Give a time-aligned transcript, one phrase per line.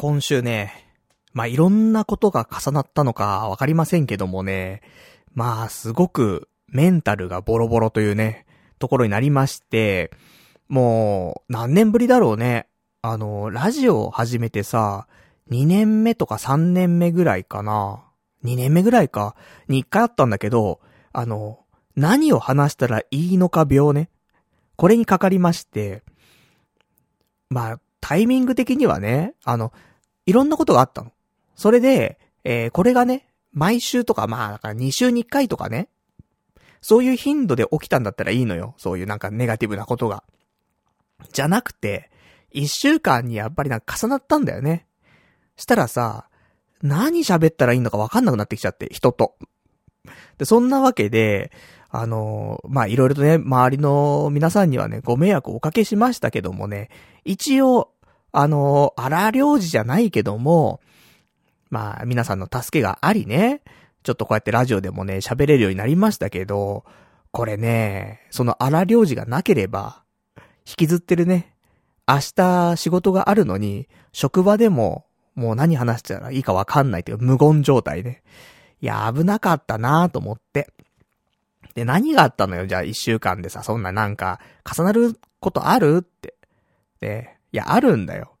[0.00, 0.94] 今週ね、
[1.32, 4.80] まあ、いろんなことが重なったのかわかりませんけどもね、
[5.34, 8.46] まあ、すごくメンタルがボロボロというね、
[8.78, 10.12] ところになりまして、
[10.68, 12.68] もう、何年ぶりだろうね。
[13.02, 15.08] あの、ラジオを始めてさ、
[15.50, 18.04] 2年目とか3年目ぐらいかな。
[18.44, 19.34] 2年目ぐらいか。
[19.66, 20.78] に1回あったんだけど、
[21.12, 21.58] あの、
[21.96, 24.10] 何を話したらいいのか病ね。
[24.76, 26.04] これにかかりまして、
[27.50, 29.72] まあ、タイミング的にはね、あの、
[30.28, 31.10] いろんなことがあったの。
[31.56, 35.88] それで、えー、これがね、毎週とか、まあ、だから2週に1回とかね、
[36.82, 38.74] そういう頻度で起きたんだったらいいのよ。
[38.76, 40.22] そういうなんかネガティブなことが。
[41.32, 42.10] じゃなくて、
[42.54, 44.86] 1週間にやっぱりなんか重なったんだよね。
[45.56, 46.28] したらさ、
[46.82, 49.34] 何喋ったらいいのかわかんなくなってきちゃって、人と。
[50.36, 51.52] で、そんなわけで、
[51.88, 56.90] あのまあ、いろいろとね、周りの皆さんにはね、ご迷惑をおかけしましたけどもね、
[57.24, 57.92] 一応、
[58.32, 60.80] あの荒領事じゃないけども、
[61.70, 63.62] まあ、皆さんの助けがありね、
[64.02, 66.84] ちょっとこうやってラジオでもね、喋れるようになりましたけど、
[67.30, 70.02] これね、その荒領事がなければ、
[70.66, 71.54] 引きずってるね、
[72.06, 78.22] 明日仕事があるのに、職場でも、もう何話したらいいかわかんないという無言状態ね。
[78.80, 80.72] いや、危なかったなぁと思って。
[81.74, 86.34] で、何があったのよ、じゃあ一週間でさ、そんななんか、重なることあるって。
[87.00, 88.36] で、いや、あるんだよ。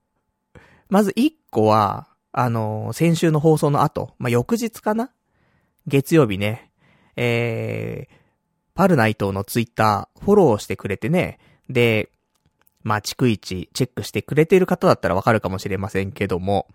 [0.88, 5.10] まず一個は、あのー、先週の放送の後、まあ、翌日かな？
[5.86, 6.70] 月曜日ね、
[7.16, 8.14] えー、
[8.74, 12.10] パルナイトのツイッター、フォローしてくれてね、で、
[12.82, 16.68] まあ、逐一チェックしてくれている方だったらわかるかもしれませんけども、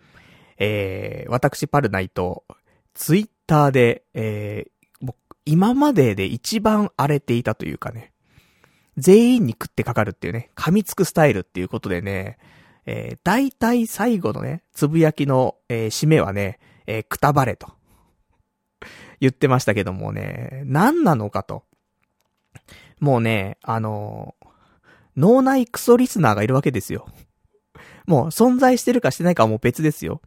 [0.58, 2.44] えー、私パルナイト、
[2.94, 4.74] ツイッターで、えー
[5.46, 8.13] 今までで一番荒れていたというかね、
[8.98, 12.38] 全員に食ってかかるっていうね、噛みつくスタイルっていうことでね、
[12.86, 17.72] えー、大体最後のね、つぶやきの、えー、締めはね、えー、くたばれと。
[19.20, 21.64] 言ってましたけどもね、何なのかと。
[23.00, 24.48] もうね、あのー、
[25.18, 27.08] 脳内クソリスナーがいるわけですよ。
[28.06, 30.22] もう存在してるかしてないかはもう別ですよ。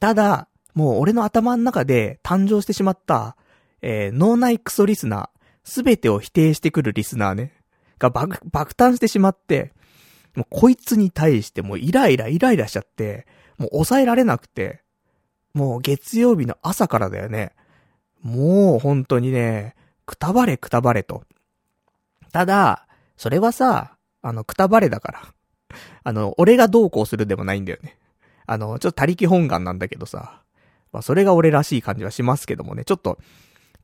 [0.00, 3.36] ただ、もう俺の頭の中で誕生してしまった、
[3.82, 7.52] えー、脳内クソリスナー、すべてを否定してくるリスナーね、
[7.98, 9.72] が爆、爆誕してしまって、
[10.34, 13.26] もうこいつに対してもうイライライライラしちゃって、
[13.58, 14.82] もう抑えられなくて、
[15.52, 17.52] もう月曜日の朝からだよね。
[18.22, 21.22] もう本当にね、くたばれくたばれと。
[22.32, 25.22] ただ、それはさ、あの、くたばれだから。
[26.02, 27.96] あの、俺がどうこうするでもないんだよね。
[28.46, 30.42] あの、ちょっと他力本願なんだけどさ。
[30.92, 32.84] まあ、それが俺らしい感じはしますけどもね。
[32.84, 33.18] ちょっと、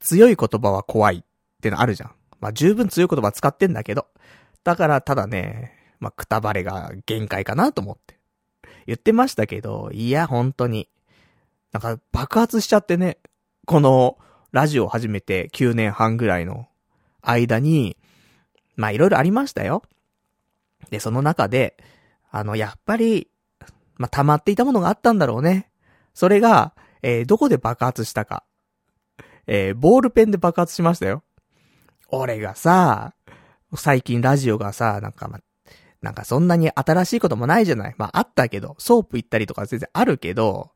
[0.00, 1.22] 強い言葉は怖いっ
[1.60, 2.12] てのあるじゃん。
[2.40, 4.06] まあ、十分強い言葉使ってんだけど。
[4.64, 8.18] だから、ただね、まあ、くたばれが限界かなと思って。
[8.86, 10.88] 言ってましたけど、いや、本当に。
[11.72, 13.18] なんか、爆発しちゃってね。
[13.66, 14.18] この、
[14.52, 16.66] ラジオを始めて9年半ぐらいの
[17.22, 17.96] 間に、
[18.76, 19.82] まあ、いろいろありましたよ。
[20.90, 21.76] で、その中で、
[22.30, 23.28] あの、やっぱり、
[23.96, 25.70] まあ、溜まっていたものがあったんだろうね。
[26.14, 28.44] それが、えー、どこで爆発したか。
[29.46, 31.22] えー、ボールペンで爆発しましたよ。
[32.12, 33.14] 俺がさ、
[33.76, 35.40] 最近ラジオがさ、なんかま、
[36.02, 37.94] なんかそんなに新しいこともないじゃない。
[37.98, 40.70] まああったけど、ソープ行ったりとか全然あるけど、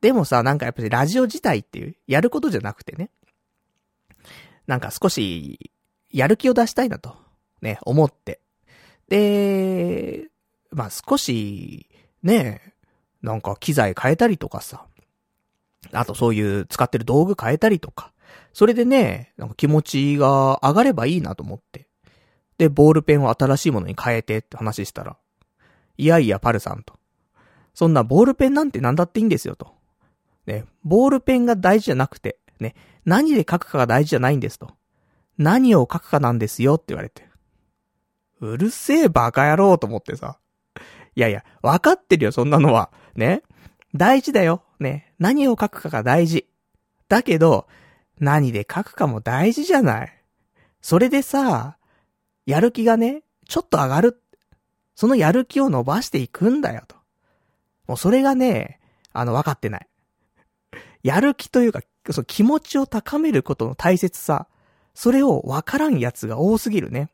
[0.00, 3.10] でもさ、なんかやっぱりラジオ自体っていう、やることじゃなくてね。
[4.66, 5.72] なんか少し、
[6.10, 7.16] やる気を出したいなと、
[7.62, 8.40] ね、思って。
[9.08, 10.28] で、
[10.70, 11.88] まあ少し、
[12.22, 12.74] ね、
[13.22, 14.86] なんか機材変えたりとかさ、
[15.92, 18.12] あとそういう使ってる道具変えたりとか。
[18.58, 21.86] それでね、なんか気持ちが上がればいいなと思って。
[22.58, 25.16] で、ボールペンを新しいものに変えてって話したら、
[25.96, 26.94] いやいや、パルさんと。
[27.72, 29.76] そんなボールペンなんて何だっていいんですよと。
[30.44, 32.74] ね、ボールペンが大事じゃなくて、ね、
[33.04, 34.72] 何で書くかが大事じゃないんですと。
[35.36, 37.28] 何を書くかなんですよって言われて。
[38.40, 40.40] うるせえバカ野郎と思ってさ。
[41.14, 42.90] いやいや、わかってるよ、そんなのは。
[43.14, 43.42] ね。
[43.94, 44.64] 大事だよ。
[44.80, 45.14] ね。
[45.20, 46.48] 何を書くかが大事。
[47.08, 47.68] だけど、
[48.20, 50.12] 何で書くかも大事じゃない。
[50.80, 51.76] それでさ、
[52.46, 54.22] やる気がね、ちょっと上がる。
[54.94, 56.96] そのやる気を伸ばしていくんだよと。
[57.86, 58.80] もうそれがね、
[59.12, 59.86] あの、分かってない。
[61.02, 61.80] やる気というか、
[62.10, 64.48] その気持ちを高めることの大切さ、
[64.94, 67.10] それを分からん奴が多すぎるね。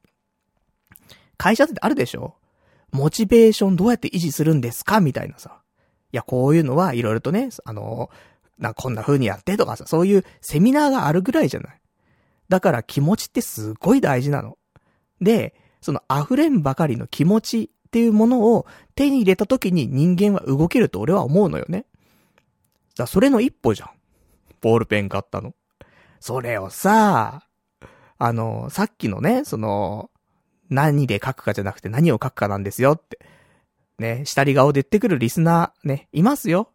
[1.36, 2.36] 会社ってあるでしょ？
[2.92, 5.00] モチベーションどうやって維持するんですか？
[5.00, 5.60] みたいなさ。
[6.12, 8.08] いや、こういうのはいろいろとね、あの、
[8.58, 11.80] な、こんな風にやってとかさ、そういうセミナーがあるぐらいじゃない。
[12.48, 14.58] だから気持ちってすごい大事なの。
[15.20, 21.86] で、その溢れんばかりの気持ちっていうものを手に入れた時に人間は動けると俺は思うのよね。
[22.96, 23.90] だそれの一歩じゃん。
[24.60, 25.54] ボールペン買ったの。
[26.20, 27.42] それをさ、
[28.18, 30.10] あの、さっきのね、その、
[30.70, 33.18] 何で書くかじゃなくて何を書くかなんですよって。
[33.98, 36.70] ね、下り顔で言ってくるリスナー、ね、いますよ。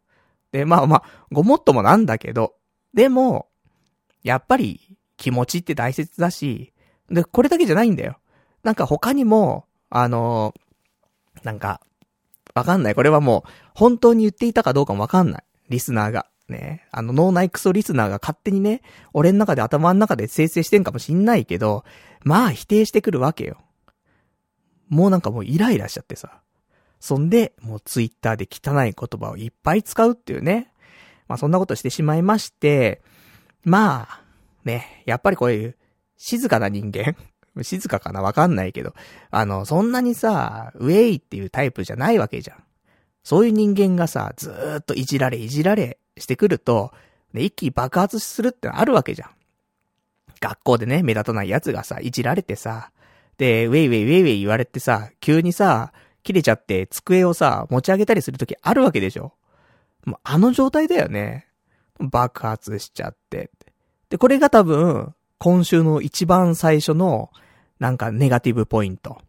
[0.52, 2.56] で、まあまあ、ごもっともなんだけど、
[2.94, 3.48] でも、
[4.24, 6.74] やっぱり気持ちって大切だし、
[7.10, 8.20] で、これだけじゃないんだよ。
[8.64, 11.82] なんか他にも、あのー、なんか、
[12.54, 12.96] わかんない。
[12.96, 15.44] これはもう、本当に言っていたかどうかもわかんない。
[15.70, 16.26] リスナーが。
[16.50, 16.88] ね。
[16.92, 18.82] あの、脳内クソリスナーが勝手にね、
[19.14, 21.84] 俺の中で頭の中で生成してんかもしんないけど、
[22.24, 23.58] まあ否定してくるわけよ。
[24.90, 26.42] もうなんかもうイライラしちゃってさ。
[27.00, 30.72] そんで、もうツイッターで汚い言葉をいっぱい使うっていうね。
[31.28, 33.02] まあそんなことしてしまいまして、
[33.64, 34.22] まあ、
[34.66, 35.76] ね、やっぱりこういう
[36.18, 37.16] 静かな人間
[37.64, 38.94] 静かかなわかんないけど、
[39.32, 42.64] あの、そんなにさ、ウェイっていうタイプじゃないわけじゃん。
[43.24, 46.92] そういう人間がさ、ずーっといじられいじられしてくると、
[47.34, 49.30] ね、一気に爆発するってあるわけじゃん。
[50.40, 52.92] 学校でね、目立たない奴がさ、いじられてさ、
[53.38, 55.94] で、ウェイウェイウェイウェイ言われてさ、急にさ、
[56.24, 59.34] 切れちゃって机をさ、持ち上げたりするときあるわけでしょ。
[60.06, 61.48] もうあの状態だよね。
[62.00, 63.52] 爆発しちゃって。
[64.10, 67.30] で、これが多分、今週の一番最初の、
[67.80, 69.22] なんかネガティブポイント。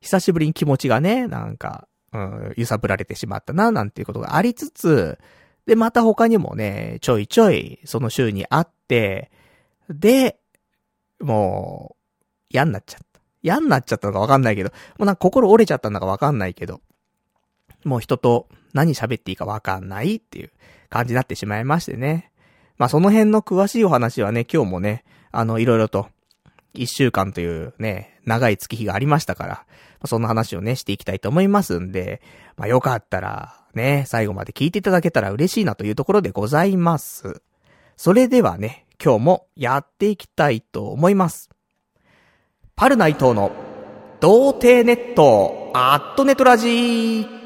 [0.00, 5.18] 久しぶりに気持ちがね、なんか、うん、揺さぶられてしまったな、なんていうことがありつつ、
[5.66, 9.30] で、また他にもね、ちょいちょい、その週にあって、
[9.88, 10.38] で、
[11.20, 13.11] もう、嫌になっちゃった。
[13.42, 16.80] 嫌になっちゃったのかわかんないけど、もうなんか心折れちゃったのかわかんないけど、
[17.84, 20.50] もう人と何喋っていいかわかんないっていう
[20.88, 22.30] 感じになってしまいましてね。
[22.78, 26.08] まあその辺の詳しいお話はね、今日もね、あの、いろいろと、
[26.74, 29.66] 一週間というね、長い月日がありましたから、
[30.06, 32.22] そんな話をね、していきたいと思いますんで、
[32.56, 37.42] まあよかったら、ね、最後まで聞いていただけたら嬉しいなというところでございます。
[37.96, 41.51] それではね、今日もやっていきたいと思います。
[42.82, 43.52] 春内藤の、
[44.18, 47.41] 童貞ネット、アットネトラジー。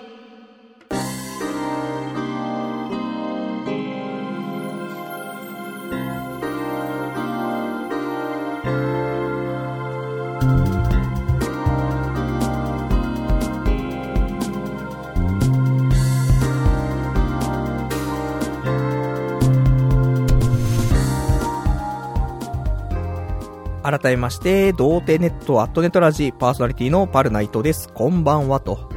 [23.87, 27.89] 改めまして、童貞ネットアットネットラジパーソナリティのパルナイトです。
[27.95, 28.91] こんばんは、と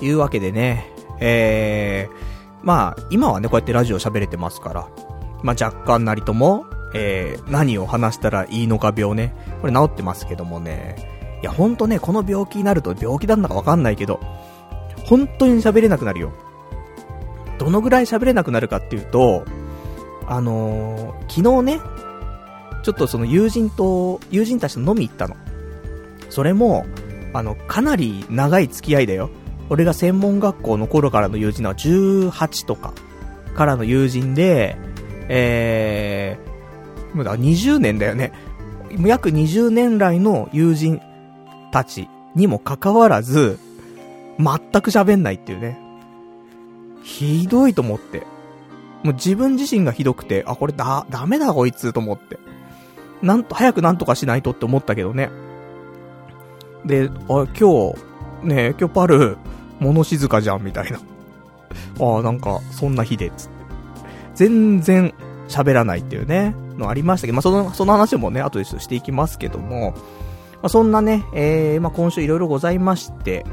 [0.00, 2.16] いうわけでね、えー、
[2.60, 4.88] まあ、今はね、こうやってラジオ喋れてますから、
[5.44, 14.18] まあ若干なりとも、えー、何を話したらいいのか病ね、これ治ってますけどもね、いやほんとね、この病気になると病気なんだかわかんないけど、
[15.04, 16.32] 本当に喋れなくなるよ。
[17.58, 19.44] どのぐらい喋れなくなるかっていうと、
[20.26, 21.80] あのー、昨日ね、
[22.82, 25.36] ちょっとその友人と、友人たちと飲み行ったの。
[26.30, 26.86] それも、
[27.32, 29.30] あの、かなり長い付き合いだよ。
[29.70, 32.92] 俺が専門学校の頃からの友人は18とか
[33.54, 34.76] からの友人で、
[35.28, 38.32] えー、もうだ20年だよね。
[39.00, 41.00] 約20年来の友人
[41.70, 43.58] たちにもかかわらず、
[44.38, 45.78] 全く喋んないっていうね。
[47.02, 48.26] ひどいと思って。
[49.02, 52.38] もう自分自身がひどくて、あ、これだ、ダメだこいつと思って。
[53.22, 55.30] なんと、早くなんとかしないとって思ったけどね。
[56.84, 57.94] で、あ、今日、
[58.42, 59.36] ね今日パル、
[59.80, 60.98] 物静かじゃん、みたいな。
[62.00, 63.62] ああ、なんか、そんな日で、つって。
[64.34, 65.14] 全然
[65.48, 69.92] 喋らないっていうね、のありましたけど、まあ、その、その話もね、後でしていきますけども、
[70.54, 73.44] まあ、そんなね、えー、まあ、今週いろいろございまして、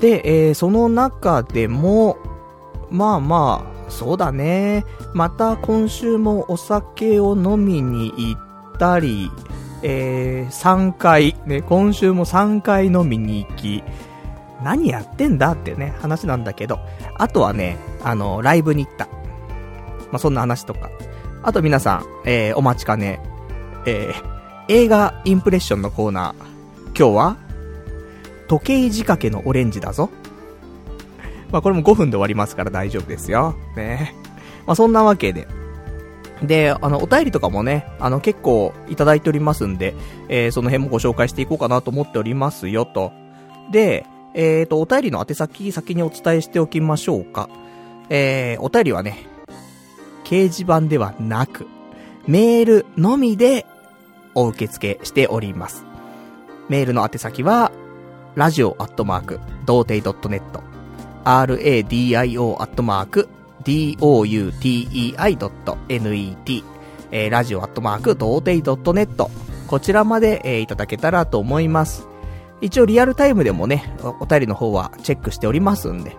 [0.00, 2.18] で、えー、その中でも、
[2.90, 4.84] まあまあ、そうだね。
[5.14, 8.45] また今週もお酒を飲みに行っ
[8.76, 9.30] たり、
[9.82, 13.82] えー、3回、ね、今週も3回飲みに行き、
[14.62, 16.78] 何やってんだってね、話なんだけど、
[17.14, 19.06] あとはね、あの、ライブに行った。
[20.10, 20.90] まあ、そんな話とか。
[21.42, 23.20] あと皆さん、えー、お待ちかね、
[23.84, 24.24] えー、
[24.68, 26.56] 映画インプレッションのコーナー。
[26.98, 27.36] 今日は、
[28.48, 30.10] 時計仕掛けのオレンジだぞ。
[31.52, 33.54] まあ、これも5分で終わりますから大丈夫ですよ。
[33.76, 34.14] ね。
[34.66, 35.46] まあ、そんなわけで、
[36.42, 39.94] で、あの、お便りとかもね、あの、結構いただいておりますんで、
[40.28, 43.12] えー、その辺もご紹介していこうかなと思っておりますよ、と。
[43.70, 47.48] で、えーと、お便りの宛先先にお伝えしておきましょうか。
[48.10, 49.26] えー、お便りはね、
[50.24, 51.66] 掲示板ではなく、
[52.26, 53.64] メールのみで
[54.34, 55.86] お受付しております。
[56.68, 57.72] メールの宛先は、
[58.34, 60.42] ラジオアットマーク、童貞 .net、
[61.24, 63.28] radio アットマーク、
[63.66, 66.64] doutei.net、
[67.10, 69.28] えー、ラジオアットマーク、童貞 .net、
[69.66, 72.06] こちらまで、えー、いただけたらと思います。
[72.60, 76.16] 一応リアルタイムでもね、お便りの方はチェックしておりますんで、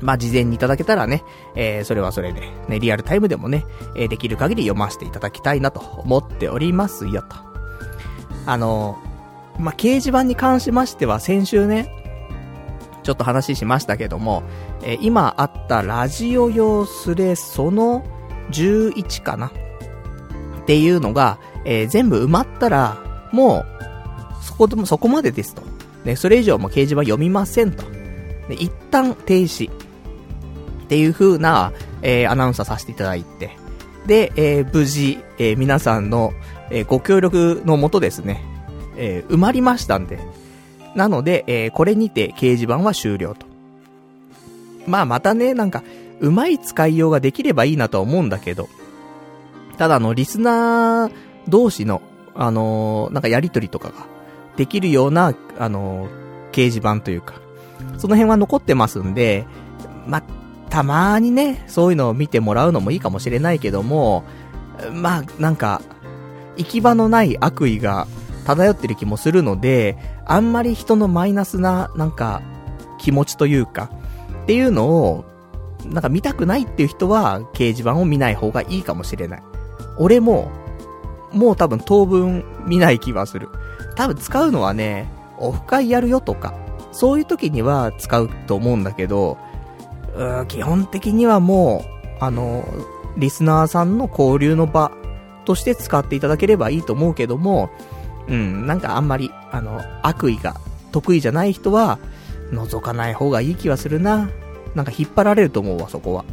[0.00, 1.22] まあ、事前にいただけたらね、
[1.54, 3.64] えー、それはそれで、ね、リアルタイムでもね、
[3.94, 7.36] えー、できる限り読ませていただきたいなと思っておりますよ、と。
[8.46, 11.94] あのー、まあ、掲示板に関しましては先週ね、
[13.02, 14.42] ちょっと話しましたけども、
[14.88, 18.02] えー、今あったラジオ用スレその
[18.50, 19.48] 11かな？
[19.48, 25.62] っていうのが、えー、全部埋まったら、もう、そこでも、そこまでですと。
[26.04, 27.84] ね、それ以上も掲示板読みませんと。
[28.48, 29.70] で、一旦停止。
[29.70, 29.74] っ
[30.88, 33.56] ていう風な、えー、アナウンサーさせていただいて、
[34.06, 36.32] で、えー、無事、えー、皆さんの、
[36.70, 38.42] えご協力のもとですね、
[38.96, 40.18] え埋まりましたんで、
[40.94, 43.47] なので、えこれにて掲示板は終了と。
[44.88, 45.82] まあまたね、なんか、
[46.20, 48.68] うまい使いようができればいいなとは思うんだけど、
[49.76, 51.12] ただあの、リスナー
[51.48, 52.02] 同士の、
[52.34, 53.94] あのー、なんかやりとりとかが
[54.56, 57.34] できるような、あのー、掲示板というか、
[57.98, 59.46] その辺は残ってますんで、
[60.06, 60.22] ま
[60.68, 64.24] たまーにね、そういうのを見てもらうのもいいかもしれないけども、
[64.92, 65.80] まあ、なんか、
[66.56, 68.06] 行き場のない悪意が
[68.44, 72.42] 漂ってる気もするので、あんまり人のマイナスな、なんか、
[72.98, 73.90] 気持ちというか、
[74.48, 75.26] っていうのを、
[75.84, 79.42] なんか見たくないっていう人は、掲示板を見ない方がいいかもしれない。
[79.98, 80.50] 俺も、
[81.34, 83.50] もう多分当分見ない気はする。
[83.94, 86.54] 多分使うのはね、オフ会やるよとか、
[86.92, 89.36] そういう時には使うと思うんだけど、
[90.16, 92.64] う基本的にはもう、あの、
[93.18, 94.92] リスナーさんの交流の場
[95.44, 97.68] として使っていただければいいと思うけども、
[98.28, 100.56] うん、なんかあんまり、あの、悪意が
[100.90, 101.98] 得意じゃない人は、
[102.52, 104.30] 覗かない方がいい気はするな。
[104.74, 106.24] なんか引っ張られると思うわ、そこは。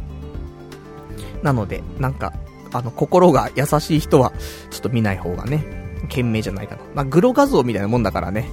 [1.42, 2.32] なので、なんか、
[2.72, 4.32] あの、心が優しい人は、
[4.70, 5.64] ちょっと見ない方がね、
[6.08, 6.82] 賢明じゃないかな。
[6.94, 8.50] まあ、グロ画像みたいなもんだからね。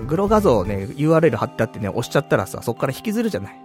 [0.00, 3.60] うん、グロ画像をね、URL 貼ってあってね、押しちゃったらさ、そっから引きずるじゃない。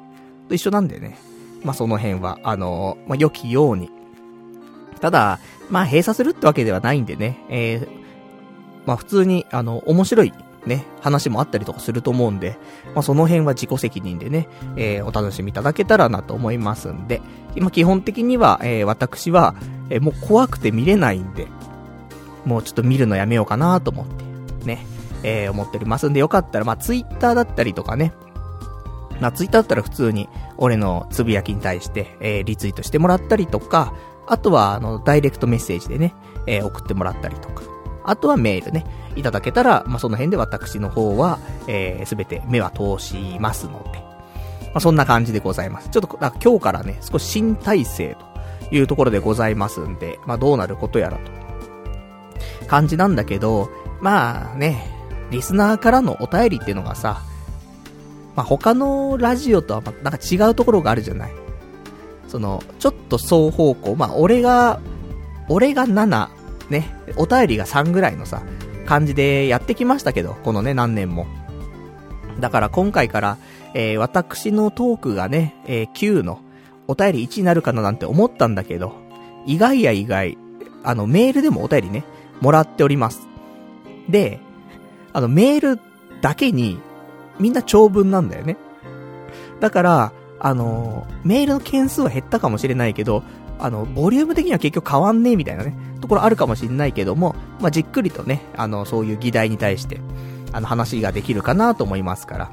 [0.50, 1.18] と一緒なんでね。
[1.64, 3.90] まあ、その辺は、あのー、まあ、良きように。
[5.00, 7.88] ただ、まあ、閉鎖するってわけではないんでね、えー、
[8.86, 10.34] まあ、普通に、あの、面白い、
[10.66, 12.58] ね、話もあったりとかすると思うんで、
[12.94, 17.22] まあ、その辺は自己責任でね、えー、お楽しみいただけたらなと思いますんで、
[17.56, 19.56] 今基本的には、えー、私は、
[19.90, 21.48] えー、もう怖くて見れないんで、
[22.46, 24.86] もうちょっと見るのやめようかなと思って、ね、
[25.24, 28.14] えー、思っておりますんで、よかったら、まあ、ツイッターだったりとかね、
[29.20, 33.94] まあ、ツイッターだったら普通に、俺のつぶやきに対して、えー、リツイートしてもらったりとか、
[34.28, 36.14] あとは、あの、ダイレクトメッセージでね、
[36.48, 37.64] えー、送ってもらったりとか、
[38.04, 45.90] あとはメールね、いただけたら、まあ、その辺で私の方は、えす、べて目は通しますので、まあ、そんな感じでございます。
[45.90, 48.18] ちょっと、今日からね、少し新体制
[48.70, 51.32] というところでございますんで、まあ、どうなることやらと。
[52.68, 54.86] 感じなんだけど、まあね、
[55.30, 57.22] リスナーからのお便りっていうのがさ、
[58.36, 61.32] まあ、他のラジオとはなんか違うところがあるじゃない。
[62.28, 64.80] その、ちょっと双方向、まあ、俺が、
[65.50, 66.30] 俺が7、
[66.72, 68.42] ね、お便りが3ぐらいのさ、
[68.88, 71.28] 感じでやってきましたけど、このね、何年も。
[72.40, 73.38] だから今回から、
[73.74, 76.40] えー、私のトークがね、えー、9の、
[76.88, 78.96] お便り1になるかななんて思ったんだけど、
[79.46, 80.38] 意外や意外、
[80.84, 82.04] あの、メールでもお便りね、
[82.42, 83.28] もらっております。
[84.10, 84.40] で、
[85.14, 85.82] あの、メール
[86.22, 86.80] だけに、
[87.40, 88.58] みんな長文なんだよね。
[89.60, 93.24] だから、あの、メールの件数は減ったかもしれないけど、
[93.62, 100.02] あの、ボリューム的には結局変わんねえみたいなね、ところあるかもしれないけども、まあ、じっくりとね、あの、そういう議題に対して、
[100.52, 102.52] あの、話ができるかなと思いますから、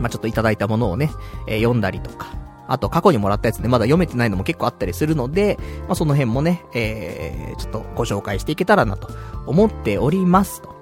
[0.00, 1.10] まあ、ちょっといただいたものをね、
[1.46, 2.34] えー、読んだりとか、
[2.66, 9.08] あと過去にもらったやつね、まだ読めてないのも結構あったりするので、まあ、その辺もね、えー、ちょっとご紹介していけたらなと
[9.46, 10.79] 思っておりますと。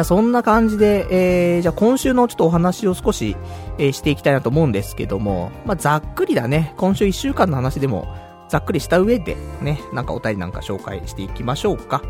[0.00, 3.36] じゃあそんな感じで、えー、じゃあ今週のちょっとお話を少し、
[3.76, 6.72] えー、していきたいなと思うんですけども、まあ、ざっくりだね。
[6.78, 8.08] 今週1週間の話でも、
[8.48, 12.00] ざっくりした上で、ね、なんかお便りなんか紹介していきましょうか。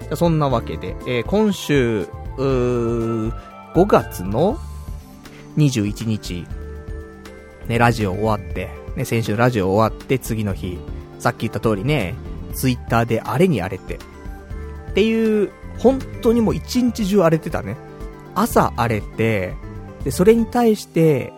[0.00, 3.30] じゃそんなわけで、えー、今週、5
[3.86, 4.58] 月の
[5.58, 6.44] 21日、
[7.68, 10.76] ね、ラジオ終わって、ね、先週ラジオ終わって次の日、
[11.20, 12.16] さっき言った通りね、
[12.52, 14.00] ツイッターであれに荒れって、
[14.90, 15.52] っていう
[15.82, 17.76] 本当にもう一日中荒れてたね。
[18.34, 19.54] 朝荒れて、
[20.04, 21.32] で、それに対して、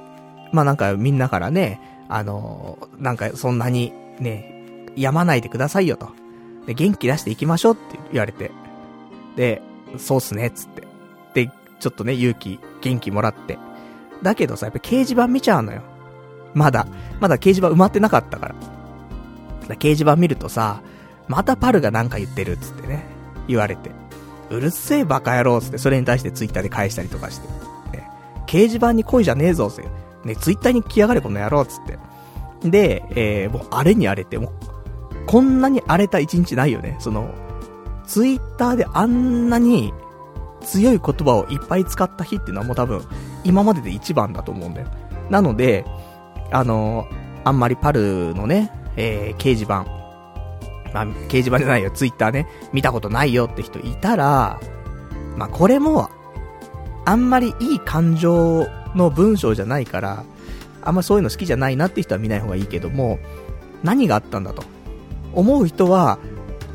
[0.53, 6.11] まあなんかみんなからね、あのなんかそんなにね、やまないでくださいよと。
[6.67, 8.51] で、元気出していきましょうって言われて。
[9.37, 9.63] で、
[9.99, 10.87] そうっすね、つって。
[11.35, 13.59] で、ちょっとね、勇気、元気もらって。
[14.23, 15.83] だけどさ、やっぱ掲示板見ちゃうのよ。
[16.55, 16.87] まだ。
[17.21, 18.55] まだ掲示板埋まってなかったから。
[18.55, 18.61] か
[19.69, 20.83] ら掲示板見るとさ、
[21.29, 23.05] またパルがなんか言ってるっつってね、
[23.49, 23.91] 言われて。
[24.51, 27.49] うるせえバカ野郎つって、それに対してツイッターで返したりとかして。
[27.97, 28.09] ね、
[28.47, 29.83] 掲示板に恋じゃねえぞって。
[30.25, 31.99] ね、ツイッターに来やがれこの野郎つって。
[32.69, 34.51] で、えー、もう荒れに荒れて、もう、
[35.27, 36.97] こんなに荒れた一日ないよね。
[37.01, 37.31] その、
[38.07, 39.93] ツイッターであんなに
[40.63, 43.03] 強い言葉をいっぱい使った日っていうのはもう多分、
[43.45, 44.89] 今までで一番だと思うんだよ。
[45.31, 45.85] なので、
[46.51, 47.09] あの
[47.45, 49.87] あんまりパルのね、えー、掲示板、
[51.03, 54.61] あ、掲示板じゃないよ、ツイッターね、見たことないよって人いたら、
[55.37, 56.11] まあ、これも、
[57.05, 60.25] あんまりいい感情の文章じゃないから、
[60.83, 63.19] あんまそういうの好きじゃないなって人は見ない方がいいけども、
[63.83, 64.63] 何があったんだと。
[65.35, 66.19] 思う人は、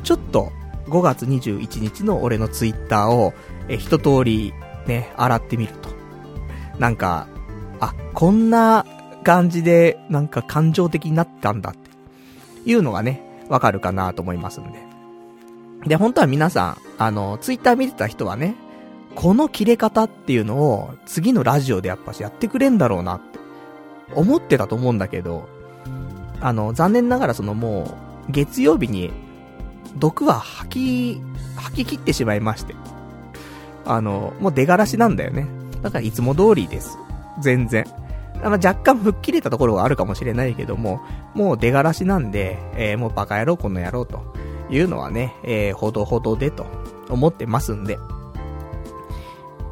[0.03, 0.51] ちょっと
[0.87, 3.33] 5月21日の俺のツイッターを、
[3.67, 4.53] え、一通り
[4.87, 5.89] ね、洗ってみると。
[6.77, 7.27] なんか、
[7.79, 8.85] あ、こんな
[9.23, 11.89] 感じで、なんか感情的になったんだって
[12.65, 14.79] いうのがね、わかるかなと思いますんで。
[15.85, 18.55] で、本当は皆さん、あの、ツイッター見てた人はね、
[19.15, 23.39] この切れ方っていうのを次のラジオでやっぱしやってくれんだろうなって
[24.13, 25.49] 思ってたと思うんだけど、
[26.41, 29.11] あの、残念ながらそのもう、月曜日に
[29.97, 31.21] 毒は吐き、
[31.55, 32.75] 吐き切ってしまいまして。
[33.85, 35.47] あの、もう出がらしなんだよね。
[35.81, 36.97] だからいつも通りです。
[37.41, 37.85] 全然。
[38.43, 41.01] まあ、若干吹っ切れたところはあるかもしれないけども、
[41.33, 44.21] もう出がらしなんで、えー、もうバカ野郎この野郎と
[44.69, 46.65] いうのはね、えー、ほどほどでと
[47.09, 47.97] 思ってますんで。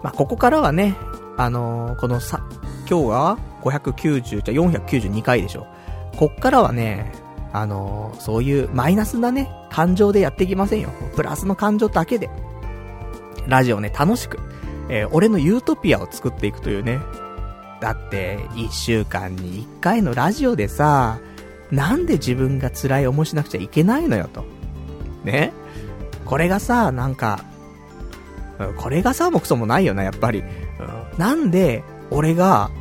[0.03, 0.95] まあ、ここからはね、
[1.37, 2.45] あのー、このさ、
[2.89, 5.67] 今日は590、じゃ492回でしょ。
[6.17, 7.11] こっからはね、
[7.53, 10.89] あのー、そういうマイナスなね、感情でやっていきませんよ。
[11.15, 12.29] プラスの感情だけで。
[13.47, 14.39] ラジオね、楽しく、
[14.89, 16.99] えー、俺のユートピアを作っていくというね、
[17.79, 21.19] だって、一週間に一回のラジオでさ、
[21.71, 24.45] なんで自分が辛い思いしなくちゃいけないのよと。
[25.23, 25.51] ね？
[26.25, 27.43] これがさ、なんか、
[28.77, 30.43] これがさもクソもないよな、やっぱり。
[31.17, 32.71] なんで、俺が、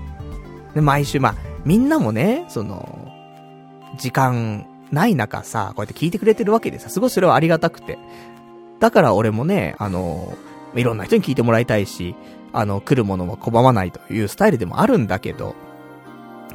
[0.75, 3.13] ね、毎週、まあ、みんなもね、その、
[3.99, 7.99] 時間ない中さ、こうやって聞いてくれてるわけでさ、すごいそれはありがたくて。
[8.79, 10.37] だから俺もね、あの、
[10.75, 12.15] いろんな人に聞いてもらいたいし、
[12.57, 15.55] あの、来るものは拒まないというスタイルでもあるんだけど、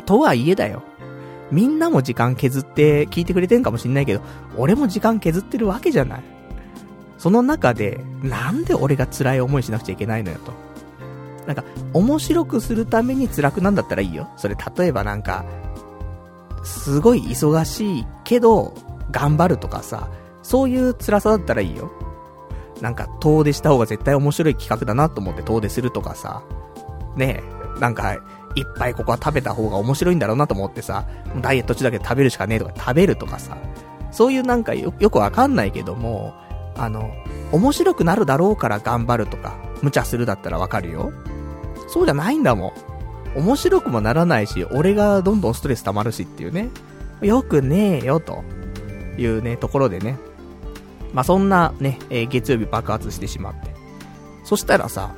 [0.07, 0.81] とはいえだよ。
[1.51, 4.21] みんなも時間削って聞いてくれてんかもしんないけど、
[4.57, 6.23] 俺も時間削ってるわけじゃない。
[7.19, 10.53] その中で、なんで俺が辛い思いしなくちゃいけないのよと。
[11.45, 14.27] なんか、面白くするために辛くなんだったらいいよ。
[14.37, 15.45] それ例えばなんか、
[16.63, 18.73] すごい忙しいけど、
[19.11, 20.09] 頑張るとかさ、
[20.41, 21.91] そういう辛さだったらいいよ。
[22.81, 26.43] なんか遠出した方が絶対面白い企画だなと思って遠出するとかさ、
[27.15, 27.41] ね
[27.77, 28.17] え、なんか、
[28.55, 31.05] いっぱいここは食べた方が面白いんだろうなと思ってさ、
[31.41, 33.57] ダイエット中だけ食べるしかねえとか食べるとかさ、
[34.11, 36.33] そういうなんかよよくわかんないけども、
[36.75, 37.11] あの、
[37.51, 41.11] 面白くなるだろうから頑張るとか、無茶するだったらわかるよ。
[41.87, 42.73] そうじゃないんだも
[43.35, 43.39] ん。
[43.39, 46.69] 面白くもならないし、俺がどんどんストレス溜まるしっていうね。
[47.21, 48.43] よくねえよ、と
[49.17, 50.17] いうね、ところでね。
[51.13, 53.73] まあ、そんなね、えー、月曜日爆発してしまって。
[54.43, 55.13] そしたらさ、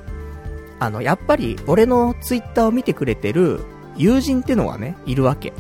[0.80, 3.62] あの、やっぱり俺のツイッターを見てくれてる
[3.96, 5.54] 友人ってのがね、いるわけ。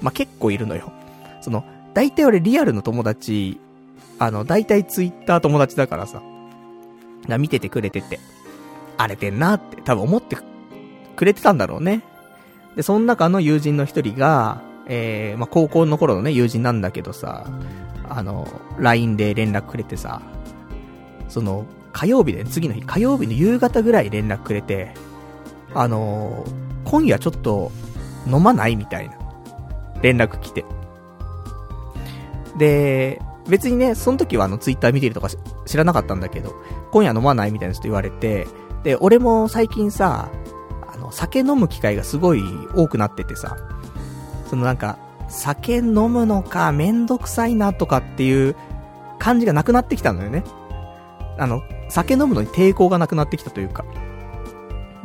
[0.00, 0.92] まあ、結構いるのよ。
[1.40, 1.64] その、
[1.94, 3.60] 大体俺リアルの友達、
[4.18, 6.22] あの、大体ツイッター友達だからさ、
[7.28, 8.18] が見ててくれてて、
[8.96, 10.36] 荒れてんなって多分思って
[11.16, 12.02] くれてたんだろうね。
[12.76, 17.46] で、その中の友人の一人が、えー、まあ、高校の頃のね、友人なんだけどさ、
[18.08, 18.46] あの、
[18.78, 20.22] LINE で連絡くれてさ、
[21.28, 24.94] その、火曜日で、次の日、火曜日の夕方ぐらい連絡くれて、
[25.74, 26.44] あの
[26.84, 27.70] 今夜ちょっと
[28.26, 29.16] 飲まないみたいな
[30.02, 30.64] 連絡来て。
[32.58, 35.28] で、別にね、その時はあのツイッター見てるとか
[35.64, 36.54] 知らなかったんだけど、
[36.90, 38.46] 今夜飲まないみたいな人言われて、
[38.84, 40.28] で、俺も最近さ、
[40.92, 42.42] あの、酒飲む機会がすごい
[42.74, 43.56] 多くなっててさ、
[44.48, 44.98] そのなんか、
[45.32, 48.54] 酒飲むのかめんどくさいなとかっていう
[49.18, 50.44] 感じがなくなってきたのよね。
[51.38, 53.84] あの、酒飲むのに抵抗がなくなってきたというか。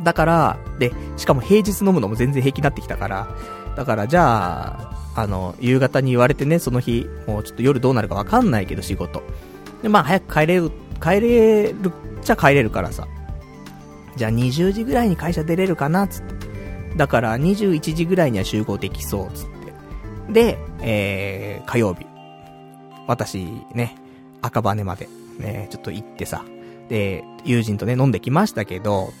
[0.02, 3.28] だから、で、しかも平日飲むのも全然平気になってきたから、
[3.74, 9.22] だからじゃあ、あの、夕方に言われてね、その日、もうちょっと夜どうなるかわかんないけど仕事。
[9.82, 10.70] で、まあ早く帰れる、
[11.02, 13.08] 帰れるじゃ帰れるからさ。
[14.16, 16.48] じゃあ20時ぐらいに会社出れるかな、つって。
[16.96, 19.57] だから21時ぐらいには集合できそう、つって。
[20.28, 22.06] で、えー、火曜日。
[23.06, 23.96] 私、ね、
[24.42, 26.44] 赤羽まで、ね、ちょっと行ってさ。
[26.88, 29.12] で、友人とね、飲んできましたけど、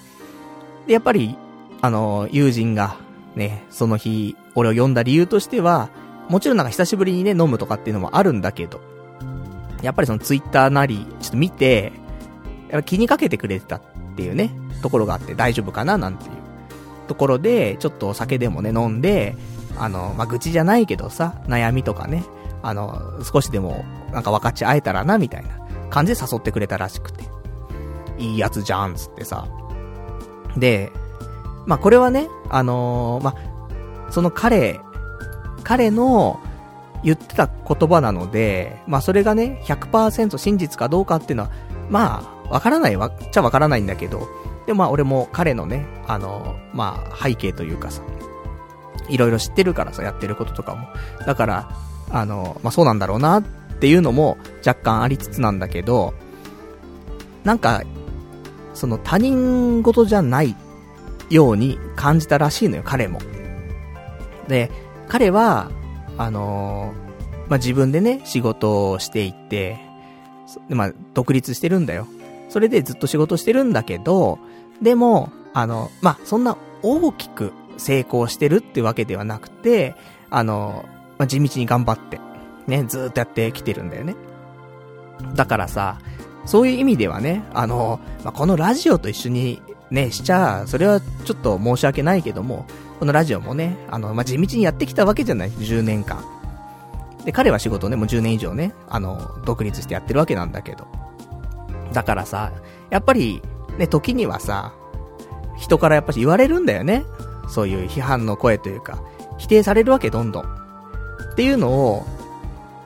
[0.86, 1.36] で、やっぱり、
[1.80, 2.96] あの、友人が、
[3.34, 5.90] ね、その日、俺を呼んだ理由としては、
[6.28, 8.80] もちろんなんか久しぶりにね、飲むとかっていうのもあるんだけど、
[9.82, 11.92] やっぱりそのツイッターなり、ちょっと見て、
[12.68, 13.80] やっぱ気にかけてくれてたっ
[14.16, 14.50] ていうね、
[14.82, 16.32] ところがあって大丈夫かななんていう
[17.06, 19.36] ところで、ちょっとお酒でもね、飲んで、
[19.78, 22.24] あの、まあ、愚痴じゃないけどさ、悩みとかね、
[22.62, 25.50] あの、少しでも、なんか分かち合えたらな、みたいな
[25.90, 27.24] 感じで誘ってくれたらしくて。
[28.18, 29.46] いいやつじゃん、つってさ。
[30.56, 30.90] で、
[31.66, 34.80] まあ、これはね、あのー、まあ、その彼、
[35.62, 36.40] 彼の
[37.04, 41.50] 言ってた言葉なので、まあ、それがね、100%真実かどうかっていうのは、
[41.88, 44.28] まあ、わからないわ、っちゃわからないんだけど、
[44.66, 48.02] でもまあ、俺も彼のね、あのー、まあ、背景というかさ、
[49.08, 50.88] いろいろ知ってるからさ、やってることとかも。
[51.26, 51.70] だから、
[52.10, 53.42] あの、まあ、そうなんだろうなっ
[53.80, 56.14] ていうのも若干ありつつなんだけど、
[57.44, 57.82] なんか、
[58.74, 60.54] その他人事じゃない
[61.30, 63.20] ように感じたらしいのよ、彼も。
[64.48, 64.70] で、
[65.08, 65.70] 彼は、
[66.16, 66.92] あの、
[67.48, 69.78] まあ、自分でね、仕事をしていて、
[70.68, 72.06] まあ、独立してるんだよ。
[72.48, 74.38] それでずっと仕事してるんだけど、
[74.80, 79.96] でも、あの、まあ、そんな大きく成功してるってわけではなくて、
[80.30, 80.84] あの、
[81.16, 82.20] まあ、地道に頑張って、
[82.66, 84.14] ね、ずっとやってきてるんだよね。
[85.34, 85.98] だからさ、
[86.44, 92.66] そういう意味ではね、あの、まあ、このラジオと一緒にね、しちゃ、それはちょっと申し訳ないけども、
[92.98, 96.24] このラジオもね、あの、まあ、地道にやってきたわけじゃない、10年間。
[97.24, 100.86] で、彼は仕事ね、もう10年以上ね、あの、独立してやってるわけなんだけど。
[101.92, 102.52] だからさ、
[102.90, 103.42] やっぱり、
[103.78, 104.72] ね、時にはさ、
[105.56, 107.04] 人からやっぱし言われるんだよね。
[107.48, 109.02] そういう批判の声というか、
[109.38, 110.44] 否定されるわけ、どんどん。
[110.44, 112.06] っていうのを、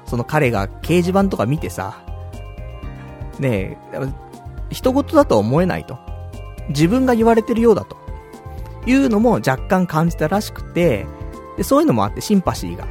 [0.07, 2.03] その彼が掲示板とか見てさ、
[3.39, 3.99] ねえ、
[4.71, 5.99] 人事だと思えないと。
[6.69, 7.97] 自分が言われてるようだと。
[8.87, 11.07] いうのも若干感じたらしくて、
[11.57, 12.87] で、そういうのもあってシンパシーが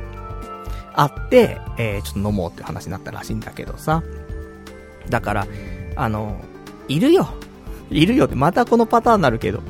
[0.94, 4.04] あって、えー、ちょっと飲もうって話になったらしいんだけどさ。
[5.10, 5.48] だから、
[5.96, 6.40] あの、
[6.88, 7.28] いるよ。
[7.90, 9.62] いるよって、またこのパターンになるけど、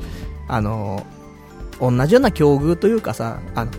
[0.48, 1.04] あの、
[1.82, 3.72] 同じような境遇というかさ、あの、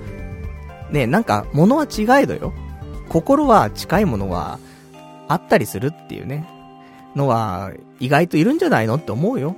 [0.91, 2.53] ね、なんか、物は違えどよ。
[3.09, 4.59] 心は近いものは、
[5.29, 6.47] あったりするっていうね、
[7.15, 9.55] のは、意外といるんじゃないのって思うよ。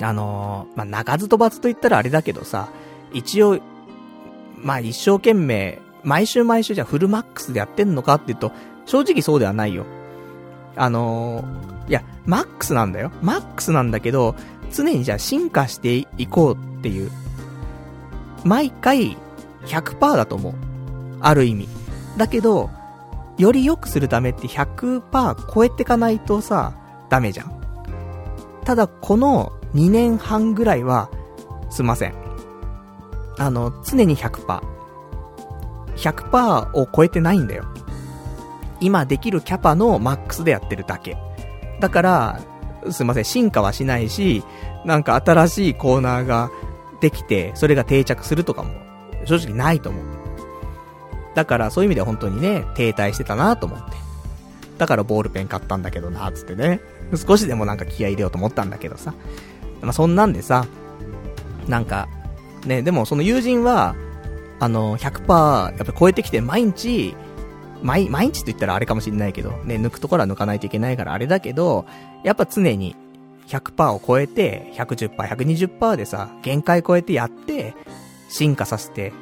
[0.00, 2.68] あのー、まあ、鳴かず飛ばずと言ったらあれだけどさ、
[3.12, 3.58] 一応、
[4.56, 8.52] まあ、一生懸命、毎週毎週じゃフルマックスでやってんのかって言うと、
[8.84, 9.86] 正直そうではないよ。
[10.76, 13.10] あのー、いや、マックスなんだよ。
[13.22, 14.36] マックスなんだけど、
[14.70, 17.10] 常にじゃあ進化していこうっていう。
[18.44, 19.16] 毎回
[19.66, 20.54] 100%だと思う。
[21.20, 21.68] ある意味。
[22.16, 22.70] だけど、
[23.38, 26.74] より良くするためって100%超えてかないとさ、
[27.08, 27.52] ダメじゃん。
[28.64, 31.10] ただ、この2年半ぐらいは、
[31.70, 32.14] すいません。
[33.38, 34.60] あの、常に100%。
[35.96, 37.64] 100%を超えてないんだよ。
[38.80, 41.16] 今できるキャパのマックスでやってるだけ。
[41.80, 42.40] だから、
[42.90, 44.42] すいません、進化はしないし、
[44.84, 46.50] なんか新しいコーナーが
[47.00, 48.72] できて、それが定着するとかも、
[49.24, 50.04] 正直ないと思う。
[51.34, 53.96] だからそういう意味では本当にね、停滞してたなと思って。
[54.78, 56.80] だからボールペン買ったんだけどな、つってね。
[57.14, 59.14] 少しでもなんか気合入れようと思ったんだけどさ。
[59.80, 60.66] まあ、そんなんでさ、
[61.68, 62.08] なんか、
[62.66, 63.94] ね、でもその友人は、
[64.60, 67.14] あの、100%、やっぱ超えてきて毎日、
[67.82, 71.86] 毎、毎日と言ったらあれかもしれないけど、ね、抜くところは抜かないといけないからあれだけど、
[72.24, 72.96] やっぱ常に
[73.48, 77.74] 100%を超えて、110%、120%でさ、限界超えてやって、
[78.28, 79.12] 進化させて、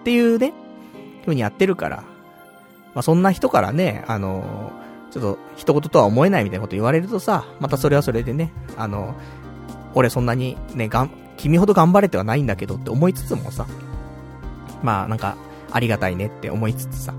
[0.00, 0.52] っていうね、
[1.22, 2.04] 風にやってるから、
[2.94, 4.72] まあ、そんな人からね、あの
[5.10, 9.14] ちょっと、一言とは思えないみたいなこと言われるとさ、またそれはそれでね、あの
[9.94, 13.66] 俺そんなにね、がん、君ほど頑張れてはないんだけどって思いつつもさ、
[14.82, 15.36] まあなんか、
[15.72, 17.14] ありがたいねって思いつつさ、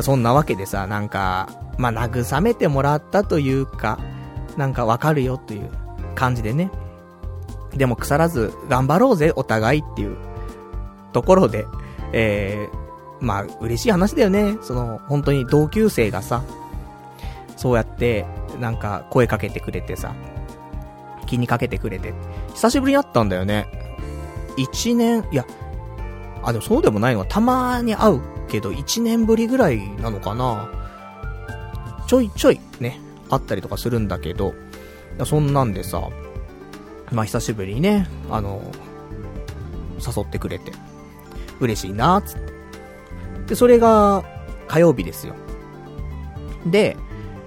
[0.00, 3.98] そんなわけでさ、なんか、まあ慰めてもらったというか、
[4.56, 5.68] なんかわかるよという
[6.14, 6.70] 感じでね。
[7.74, 10.16] でも腐らず頑張ろうぜ、お互いっていう
[11.12, 11.66] ところで、
[12.12, 14.58] えー、まあ嬉しい話だよね。
[14.62, 16.42] その、本当に同級生がさ、
[17.56, 18.26] そうやって、
[18.58, 20.14] なんか声かけてくれてさ、
[21.26, 22.12] 気にかけてくれて、
[22.54, 23.66] 久しぶりに会ったんだよね。
[24.56, 25.46] 一年、いや、
[26.42, 30.68] あ、でもそうでもないのたまに会うけど、一年ぶりぐらいなのかな
[32.06, 32.98] ちょいちょいね、
[33.30, 34.54] 会ったりとかするんだけど、
[35.24, 36.08] そんなんでさ、
[37.12, 38.62] まあ久しぶりにね、あの、
[39.98, 40.72] 誘ってくれて、
[41.60, 42.52] 嬉しいなつって。
[43.48, 44.24] で、それが、
[44.68, 45.34] 火曜日ですよ。
[46.66, 46.96] で、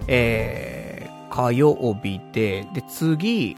[0.08, 3.56] えー、火曜日で、で、次、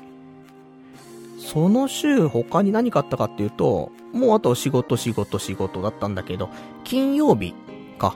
[1.40, 6.50] その週他に何かあったかっていうと、もうあと仕事仕事仕事だったんだけど、
[6.84, 7.54] 金曜日
[7.98, 8.16] か。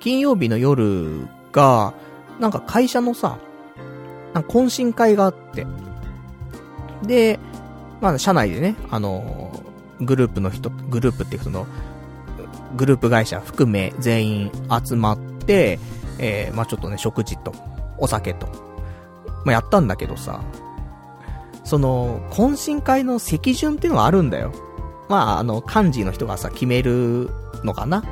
[0.00, 1.94] 金曜日の夜が、
[2.40, 3.38] なんか会社のさ、
[4.34, 5.66] なんか懇親会があって、
[7.02, 7.38] で、
[8.00, 9.62] まあ、社内でね、あの
[10.00, 11.66] グループの人、グループっていうその、
[12.76, 14.52] グループ会社含め全員
[14.84, 15.78] 集まって、
[16.18, 17.54] えー、まあちょっとね、食事と、
[17.98, 18.46] お酒と、
[19.44, 20.42] まあやったんだけどさ、
[21.64, 24.52] その、懇親会の席順っていうのがあるんだよ。
[25.08, 27.30] まああの、幹事の人がさ、決める
[27.64, 28.04] のかな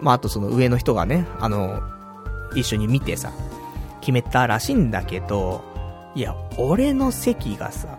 [0.00, 1.80] まああとその上の人がね、あの、
[2.54, 3.32] 一緒に見てさ、
[4.00, 5.64] 決めたらしいんだけど、
[6.14, 7.98] いや、俺の席がさ、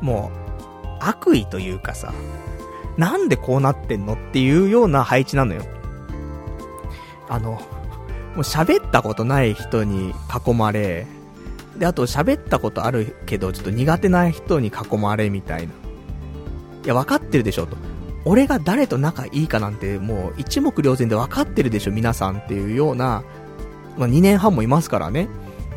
[0.00, 2.12] もう、悪意というかさ、
[2.96, 5.62] なんでこうなってんのっていうような配置なのよ。
[7.28, 7.58] あの、も
[8.36, 10.14] う喋ったことない人に
[10.46, 11.06] 囲まれ、
[11.78, 15.72] で、あと喋ったことあるけど、ちょっと苦手な人に囲まれみたいな。
[16.84, 17.76] いや、分かってるでしょ、と。
[18.24, 23.22] 俺が誰と仲いいかなんて、もう一目瞭然で分かってるでしょ、皆さんっていうような、
[23.96, 25.28] まあ、2年半もいますからね。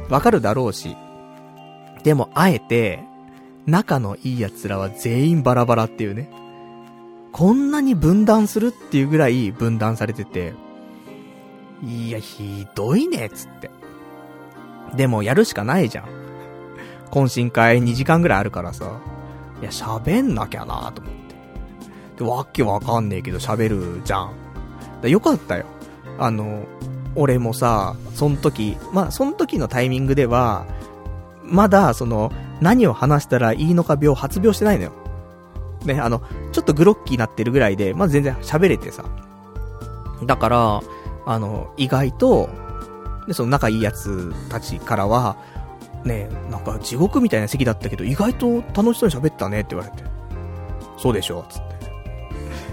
[0.09, 0.95] 分かるだろうし。
[2.03, 3.03] でも、あえて、
[3.65, 6.29] 仲のいい奴らは全員バラバラっていうね。
[7.31, 10.53] こんなに分断するっていうぐらい分断されてて、
[11.83, 13.69] いや、ひどいね、つって。
[14.95, 16.05] でも、やるしかないじゃん。
[17.11, 18.99] 懇親会2時間ぐらいあるからさ、
[19.61, 22.23] いや、喋んなきゃなと思って。
[22.23, 24.31] で、わけわかんねえけど喋るじゃん。
[25.01, 25.65] だよかったよ。
[26.17, 26.63] あの、
[27.15, 30.65] 俺もさ、その時、まあ、その時のタイミングでは、
[31.43, 34.91] まだ、その、何を話したらいいのか病発病してないのよ。
[35.85, 39.05] ね、あの、ちょっとグロッキーになってるぐらいで、まず全然喋れてさ。
[40.25, 40.81] だから、
[41.25, 42.49] あの、意外と、
[43.27, 45.37] で、その仲いいやつたちからは、
[46.03, 50.07] ねなんか地獄みたいな席だったけど、意外と楽しそうに喋ったねって言われて。
[50.97, 51.61] そうでしょつっ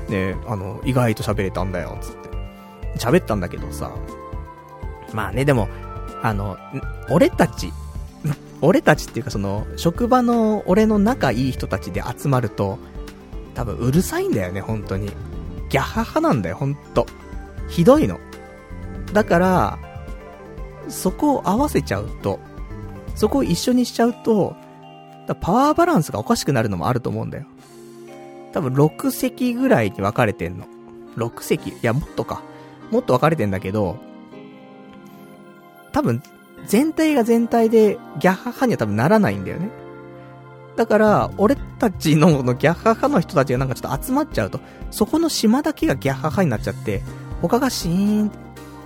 [0.09, 0.33] て。
[0.33, 2.29] ねあの、意外と喋れたんだよ、つって。
[2.99, 3.91] 喋ったんだけどさ。
[5.15, 5.69] まあね、でも、
[6.23, 6.57] あの、
[7.11, 7.73] 俺たち、
[8.61, 12.79] 俺たちっていうかその、職場の俺の仲いい人たちで集まると、
[13.55, 15.11] 多分うるさいんだよね、本当に。
[15.69, 17.07] ギャハハなんだよ、ほんと。
[17.69, 18.19] ひどいの。
[19.13, 19.79] だから、
[20.89, 22.39] そこを合わせちゃうと、
[23.15, 24.55] そこを一緒にしちゃうと、
[25.41, 27.45] パワーバランスがおかしくなるのもあると思うんだよ。
[28.53, 30.67] 多分6席ぐらいに分かれてんの。
[31.17, 31.71] 6席？
[31.71, 32.43] いや、もっとか。
[32.91, 33.97] もっと分かれてんだけど、
[35.93, 36.23] 多分、
[36.67, 39.71] 全体が全体でギャッハハには多分ならないんだよね。
[40.77, 47.03] だから、俺たちののギャッハハの人たちがなんかちょっと集まっちゃうと、そこの島だけがギャッハハになっちゃって、
[47.41, 48.31] 他がシーン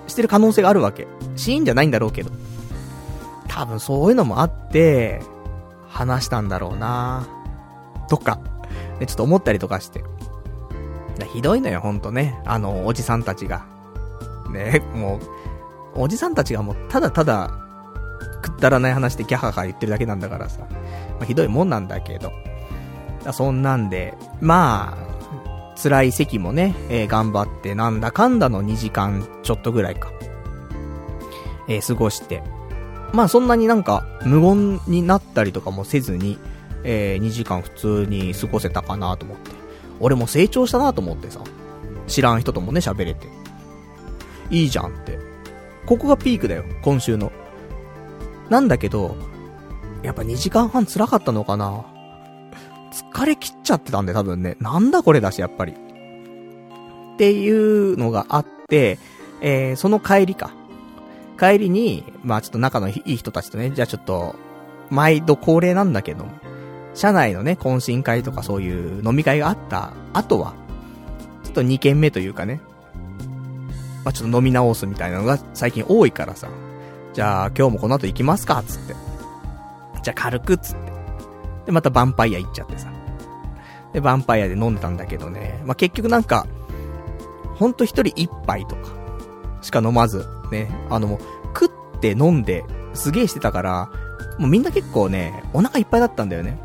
[0.09, 1.07] してる可能性があるわけ。
[1.37, 2.31] シーンじゃないんだろうけど。
[3.49, 5.23] 多分そういうのもあって、
[5.88, 7.27] 話したんだろうな
[8.09, 8.38] とか、
[9.01, 10.05] ね、ちょっと思ったりとかして。
[11.33, 12.40] ひどいのよ、ほんとね。
[12.45, 13.64] あの、おじさんたちが。
[14.51, 15.21] ね、もう、
[15.97, 17.51] おじさんたちがもう、ただただ、
[18.43, 20.61] くったらない話でギャハハ言ってるだけなんだからさ。
[20.71, 22.33] まあ、ひどいもんなんだけど。
[23.33, 25.07] そんなんで、まあ、
[25.81, 30.11] 辛い席もね、えー、頑張って、なんだかんだの2時間ちょっとぐらいか。
[31.69, 32.43] えー、過ごして。
[33.13, 36.39] まあそんなになんか無言になったりとかもせずに、
[36.83, 39.51] えー、2時間普通に過ごせたかなと思って。
[40.01, 41.41] 俺も成長したなと思ってさ。
[42.07, 43.27] 知らん人ともね、喋れて。
[44.51, 45.19] いいじゃんって。
[45.87, 47.33] ここがピークだよ、今週の。
[48.51, 49.16] なんだけど、
[50.03, 51.85] やっぱ2時間半辛かったのかな
[53.14, 54.57] 疲れ切っちゃってたんで多分ね。
[54.61, 55.72] なんだこれだし、やっぱり。
[55.72, 58.99] っていうのがあって、
[59.40, 60.51] えー、その帰りか。
[61.38, 64.35] 帰りに、まあちょっと仲のいい人たちとね、じゃあちょっと、
[64.90, 66.27] 毎度恒例なんだけど、
[66.94, 70.55] 社内のね、懇親会とかそういう飲み会があった後は、
[71.44, 72.61] ちょっと2軒目というかね、
[74.07, 76.49] まあちょっと飲み直すみたいなのが最近多いからさ、
[77.12, 78.95] じゃあ今日もこの後行きますか、つって。
[80.05, 80.92] じゃあ軽く、つって。
[81.66, 82.88] で、またヴァンパイア行っちゃってさ。
[83.92, 86.47] で、ヴァンパイアで飲んでたんだけどね、まあ結局なんか、
[87.57, 88.92] ほんと一人一杯とか、
[89.61, 91.19] しか飲まず、ね、あのもう、
[91.59, 92.64] 食って飲んで、
[92.95, 93.90] すげえしてたから、
[94.38, 96.61] もうみんな結構ね、お腹いっぱいだったんだよね。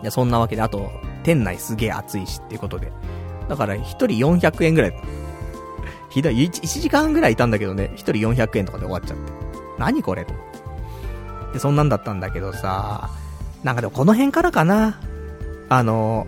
[0.00, 0.90] いや、そんなわけで、あと、
[1.22, 2.90] 店内すげえ暑いしっていうことで。
[3.46, 4.94] だから、一人400円ぐらい。
[6.10, 9.32] ひどい、1, 時間ぐらいいたんだけどね、一人400円とかで終わっちゃって。
[9.78, 10.34] 何これと。
[11.52, 13.10] で、そんなんだったんだけどさ、
[13.62, 15.00] なんかでもこの辺からかな。
[15.68, 16.26] あの、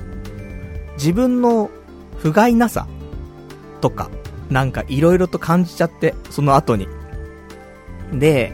[0.94, 1.70] 自分の
[2.18, 2.86] 不甲斐なさ
[3.80, 4.10] とか、
[4.50, 6.86] なんか色々と感じちゃって、その後に。
[8.12, 8.52] で、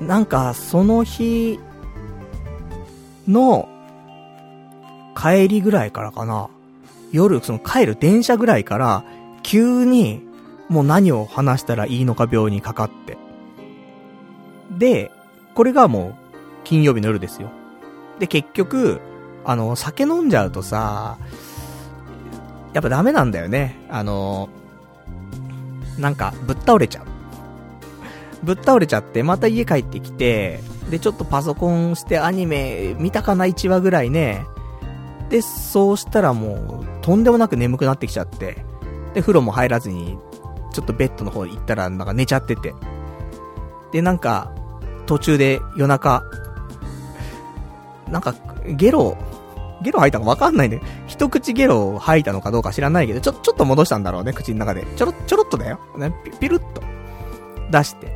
[0.00, 1.58] なんかその日、
[3.30, 3.68] の、
[5.16, 6.48] 帰りぐらいからかな。
[7.12, 9.04] 夜、その帰る電車ぐらいから、
[9.50, 10.22] 急に、
[10.68, 13.18] もう何を話したらいいのか病にかかって。
[14.78, 15.10] で、
[15.56, 16.14] これがもう、
[16.62, 17.50] 金曜日の夜ですよ。
[18.20, 19.00] で、結局、
[19.44, 21.18] あの、酒飲んじゃうとさ、
[22.74, 23.74] やっぱダメなんだよね。
[23.88, 24.50] あの、
[25.98, 27.06] なんか、ぶっ倒れちゃう。
[28.44, 30.60] ぶっ倒れちゃって、また家帰ってきて、
[30.90, 34.46] で、ちょっとパソコンしてアニメ見たかな1話ぐらいね。
[35.28, 38.69] で、そうしたらもう、とんでもなく眠くなってきちゃって。
[39.14, 40.18] で、風呂も入らずに、
[40.72, 42.74] ちょっとベッドの方行ったら、なんか寝ちゃってて。
[43.92, 44.52] で、なんか、
[45.06, 46.22] 途中で夜中、
[48.10, 48.34] なんか、
[48.66, 49.16] ゲロ、
[49.82, 50.80] ゲロ吐いたかわかんないね。
[51.06, 54.84] 一口ゲロ吐いたのかどうか知らないけど、ちょ、ちょっと戻したんだろうね、口の中で。
[54.96, 55.80] ちょろ、ちょろっとだよ。
[55.96, 56.82] ね、ピピルッと。
[57.70, 58.12] 出して。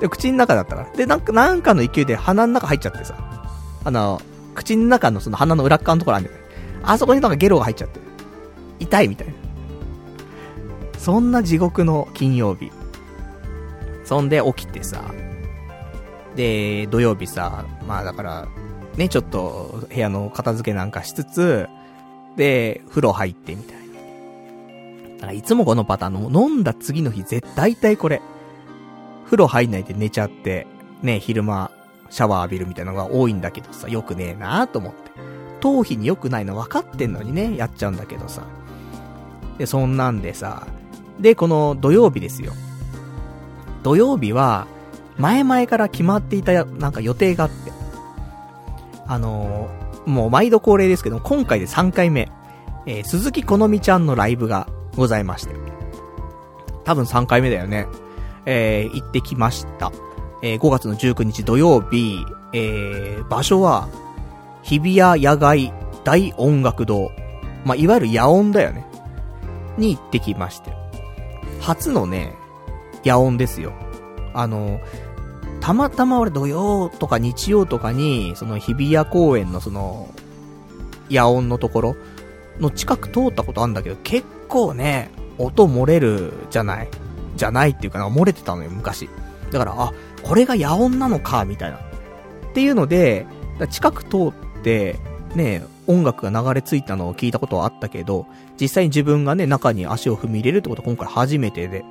[0.00, 0.86] で、口の中だったら。
[0.96, 3.14] で、なんか、なんかの勢いで鼻の中入っちゃってさ。
[3.84, 4.20] あの、
[4.54, 6.44] 口の中のその鼻の裏側のところあるんだよね。
[6.82, 8.00] あそこになんかゲロが入っちゃって。
[8.80, 9.34] 痛いみたいな。
[11.02, 12.70] そんな地獄の金曜日。
[14.04, 15.12] そんで起きてさ。
[16.36, 18.48] で、土曜日さ、まあだから、
[18.96, 21.68] ね、ちょっと部屋の片付けなんかしつつ、
[22.36, 23.82] で、風呂入ってみたいな。
[25.14, 28.22] だからいつもこのパターンの、飲んだ次の日絶対体これ。
[29.24, 30.68] 風呂入んないで寝ちゃって、
[31.02, 31.72] ね、昼間、
[32.10, 35.10] シャワー浴びるみたいなのが多いんだけどさ、よくねえなーと思って。
[35.58, 38.44] 頭皮に良くないの分かってんのにね、やっちゃうんだけどさ。
[39.58, 40.64] で、そんなんでさ、
[41.22, 42.52] で、この土曜日ですよ。
[43.82, 44.66] 土曜日は、
[45.16, 47.72] 前々から決まっていた、なんか予定があって。
[49.06, 52.30] あのー、もう毎度恒例ですけど、今回で3回目、
[52.86, 55.54] えー、鈴木好美ちゃんのライブがございまして。
[56.84, 57.86] 多分3回目だよね。
[58.44, 59.92] えー、行ってきました。
[60.42, 63.88] えー、5月の19日土曜日、えー、場所は、
[64.62, 65.72] 日比谷野外
[66.04, 67.12] 大音楽堂。
[67.64, 68.84] まあ、いわゆる野音だよね。
[69.78, 70.81] に行ってきまして。
[71.62, 72.34] 初のね、
[73.04, 73.72] 野音ですよ。
[74.34, 74.80] あの、
[75.60, 80.10] たまたま俺土曜とか日曜とかに、その日比谷公園のその、
[81.10, 81.96] 野音のところ
[82.58, 86.88] の近く通ったことあるんだけど、結構ね、音漏れるじゃない？
[87.36, 89.08] じゃないっていうかな、漏れてたのよ、昔。
[89.50, 91.78] だから、あ、これが野音なのか、みたいな。
[91.78, 91.80] っ
[92.54, 93.26] ていうので、
[93.70, 94.16] 近く通
[94.58, 94.98] って、
[95.34, 98.26] ね、音楽が流れ着いたのを聞いたことはあったけど、
[98.60, 101.84] 実際に自分がね、中に足を踏み入れるってことは今回初めてで、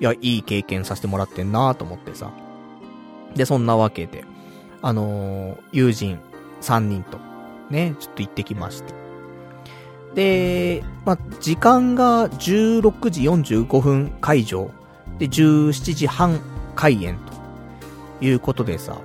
[0.00, 2.32] いや、いい経験させてもらってんなと思ってさ。
[3.36, 4.24] で、そんなわけで、
[4.82, 6.18] あのー、友人
[6.60, 7.18] 3人と、
[7.70, 8.92] ね、ちょっと行ってきまして。
[10.14, 14.70] で、まあ、時間が16時45分会場。
[15.18, 16.40] で、17時半
[16.74, 17.18] 開演
[18.20, 18.98] ということでさ。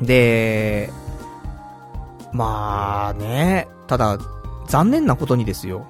[0.00, 0.90] で、
[2.32, 4.18] まあね、ただ、
[4.66, 5.86] 残念なことにですよ。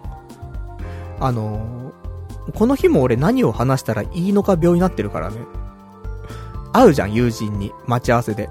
[1.21, 1.93] あの、
[2.55, 5.37] この日も俺何を話したらいいのか病になってるからね。
[6.73, 7.73] 会うじゃん、友人に。
[7.87, 8.49] 待ち合わせで。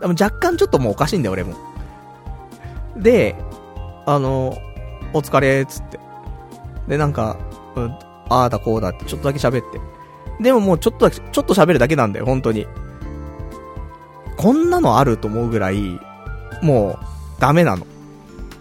[0.00, 1.54] でも若干ちょっともうおかしいんだよ、俺も。
[2.96, 3.34] で、
[4.06, 4.56] あの、
[5.12, 5.98] お疲れ、つって。
[6.88, 7.36] で、なんか、
[7.76, 7.90] うん、
[8.28, 9.80] ああだこうだってちょっとだけ喋って。
[10.42, 12.66] でももうちょっとだけ、ちょっと喋るだけなんだよ、本当に。
[14.36, 16.00] こんなのあると思うぐらい、
[16.62, 17.86] もう、ダメなの。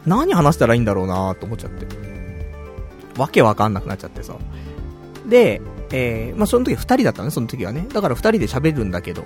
[0.06, 1.86] 何話したらいいんだろうなと思っちゃって。
[3.18, 4.36] わけわかんなくなっちゃってさ。
[5.28, 5.62] で、
[5.92, 7.86] えー、まあ、その時二人だったね、その時はね。
[7.94, 9.24] だから二人で喋るんだけど。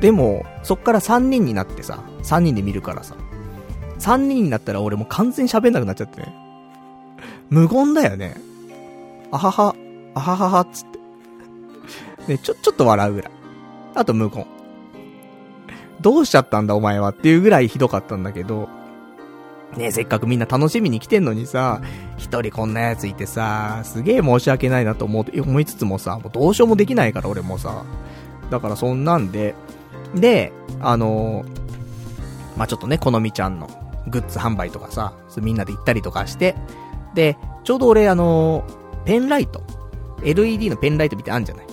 [0.00, 3.14] でも、そっから三人になってさ、三人で見るからさ。
[3.98, 6.34] 三人になったら俺もう完全に喋んなくなっちゃってね。
[7.50, 8.36] 無言だよね。
[9.30, 9.74] あはは、
[10.14, 10.86] あははは、つっ
[12.26, 12.32] て。
[12.32, 13.32] ね、ちょ、ちょっと笑うぐらい。
[13.94, 14.46] あと無言。
[16.00, 18.68] どうしちゃったんだお前はっていうぐらいひどかったんだけど、
[19.76, 21.80] ねえ、せっかくみんな楽しみに来てんのにさ、
[22.16, 27.84] 一人こんなやついてさ、すげえ申し訳ないなと思う、思いつつもさ、もうどうしようもできないから俺もさ。
[28.50, 29.54] だからそんなんで、
[30.14, 33.68] で、あのー、まあ、ちょっとね、このみちゃんの
[34.08, 36.56] グッズ販売とかさ、みんなで行ったりとかして、
[37.14, 39.62] で、ちょうど俺あのー、ペンライト、
[40.24, 41.66] LED のペンライトみたいなあんじゃない？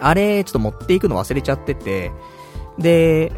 [0.00, 2.10] あれ、ちょっと持っていくの忘れちゃってて、
[2.78, 3.32] で、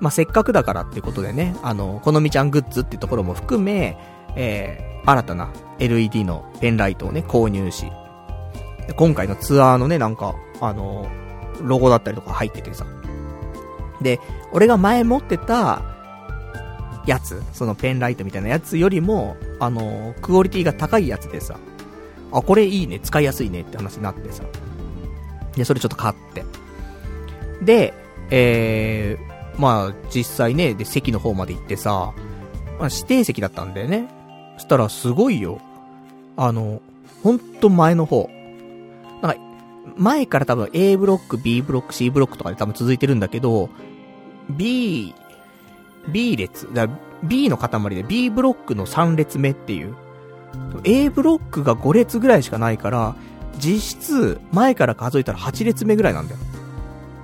[0.00, 3.96] まあ、せっかくだからってことでね、あの、このみちゃんグッズっていうところも含め、
[4.36, 7.86] えー、新たな LED のペンライトをね、購入し、
[8.96, 11.08] 今回のツアーのね、なんか、あの、
[11.60, 12.86] ロゴだったりとか入っててさ。
[14.02, 14.20] で、
[14.52, 15.96] 俺が前持ってた、
[17.06, 21.56] やつ、そのペンライトみたいなやつよりも、あの、クオリティが高いやつでさ、
[22.32, 24.42] あ、これいいね、使いやすいねって話になってさ。
[25.56, 26.44] で、それちょっと買って。
[27.62, 27.94] で、
[28.30, 32.12] えー、まあ、実際ね、で、席の方まで行ってさ、
[32.78, 34.08] まあ、指定席だったんだよね。
[34.56, 35.60] そしたら、すごいよ。
[36.36, 36.80] あの、
[37.22, 38.28] ほんと前の方。
[39.22, 39.38] なんか、
[39.96, 43.70] 前から多分 A ブロック、B ブロック、C ブロックとかで多分続いてるんだけど、
[44.50, 45.14] B、
[46.08, 46.88] B 列、だ
[47.22, 49.94] B の塊で B ブロックの3列目っていう。
[50.84, 53.16] A ブロックが5列ぐらいしかないから、
[53.58, 56.40] 実質、前から数えたら8列目ぐらいなんだよ。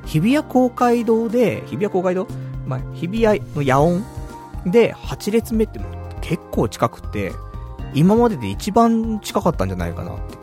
[0.07, 2.27] 日比谷公会堂で、日比谷公会堂？
[2.67, 4.05] まあ、日比谷の野音
[4.67, 5.81] で8列目って
[6.21, 7.33] 結構近くて、
[7.95, 10.39] 今までで一番近かったんじゃないかなって。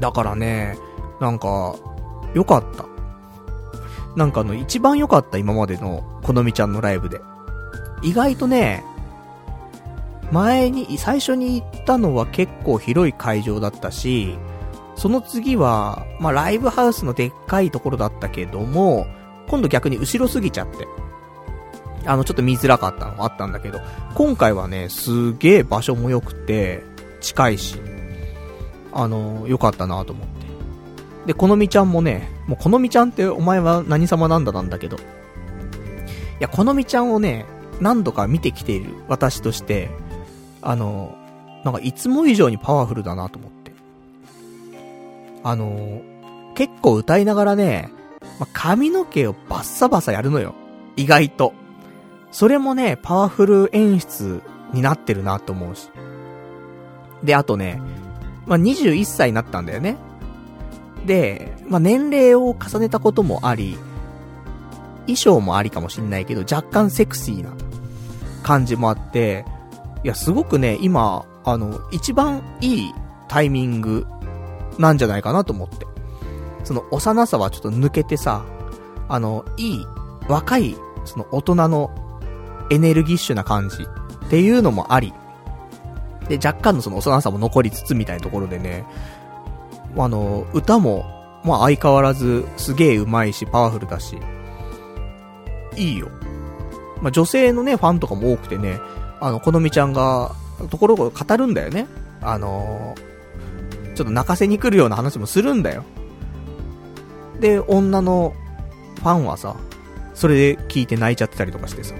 [0.00, 0.76] だからね、
[1.20, 1.74] なんか、
[2.34, 2.84] 良かった。
[4.16, 7.20] なんかあの、一番良かった今までの、このみちゃんのライブで。
[8.02, 8.84] 意外とね、
[10.32, 14.36] 前に、最初に行ったのは結構広い会場だったし、
[14.96, 19.06] その次は、まあ、ライブハウスのでっかいところだったけども、
[19.48, 20.86] 今度逆に後ろすぎちゃって。
[22.06, 23.80] あの、ちょっと見づらかったのあったんだけど、
[24.14, 26.82] 今回はね、すげえ場所も良くて、
[27.20, 27.80] 近いし、
[28.92, 30.46] あの、良かったなと思って。
[31.26, 35.00] で、このみちゃんもね、もうこのみちゃんってお前は何様なんだなんだけど、い
[36.40, 37.44] や、このみちゃんをね、
[37.80, 39.90] 何度か見てきている私として、
[40.62, 41.16] あの、
[41.64, 43.55] なんかいつも以上にパワフルだなと思って。
[45.46, 46.02] あの、
[46.56, 47.92] 結構歌いながらね、
[48.40, 50.56] ま髪の毛をバッサバサやるのよ。
[50.96, 51.52] 意外と。
[52.32, 54.42] それもね、パワフル演出
[54.72, 55.88] になってるなと思うし。
[57.22, 57.80] で、あとね、
[58.46, 59.96] まあ、21歳になったんだよね。
[61.06, 63.78] で、まあ、年齢を重ねたこともあり、
[65.02, 67.52] 衣装もありかもしんないけど、若干セクシーな
[68.42, 69.44] 感じもあって、
[70.02, 72.92] いや、すごくね、今、あの、一番いい
[73.28, 74.08] タイミング
[74.78, 75.86] なんじゃないかなと思って。
[76.64, 78.44] その幼さはちょっと抜けてさ、
[79.08, 79.86] あの、いい、
[80.28, 81.90] 若い、その大人の
[82.70, 85.12] エネルギッシュな感じっていうのもあり、
[86.28, 88.84] で、若干のその幼さも残りつつみたいなところでね、
[89.96, 91.04] あの、歌も、
[91.44, 94.18] まあ相変わらずすげえ上手いし、パワフルだし、
[95.76, 96.08] いいよ。
[97.00, 98.80] まあ女性のね、ファンとかも多くてね、
[99.20, 100.32] あの、このみちゃんが、
[100.70, 101.86] ところを語るんだよね。
[102.22, 103.05] あのー、
[103.96, 105.82] ちょっと泣かせに来るような話もするんだよ。
[107.40, 108.34] で、女の
[108.96, 109.56] ファンはさ、
[110.14, 111.94] それで聞いて泣いちゃってたりとかしてさ。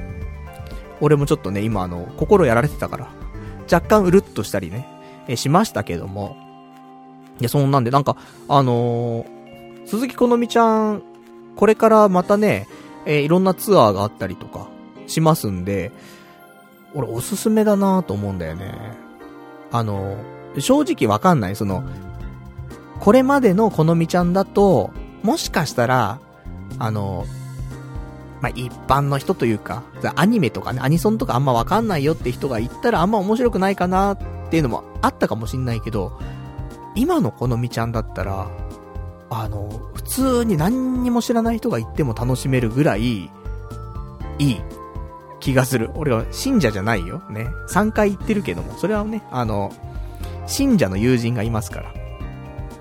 [1.01, 3.09] 俺もちょっとね、今あの、心やられてたから、
[3.71, 4.87] 若干うるっとしたりね、
[5.27, 6.37] え、しましたけども。
[7.41, 8.17] いや、そんなんで、なんか、
[8.49, 11.03] あのー、鈴木好美ちゃん、
[11.57, 12.69] これからまたね、
[13.07, 14.69] えー、いろんなツアーがあったりとか、
[15.07, 15.93] しますんで、
[16.95, 18.97] 俺おすすめだなと思うんだよね。
[19.71, 20.17] あの、
[20.61, 21.57] 正直わかんない。
[21.57, 21.85] その、
[23.01, 24.91] これまでのこのみちゃんだと、
[25.23, 26.19] もしかしたら、
[26.79, 27.27] あの、
[28.41, 29.83] まあ、一般の人というか、
[30.15, 34.19] アニメとかね、アニソンとかあんまわかんないよって人が言ったらあんま面白くないかなっ
[34.51, 36.19] ていうのもあったかもしんないけど、
[36.95, 38.49] 今のこのみちゃんだったら、
[39.31, 43.31] あの、普通に何にも知らない人が言っても楽しめるぐらい、
[44.39, 44.61] いい
[45.41, 45.91] 気がする。
[45.95, 47.23] 俺は信者じゃないよ。
[47.31, 47.49] ね。
[47.69, 49.73] 3回言ってるけども、それはね、あの、
[50.47, 51.93] 信者の友人がいますから。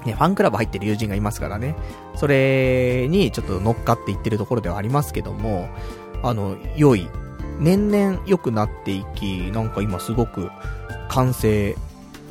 [0.05, 1.75] ね、ファンクラブ入ってる友人がいますからね。
[2.15, 5.67] それにちょっと乗っかっていってるところではありますけども、
[6.23, 7.07] あの、良い。
[7.59, 10.49] 年々良くなっていき、なんか今すごく
[11.09, 11.75] 完成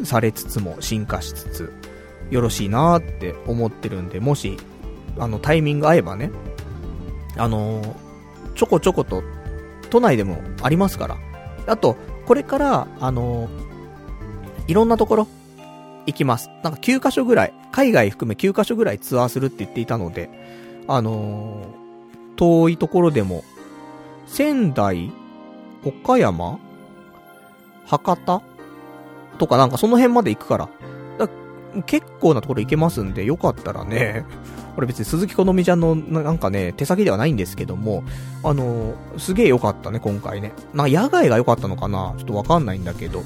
[0.02, 1.72] されつつも進化しつつ、
[2.30, 4.58] よろしいなーって思ってるんで、もし、
[5.18, 6.30] あの、タイミング合えばね、
[7.36, 7.82] あの
[8.54, 9.22] ちょこちょこと
[9.90, 11.16] 都内でもありますから。
[11.66, 13.73] あと、これから、あのー、
[14.66, 15.28] いろんなところ、
[16.06, 16.50] 行きます。
[16.62, 20.30] なんか9カ所ぐらい、海外含め9カ所ぐらいツアーするって言っていたので、
[20.88, 23.44] あのー、遠いところでも、
[24.26, 25.12] 仙台、
[25.84, 26.58] 岡山
[27.86, 28.42] 博多
[29.38, 30.68] とかなんかその辺まで行くから。
[31.18, 31.28] だ
[31.86, 34.24] 結構なところ行けますんで、よかったらね、
[34.76, 38.02] 俺別に鈴木好美ちゃんのなんかね、手先ではないんですけども、
[38.42, 40.52] あのー、すげえ良かったね、今回ね。
[40.72, 43.22] なんか野外が良かったのかなちょっとわかんないんだけど、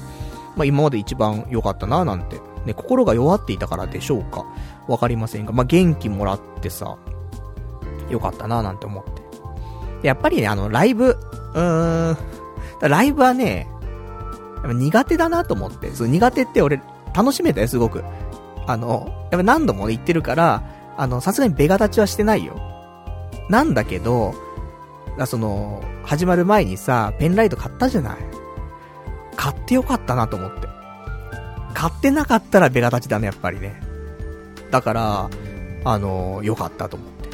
[0.59, 2.41] まあ今まで一番良かったななんて。
[2.65, 4.45] ね、心が弱っていたからでしょうか
[4.89, 6.97] わかりませんが、まあ元気もらってさ、
[8.09, 9.03] 良かったななんて思っ
[10.01, 10.07] て。
[10.07, 12.17] やっぱりね、あの、ライブ、うーん、
[12.81, 13.69] ライブはね、
[14.65, 15.89] 苦手だなと思って。
[15.91, 16.81] その苦手って俺、
[17.15, 18.03] 楽しめたよ、すごく。
[18.67, 20.63] あの、やっぱ何度も言ってるから、
[20.97, 22.59] あの、さすがにベガ立ちはしてないよ。
[23.47, 24.33] なんだけど、
[25.25, 28.38] その、始まる前にさ、ペンライト買ったじゃない。
[29.39, 30.67] 買ってよかったなと思って。
[31.73, 33.81] 買ってなかったらベガ立ちだね、やっぱりね。
[34.69, 35.29] だから、
[35.85, 37.29] あの、よかったと思って。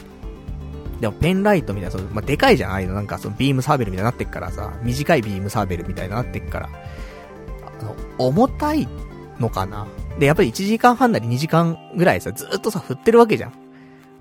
[1.01, 2.93] でもペンライトみたいな、その、まあ、でかいじゃん、ああいうの。
[2.93, 8.88] なんかそのビームサーベルみたいになってっからさ、短いビームサーベルみたいになってっから、あの、重たい
[9.39, 9.88] のかな
[10.20, 13.53] で、やっぱり1時間半なり2時間ぐらいさ、ずっとさ、振ってるわけじゃん。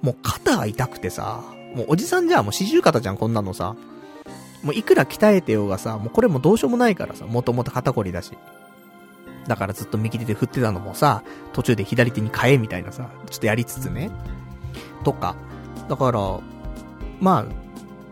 [0.00, 1.42] もう肩が痛くてさ、
[1.74, 3.76] もうおじさんじゃん、もう四十肩じゃん、こんなのさ。
[4.64, 8.32] もういくら鍛えてようがさ、もうこれもどうしようもないからさ、もともと肩こりだし。
[9.46, 14.10] だからずっと右手で振ってたのもさ、途中で左手に変えみたいなさ、ちょっとやりつつね。
[15.04, 15.36] とか。
[15.88, 16.40] だから、
[17.20, 17.46] まあ、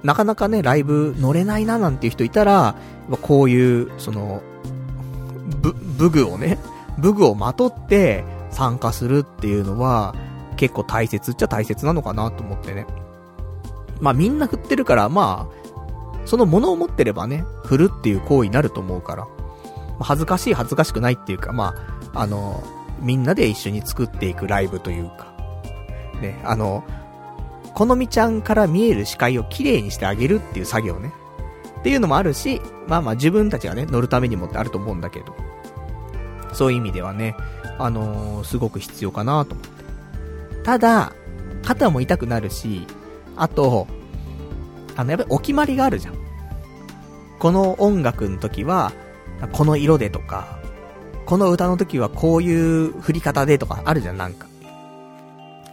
[0.03, 2.75] なかなかね、ライブ乗れないななんていう人いたら、
[3.23, 4.43] こういう、その、
[5.63, 6.59] ブ、ブグをね、
[6.99, 10.15] ブグをまとって参加するっていうのは、
[10.57, 12.87] 結構大切っちゃ大切なのかなと思ってね。
[14.01, 15.62] まあみんな振ってるから、まあ、
[16.25, 19.27] そのものを持ってればね、振るっていう行為になると思うから。
[20.01, 21.75] 恥ずかしい恥ずかしくないっていうか、ま
[22.13, 22.63] あ、あの、
[23.01, 25.33] みんなで一緒に作っていくライブというか。
[26.21, 26.85] ね、あの、
[27.75, 31.13] このみちゃんから見える視界をきれいにしてあげるっていう作業ね。
[31.81, 35.35] っていうのもあるし、まあまあ自分たちがね、乗るためにもってあると思うんだけど。
[36.53, 37.35] そういう意味ではね、
[37.79, 39.73] あのー、すごく必要かなと思って。
[40.65, 41.13] ただ、
[41.65, 42.87] 肩も痛くなるし、
[43.37, 43.87] あと、
[44.97, 46.15] あの、やっぱりお決まりがあるじゃん。
[47.39, 48.93] この音楽の時は、
[49.53, 50.59] この色でとか、
[51.27, 54.47] この歌の時はこういう振り方でとかあるじゃん、なんか。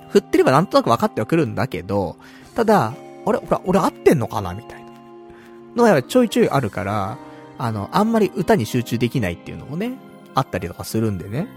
[0.09, 2.15] 振ってればなんとなく分かってはくるんだけど、
[2.55, 2.93] ただ、
[3.25, 4.89] あれほら、俺合ってんのかなみたいな。
[5.75, 7.17] のがちょいちょいあるから、
[7.57, 9.93] あの、あんまり歌に集中できないっていうのもね、
[10.33, 11.47] あったりとかするんでね。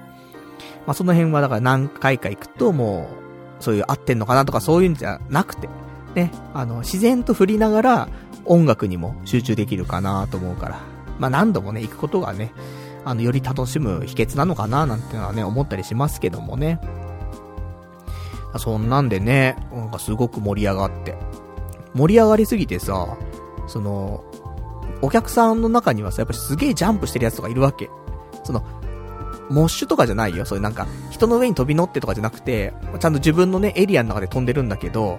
[0.87, 3.09] まあ、その辺はだから何回か行くとも
[3.61, 5.69] う、そういう合ってんのかなとかそういうんじゃなくて、
[6.15, 8.09] ね、あの、自然と振りながら
[8.45, 10.81] 音楽にも集中できるかなと思うから、
[11.19, 12.53] まあ、何度もね、行くことがね、
[13.05, 16.81] あの、より楽しむ秘訣なのかななんてのはね、思ったりしますけどもね。
[18.59, 21.17] そんなんでね、なんかすごく盛り上がって。
[21.95, 23.17] 盛り上がりすぎてさ、
[23.67, 24.25] その、
[25.01, 27.91] お客さんの中にはさ、やっぱすげえジャンプしてるやつとかいるわけ。
[28.45, 28.63] その、
[29.51, 30.45] モッシュとかじゃないよ。
[30.45, 35.19] そういうなんか、人の上に飛び乗ってとかじゃなくて、ちゃんと自分のね、エリアの中で飛んでるんだけど、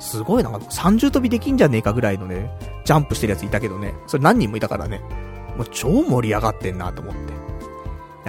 [0.00, 2.50] すごいなんか、三重跳びできんじゃねえかぐらいのね、
[2.84, 5.00] ジャンプしてるやついたけどね、それ何人もいたからね、
[5.56, 7.20] もう超盛り上がってんなと思って。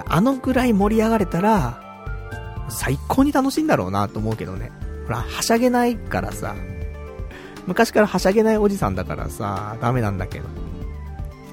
[0.06, 1.82] あのぐらい盛り上がれたら、
[2.70, 4.72] 最高に楽しいんだろうなと思うけどね。
[5.06, 6.56] ほら、はしゃげないからさ、
[7.68, 10.46] 昔からはしゃげないおじさんだからさ、ダメなんだけど。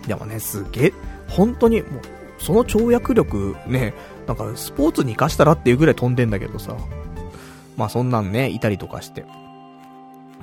[0.06, 0.92] でもね、すげえ、
[1.28, 2.02] 本当に、もう、
[2.38, 3.94] その跳躍力ね、
[4.26, 6.76] なんかスポーツに活かしたらっていうぐらい飛んでんだけどさ。
[7.76, 9.24] まあそんなんね、いたりとかして。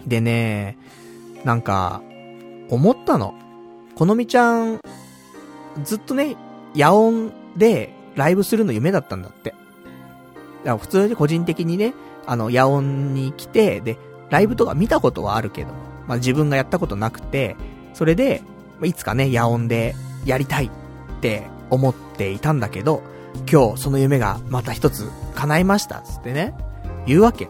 [0.07, 0.77] でね、
[1.43, 2.01] なんか、
[2.69, 3.35] 思ったの。
[3.95, 4.79] このみちゃん、
[5.83, 6.35] ずっとね、
[6.75, 9.51] 野音でライブするの夢だったんだって。
[9.51, 9.59] だか
[10.63, 11.93] ら普通に個人的にね、
[12.25, 13.97] あの、野音に来て、で、
[14.29, 15.69] ライブとか見たことはあるけど、
[16.07, 17.55] まあ自分がやったことなくて、
[17.93, 18.41] それで、
[18.83, 19.95] いつかね、野音で
[20.25, 23.01] やりたいって思っていたんだけど、
[23.51, 26.53] 今日その夢がまた一つ叶いました、つってね、
[27.05, 27.47] 言うわけ。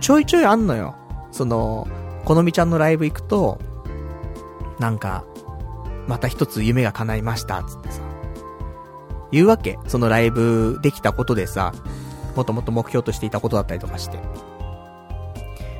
[0.00, 0.96] ちょいちょいあんのよ。
[1.30, 1.86] その、
[2.24, 3.58] このみちゃんのライブ行くと、
[4.78, 5.24] なんか、
[6.06, 8.00] また一つ夢が叶いました、つってさ。
[9.32, 9.78] 言うわけ。
[9.86, 11.72] そのライブできたことでさ、
[12.34, 14.18] もっともっと目標としていたことだったりとかして。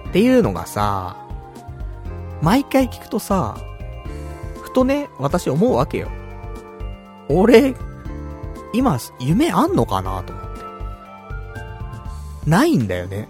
[0.09, 1.17] っていうのがさ、
[2.43, 3.57] 毎回聞くとさ、
[4.63, 6.09] ふとね、私思うわけよ。
[7.29, 7.75] 俺、
[8.73, 12.51] 今、夢あんのかなと思って。
[12.51, 13.29] ないんだよね。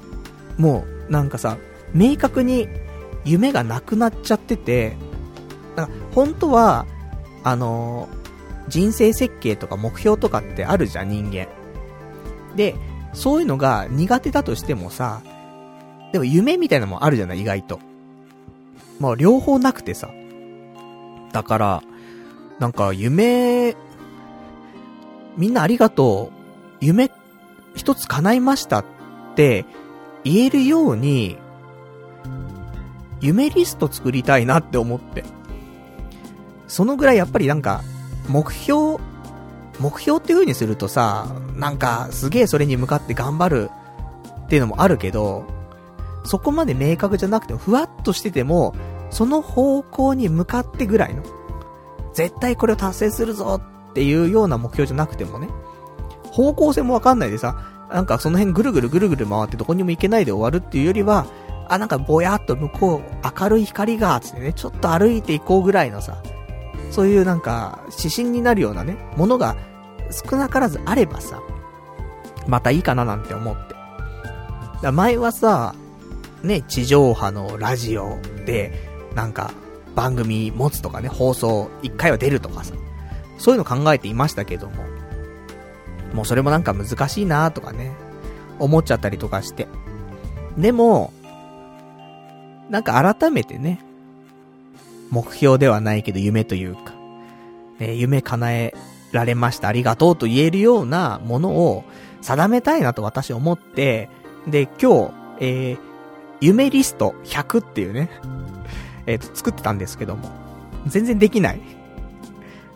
[0.59, 1.59] もう、なんかさ、
[1.95, 2.69] 明確に
[3.25, 4.97] 夢がなくなっちゃってて、
[5.75, 6.87] だから本当は、
[7.45, 11.47] あのー、人生設計とか目標とかってあるじゃん、人間。
[12.57, 12.75] で、
[13.13, 15.23] そういうのが苦手だとしてもさ、
[16.13, 17.79] でも夢みたいなのもあるじゃない、意外と。
[18.99, 20.11] まあ、両方なくてさ。
[21.33, 21.83] だから、
[22.59, 23.77] なんか夢
[25.37, 26.85] みんなありがとう。
[26.85, 27.11] 夢、
[27.75, 28.85] 一つ叶いましたっ
[29.35, 29.65] て
[30.27, 31.39] 言えるように、
[33.20, 35.24] 夢リスト作りたいなって思って。
[36.66, 37.83] そのぐらいやっぱりなんか、
[38.29, 38.99] 目標、
[39.79, 43.70] 目標っていう風にするとさ、なんかすげえそれに向かって頑張る
[44.47, 45.45] っていうのもあるけど、
[46.24, 48.74] そこまで明確じゃなくても、ふわっとしてても、
[49.11, 51.22] その方向に向かってぐらいの、
[52.14, 53.61] 絶対これを達成するぞ
[53.91, 55.49] っていうような目標じゃなくてもね、
[56.33, 61.26] 方向性もわかんないでさ、なんかその辺ぐるぐるぐるぐる回ってどこにも行けないで終わるっていうよりは、
[61.68, 66.22] あ、なんかぼやっと向こう明るい光が、つってね、ちょっと歩いていこうぐらいのさ、
[66.91, 69.57] そういうなんか指針になるようなね、ものが
[70.11, 71.41] 少なからずあればさ、
[72.47, 73.74] またいいかななんて思って。
[74.82, 75.74] だ前はさ、
[76.43, 78.72] ね、地上波のラジオで、
[79.14, 79.53] なんか、
[79.95, 82.74] 番組持つとかね、放送一回は出るとかさ、
[83.39, 84.74] そういうの考えていましたけども、
[86.17, 87.93] もうそれもなんか難しいなとかね、
[88.59, 89.69] 思っちゃったりとかして。
[90.57, 91.12] でも、
[92.71, 93.81] なんか改めてね、
[95.11, 96.95] 目標ではないけど夢というか、
[97.79, 98.75] ね、夢叶え
[99.12, 101.85] られましたありがとうと言えるようなものを
[102.23, 104.09] 定めたいなと私思って、
[104.47, 105.79] で、今日、えー、
[106.41, 108.09] 夢リスト100っていうね、
[109.05, 110.31] えっ、ー、と、作ってたんですけども、
[110.87, 111.61] 全然できない。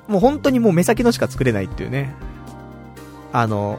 [0.09, 2.15] もう本当にもう目先のしか作れないっていうね。
[3.33, 3.79] あの、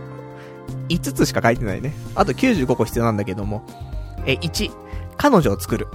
[0.89, 1.93] 5つしか書いてないね。
[2.15, 3.63] あと95個必要なんだけども、
[4.25, 4.71] え、1、
[5.17, 5.87] 彼女を作る。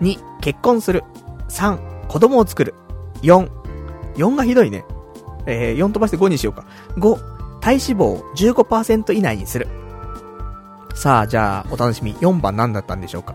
[0.00, 1.04] 2、結婚する。
[1.48, 2.74] 3、子供を作る。
[3.22, 3.48] 4、
[4.16, 4.84] 4がひどいね。
[5.46, 6.64] えー、4飛ばして5にしようか。
[6.96, 9.68] 5、体脂肪を15%以内にする。
[10.94, 12.14] さあ、じゃあ、お楽しみ。
[12.16, 13.34] 4番何だったんでしょうか。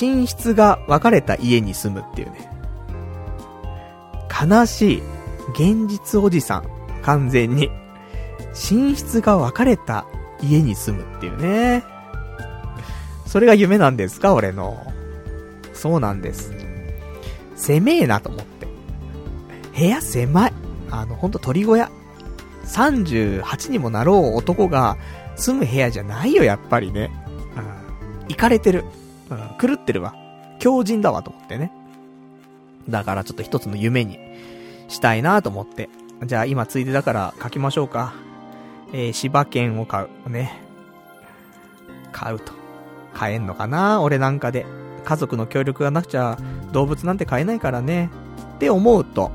[0.00, 2.48] 寝室が分かれた家に住むっていうね。
[4.48, 5.02] 悲しい。
[5.54, 6.64] 現実おじさん。
[7.02, 7.70] 完全に。
[8.52, 10.06] 寝室が分かれた
[10.42, 11.84] 家に住むっていうね。
[13.26, 14.34] それが夢なんですか？
[14.34, 14.92] 俺の。
[15.72, 16.52] そうなんです。
[17.56, 18.66] 狭えなと思って。
[19.76, 20.52] 部屋狭い。
[20.90, 21.90] あの、ほんと鳥小屋。
[22.66, 24.96] 38にもなろう男が
[25.36, 27.10] 住む部屋じゃないよ、やっぱりね。
[27.56, 28.28] うん。
[28.28, 28.84] 行かれてる。
[29.30, 30.14] うん、狂ってるわ。
[30.58, 31.72] 強人だわと思ってね。
[32.88, 34.18] だからちょっと一つの夢に
[34.88, 35.88] したいなと思って。
[36.24, 38.12] じゃあ今ついでだから書きましょうか。
[38.92, 40.30] えー、柴犬を買う。
[40.30, 40.60] ね。
[42.12, 42.52] 買うと。
[43.14, 44.00] 買えんのかな？
[44.00, 44.66] 俺なんかで。
[45.04, 46.38] 家族の協力がなくちゃ
[46.70, 48.08] 動物なんて飼えないからね。
[48.54, 49.32] って思うと、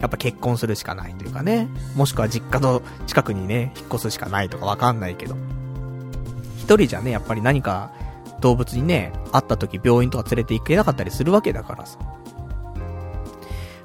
[0.00, 1.68] やっぱ結婚するしかないというかね。
[1.94, 5.36] もしくは実家の近くにね、引っ越すしかないとかわかんないけど。
[6.56, 7.92] 一人じゃね、やっぱり何か
[8.40, 11.98] 動物にね、会った時病院とか連れて行けなかったりするわけだからさ。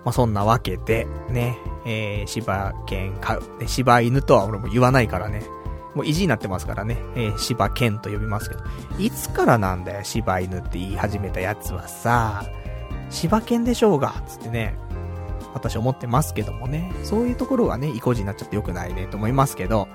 [0.03, 3.43] まあ、そんなわけで、ね、えー、柴犬飼う。
[3.67, 5.43] 柴犬とは俺も言わないからね。
[5.93, 6.97] もう意地になってますからね。
[7.15, 8.63] えー、柴犬と呼びますけど。
[8.99, 12.43] いつからなんだよ、柴犬って言い始めたやつはさ、
[13.09, 14.77] 柴犬でしょうが、つってね。
[15.53, 16.91] 私思ってますけどもね。
[17.03, 19.87] そういうところがね、意固地になっちゃってよくないね、と思いますけど。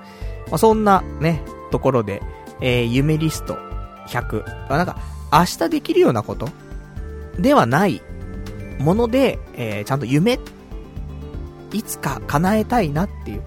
[0.49, 2.23] まあ、そんなね、ところで、
[2.61, 3.57] えー、夢リスト
[4.07, 4.43] 100。
[4.69, 4.97] あ、なんか、
[5.31, 6.49] 明日できるようなこと
[7.39, 8.01] ではない
[8.79, 10.39] もので、えー、ちゃんと夢、
[11.73, 13.43] いつか叶えたいなっていう。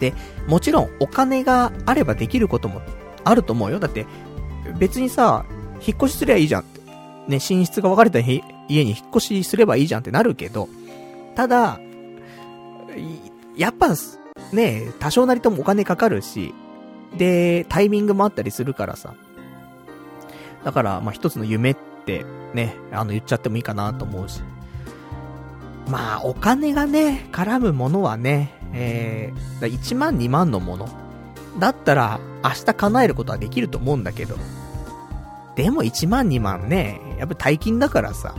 [0.00, 0.14] で、
[0.46, 2.82] もちろんお金があればできることも
[3.24, 3.78] あると思うよ。
[3.78, 4.06] だって、
[4.78, 5.44] 別にさ、
[5.86, 6.80] 引っ越しすりゃいいじゃんって。
[7.28, 10.68] ね、寝室が分かれた家に引っ越しすればいいじゃんってなるけど、
[11.36, 11.78] ただ、
[13.56, 13.88] やっぱ、
[14.52, 16.52] ね、多少なりともお金かかるし、
[17.16, 19.14] で、タイミングもあったりするからさ。
[20.64, 24.42] だから、まあ、一つの夢ってね、あの言っちゃってもいいかなと思うし。
[25.88, 30.88] まあ、お金がね、絡むものはね、えー、1万2万のもの。
[31.58, 34.36] だったら、明日叶えることはできると思うんだけど。
[35.56, 38.34] でも1万2万ね、やっぱ大金だからさ、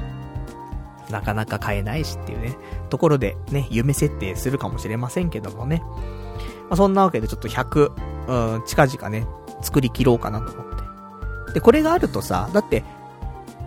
[1.09, 2.57] なかなか買えないしっていうね、
[2.89, 5.83] ところでね、夢設定するかもしれませんけどもね。
[6.69, 9.27] まあ、そんなわけでちょっと100、うん、近々ね、
[9.61, 10.65] 作り切ろうかなと思っ
[11.47, 11.53] て。
[11.53, 12.83] で、これがあるとさ、だって、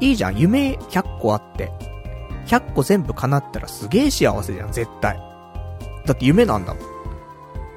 [0.01, 1.72] いいじゃん、夢100個あって、
[2.47, 5.20] 100個全部叶ったらすげえ幸せじゃん、絶対。
[6.07, 6.82] だって夢なんだもん。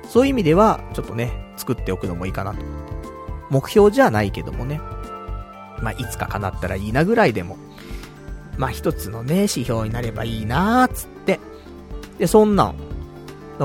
[0.07, 2.59] そういう意味では、ちょっとね、作っておくのもいいかなと。
[3.49, 4.79] 目標じゃないけどもね。
[5.81, 7.57] まあ、いつか叶ったらいいなぐらいでも、
[8.57, 11.39] まあ、一つのね、指標になればいいなーつって。
[12.17, 12.75] で、そんなん、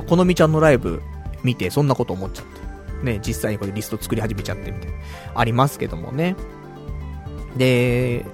[0.06, 1.02] このみちゃんのライブ
[1.42, 2.64] 見て、そんなこと思っちゃって。
[3.04, 4.96] ね、実際にこれリスト作り始めちゃってみたいな。
[5.34, 6.36] ありますけどもね。
[7.56, 8.24] で、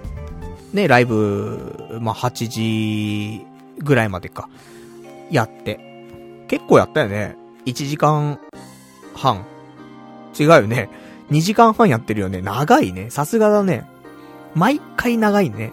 [0.72, 3.46] ね、ライブ、まあ、8時
[3.78, 4.48] ぐらいまでか、
[5.30, 5.80] やって。
[6.48, 7.36] 結構やったよね。
[7.66, 8.38] 1時間
[9.14, 9.46] 半。
[10.38, 10.88] 違うよね。
[11.30, 12.42] 2時間半やってるよね。
[12.42, 13.10] 長いね。
[13.10, 13.84] さすがだね。
[14.54, 15.72] 毎回長いね。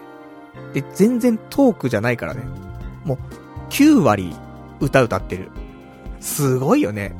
[0.72, 2.42] で、全然トークじゃないからね。
[3.04, 3.18] もう、
[3.70, 4.34] 9割
[4.80, 5.50] 歌歌ってる。
[6.20, 7.14] すごいよね。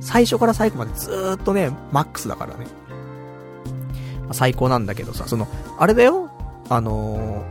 [0.00, 2.66] 最初から最後までずーっとね、マックスだからね。
[4.32, 5.46] 最高なんだけどさ、その、
[5.78, 6.30] あれだよ
[6.68, 7.44] あの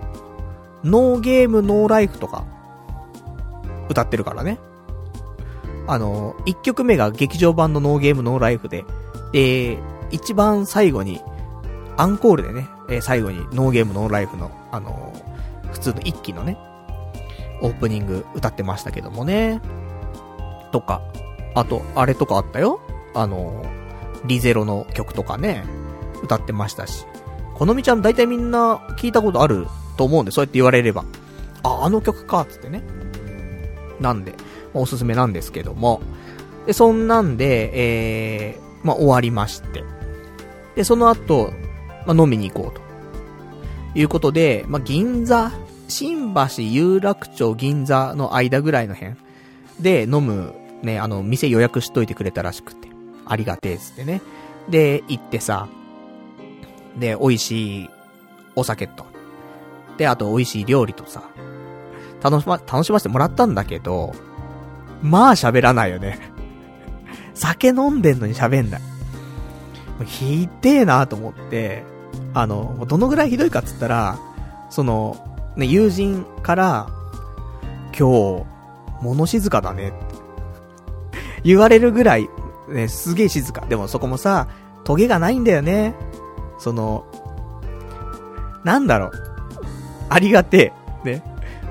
[0.84, 2.46] ー、ノーゲームノーライフとか、
[3.90, 4.58] 歌ってるからね。
[5.88, 8.86] あのー、1曲目が劇場版のノーゲームノーライフで、
[9.32, 9.78] で、
[10.12, 11.22] 一番最後に、
[11.98, 16.58] アンコールでね、え、最後にノーゲームノーライフの、あのー、普通の一期のね、
[17.62, 19.62] オープニング歌ってましたけどもね。
[20.72, 21.02] とか、
[21.54, 22.80] あと、あれとかあったよ
[23.14, 23.64] あの、
[24.26, 25.64] リゼロの曲とかね、
[26.24, 27.06] 歌ってましたし。
[27.62, 31.06] このみちゃん大体みんな聞いたことあると思うんで、そうやって言われれば。
[31.62, 32.82] あ、あの曲か、つってね。
[34.00, 34.34] なんで、
[34.74, 36.02] おすすめなんですけども。
[36.66, 39.84] で、そんなんで、えー、まあ、終わりまして。
[40.76, 41.54] で、その後、
[42.08, 42.82] まあ、飲みに行こうと。
[43.94, 45.52] いうことで、まあ、銀座、
[45.88, 49.14] 新橋有楽町銀座の間ぐらいの辺
[49.80, 52.88] で飲む、ね、あの、店予約しといてくれたらしくて。
[53.28, 54.24] ありがてえっつってね。
[54.68, 55.68] で、行ってさ、
[56.98, 57.90] で、美味しい
[58.56, 59.06] お酒と。
[59.98, 61.24] で、あと美味しい料理とさ、
[62.22, 64.14] 楽しま、楽しませてもらったんだけど、
[65.02, 66.20] まあ喋らないよね。
[67.34, 68.82] 酒飲んでんのに喋んない。
[70.06, 71.84] ひでえなと思って、
[72.34, 74.18] あの、どのぐらいひどいかっつったら、
[74.70, 75.18] その、
[75.56, 76.88] ね、友人から、
[77.98, 78.46] 今日、
[79.02, 79.96] 物静かだねって
[81.44, 82.30] 言われるぐらい、
[82.70, 83.66] ね、すげえ静か。
[83.68, 84.48] でもそこもさ、
[84.84, 85.96] トゲがないんだよね。
[86.62, 87.04] その、
[88.64, 89.12] なんだろう。
[90.10, 91.10] ありがてえ。
[91.16, 91.24] ね。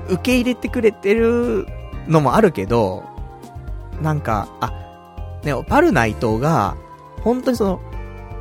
[0.09, 1.65] 受け入れてくれてる
[2.09, 3.05] のもあるけど、
[4.01, 4.73] なんか、あ、
[5.45, 6.75] ね、パルナイトが、
[7.21, 7.81] 本当にその、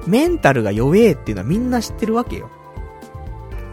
[0.09, 2.51] メンタルが弱えっていうのはみんな知ってるわけよ。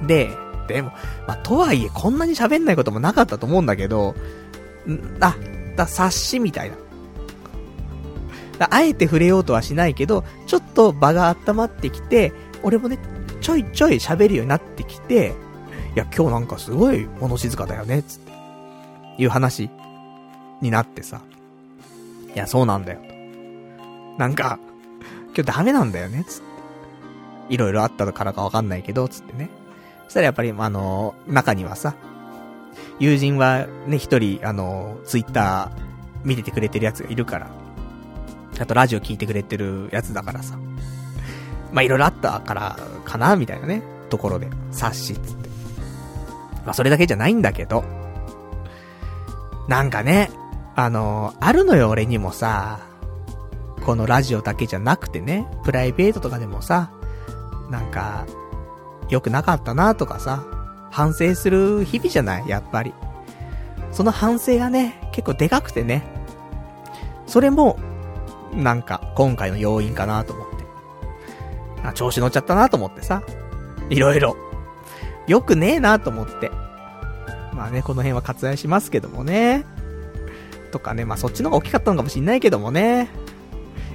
[0.05, 0.29] で、
[0.67, 0.91] でも、
[1.27, 4.13] まあ、とはいえ、こんなに喋んないこともなかったと思うんだけど、
[4.85, 5.35] んあ、
[5.75, 6.75] だ、察しみたいな。
[8.69, 12.33] あえて触れようとはしないけど、ちょっと場が温まってきて、
[12.67, 12.99] 俺もね、
[13.39, 15.33] ちょいちょい喋るようになってきて、
[15.95, 18.33] いや、今日なんかすごい物静かだよね、つって。
[19.23, 19.69] いう話
[20.61, 21.21] になってさ。
[22.35, 22.99] いや、そうなんだよ。
[24.17, 24.59] なんか、
[25.27, 26.41] 今日ダメなんだよね、つっ
[27.47, 27.53] て。
[27.53, 29.49] いろいろあったからかわかんないけど、つってね。
[30.03, 31.95] そしたらやっぱり、あの、中にはさ、
[32.99, 37.49] 友人はね、一人、あの、ツイッター見ててくれてるやつがいるから、
[38.59, 40.59] あとラジオ聞いてくれてるやつだからさ。
[41.71, 45.49] まあ、いろいろあったからかな、みたいなね、ところで、察しつって。
[46.65, 47.83] まあ、それだけじゃないんだけど、
[49.67, 50.29] なんかね、
[50.75, 52.79] あのあるのよ、俺にもさ、
[53.85, 56.91] このラジオだけじゃなくてね、プライベートとかでもさ、
[57.69, 58.25] なんか、
[59.09, 60.43] 良くなかったなとかさ、
[60.91, 62.93] 反省する日々じゃないやっぱり。
[63.91, 66.03] その反省がね、結構でかくてね。
[67.25, 67.77] それも、
[68.53, 70.46] なんか、今回の要因かなと思って。
[71.89, 73.23] あ、調子乗っちゃったなと思ってさ。
[73.89, 74.35] いろいろ。
[75.27, 76.51] よくねえなと思って。
[77.53, 79.65] まあね、この辺は割愛しますけどもね。
[80.71, 83.09] とかね、まあそっちの方が大きかったのかもしんないけどもね。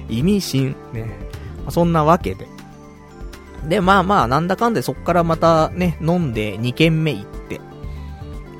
[0.09, 0.75] 意味深。
[0.93, 1.17] ね。
[1.63, 2.47] まあ、そんなわけで。
[3.67, 7.61] で、まあまあ、なんだかんでそっからまたね、飲んで2軒目行って。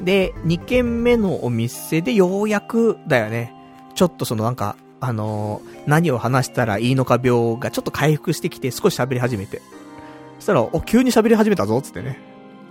[0.03, 3.53] で、2軒目のお店でようやくだよね。
[3.95, 9.61] ちょっとそのなんか、あの、何を話したらいいのか病がちょっと回復してきて少し喋り始めて。
[10.39, 12.21] そしたら、お、急に喋り始めたぞ、つってね。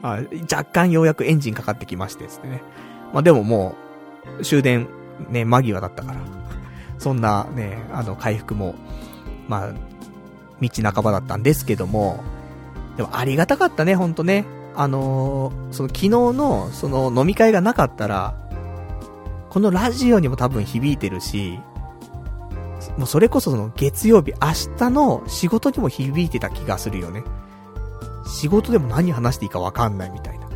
[0.03, 0.21] あ
[0.51, 2.63] 若干ようやくエンジンかかってきまして、つってね。
[3.13, 3.75] まあでもも
[4.41, 4.89] う、終電、
[5.29, 6.21] ね、間際だったから。
[6.99, 8.77] そんなね、あの、回復も、
[9.47, 9.73] まあ、
[10.63, 12.25] 道半ばだったんですけども、
[12.97, 14.47] でもありがたかったね、ほんとね。
[14.75, 18.35] あのー、その昨日の、その飲み会がなかったら、
[19.51, 21.61] このラジオにも多分響いてるし、
[22.99, 27.25] もうそれこそその月曜日、明日の仕事にも響いてた気がするよね。
[28.27, 30.49] 仕事でも何話していいかわかんないみたいな。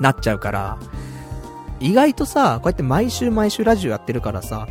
[0.00, 0.78] なっちゃうから、
[1.80, 4.66] 意外とさ、こうやって毎週毎週ラジオやってるからさ、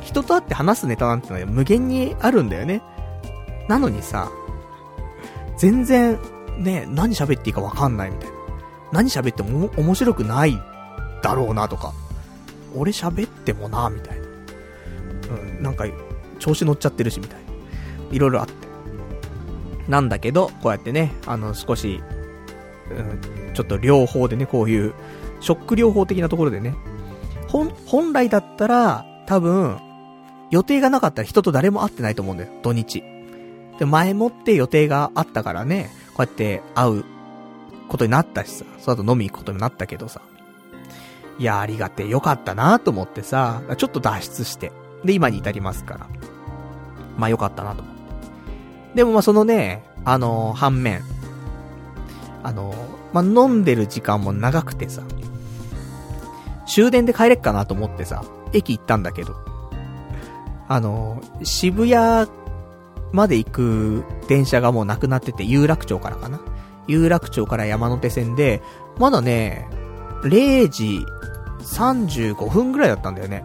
[0.00, 2.82] 人と会って話すネタなんてのは無限にあるんだよね。
[3.68, 4.30] なのにさ、
[5.58, 6.18] 全然、
[6.58, 8.36] ね、何喋っていいかわかんないみたいな。
[8.92, 10.60] 何喋っても面白くない
[11.22, 11.92] だろうなとか。
[12.76, 14.23] 俺喋ってもな、みたいな。
[15.30, 15.84] うん、なんか、
[16.38, 17.44] 調子乗っちゃってるし、みたいな。
[18.12, 18.52] いろいろあって。
[19.88, 22.02] なんだけど、こうやってね、あの、少し、
[22.90, 24.94] うん、ちょっと両方でね、こういう、
[25.40, 26.74] ショック療法的なところでね、
[27.48, 29.78] 本、本来だったら、多分、
[30.50, 33.02] 予定がなかったら人と誰も会ってないと思うんだよ、土日。
[33.78, 37.04] で、前もって予定があったからね、こうやって会う
[37.88, 40.20] ことになったしさ、その後飲み行くことになったけどさ。
[41.38, 44.72] いや、ありがてえ、よかったなと思ってさ、ちょっと脱出して。
[45.04, 46.06] で、今に至りますから。
[47.16, 48.02] まあよかったなと思って。
[48.96, 51.02] でもまあそのね、あのー、反面、
[52.42, 52.76] あのー、
[53.12, 55.02] まあ飲んでる時間も長くてさ、
[56.66, 59.34] 終電で帰れっかなと思ってさ、駅行ったんだけど、
[60.68, 62.30] あのー、渋谷
[63.12, 66.40] まで行く電車がもうなくなってて、有楽町からかな。
[66.86, 68.60] 有楽町から山手線で、
[68.98, 69.68] まだね、
[70.22, 71.04] 0時
[71.60, 73.44] 35分ぐらいだったんだよね。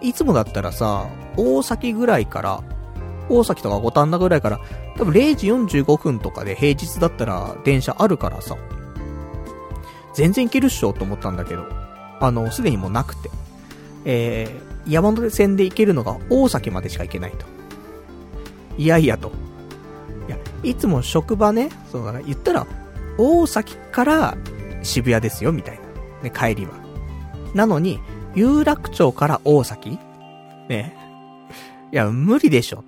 [0.00, 2.62] いつもだったらさ、大崎ぐらいから、
[3.28, 4.60] 大崎とか五反田ぐらいから、
[4.96, 5.48] 多分0時
[5.80, 8.56] 45分とかで平日だったら電車あるからさ、
[10.14, 11.64] 全然行けるっしょと思ったんだけど、
[12.20, 13.30] あの、すでにもうなくて。
[14.04, 17.46] えー、山手線で行けるのが大崎までしか行けないと。
[18.78, 19.32] いやいやと。
[20.28, 22.66] いや、いつも職場ね、そうだな、言ったら、
[23.18, 24.36] 大崎から
[24.82, 25.82] 渋谷ですよ、みたいな。
[26.22, 26.72] ね、帰りは。
[27.54, 28.00] なのに、
[28.34, 29.98] 有楽町から大崎？
[30.68, 30.96] ね。
[31.92, 32.84] いや、無理でしょ。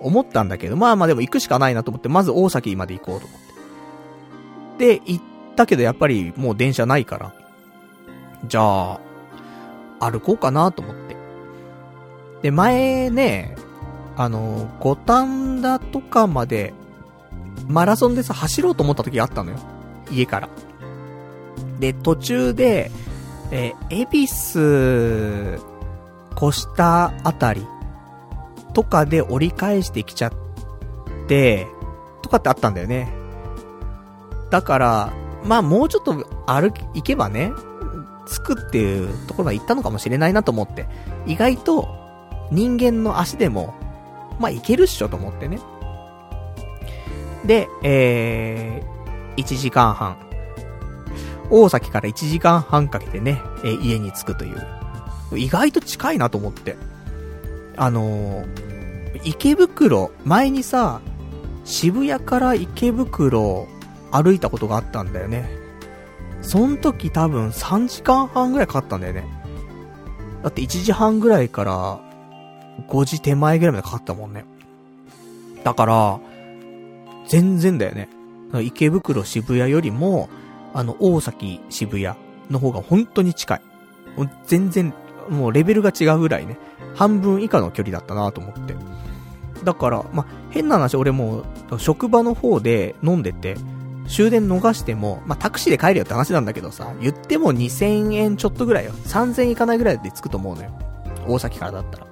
[0.00, 3.40] 思ったんだけど、まあまあでも行くしかないなと思って、まず大崎まで行こうと思っ
[4.78, 4.98] て。
[4.98, 5.24] で、行っ
[5.56, 7.34] たけどやっぱりもう電車ないから。
[8.48, 9.00] じゃあ、
[10.00, 11.16] 歩こうかなと思って。
[12.42, 13.56] で、前ね、
[14.16, 16.72] あの、五反田とかまで、
[17.68, 19.58] マラソンでさ、走ろうと思った時があったのよ。
[20.10, 20.48] 家から。
[21.78, 22.90] で、途中で、
[23.50, 25.60] えー、恵比寿、
[26.36, 27.66] 越したあたり、
[28.72, 30.32] とかで折り返してきちゃっ
[31.26, 31.66] て、
[32.22, 33.12] とかってあったんだよね。
[34.50, 35.12] だから、
[35.44, 36.14] まあもうちょっと
[36.46, 37.52] 歩き、行けばね、
[38.26, 40.86] 着くっていうところまで行ったのかもしれないなと思って、
[41.26, 41.88] 意外と
[42.50, 43.74] 人間の足でも、
[44.38, 45.58] まあ行けるっしょと思ってね。
[47.44, 50.29] で、えー、1時間半。
[51.50, 55.38] 大崎から1時間半かけてね、え、家に着くという。
[55.38, 56.76] 意外と近いなと思って。
[57.76, 61.00] あのー、池袋、前にさ、
[61.64, 63.66] 渋谷から池袋
[64.10, 65.48] 歩いたことがあったんだよね。
[66.42, 69.24] そん時多分3時間半ぐらいかかったんだよね。
[70.42, 72.00] だって1時半ぐらいから
[72.88, 74.44] 5時手前ぐらいまでかかったもんね。
[75.64, 76.20] だから、
[77.28, 78.08] 全然だよね。
[78.62, 80.28] 池袋渋谷よりも、
[80.74, 82.16] あの、大崎渋谷
[82.50, 83.60] の方が本当に近い。
[84.46, 84.92] 全然、
[85.28, 86.58] もうレベルが違うぐらいね、
[86.94, 88.74] 半分以下の距離だったなと思って。
[89.64, 93.56] だから、ま変な話、俺もう、職場の方で飲んでて、
[94.08, 98.92] 終電逃しても、まあ、タクシーで帰るよって話なんだけどさ、言っても2000円ちょっとぐらいよ。
[98.92, 100.70] 3000円いかないぐらいで着くと思うのよ。
[101.28, 102.06] 大崎からだったら。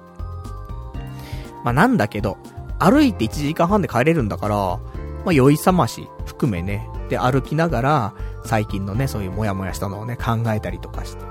[1.65, 2.37] まあ、なんだけど、
[2.79, 8.13] 歩いて1時間半で帰れるんだから、まあ、酔いさまし含めね、で歩きながら、
[8.45, 11.23] 最近のね、そういうモヤモヤしたのをね、考えたりとかして。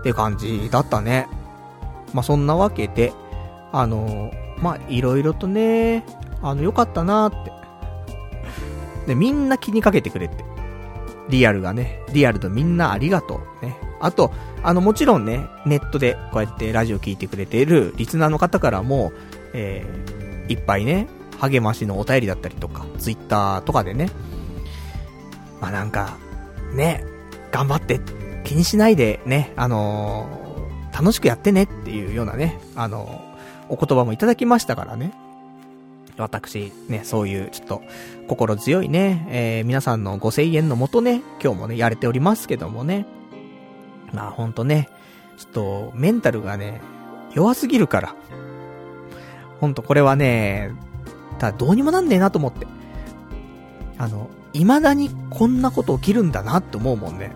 [0.00, 1.28] って感じだったね。
[2.12, 3.12] まあ、そんなわけで、
[3.72, 6.04] あのまあ、いろいろとね、
[6.42, 7.52] あの、良かったなーって
[9.06, 10.44] で、みんな気にかけてくれて。
[11.28, 13.64] リアルがね、リアルとみんなありがとう。
[13.64, 13.76] ね。
[14.00, 14.32] あと、
[14.62, 19.12] あの、もちろんね、ネットでこうやってラジオ聞いてくれているリスナーの方からも、
[19.54, 24.10] えー、いっぱいね、励ましのお便りだったりとか、ツイッターとかでね、
[25.62, 26.18] まあなんか、
[26.74, 27.04] ね、
[27.52, 28.00] 頑張って、
[28.42, 35.14] 気にしないでね、あのー、楽しくやってねっていうようなね、あのー、お言葉もいただきましたからね。
[36.18, 37.82] 私、ね、そういう、ちょっと、
[38.26, 43.06] 心強いね、えー、皆さんのご声援のもとね、今日もね、やれておりますけどもね。
[44.12, 44.88] まあ、ほんとね、
[45.38, 46.80] ちょっと、メンタルがね、
[47.34, 48.16] 弱すぎるから。
[49.60, 50.72] ほんと、これはね、
[51.38, 52.66] ただどうにもなんねえなと思って。
[53.96, 57.32] あの、未だにこんなこと起きるんだなって思うもんね。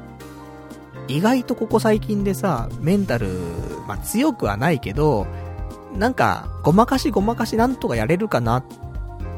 [1.09, 3.29] 意外とここ最近でさ、メンタル、
[3.87, 5.27] まあ、強くはないけど、
[5.95, 8.65] なんか、ごまかしごまかしなんとかやれるかなっ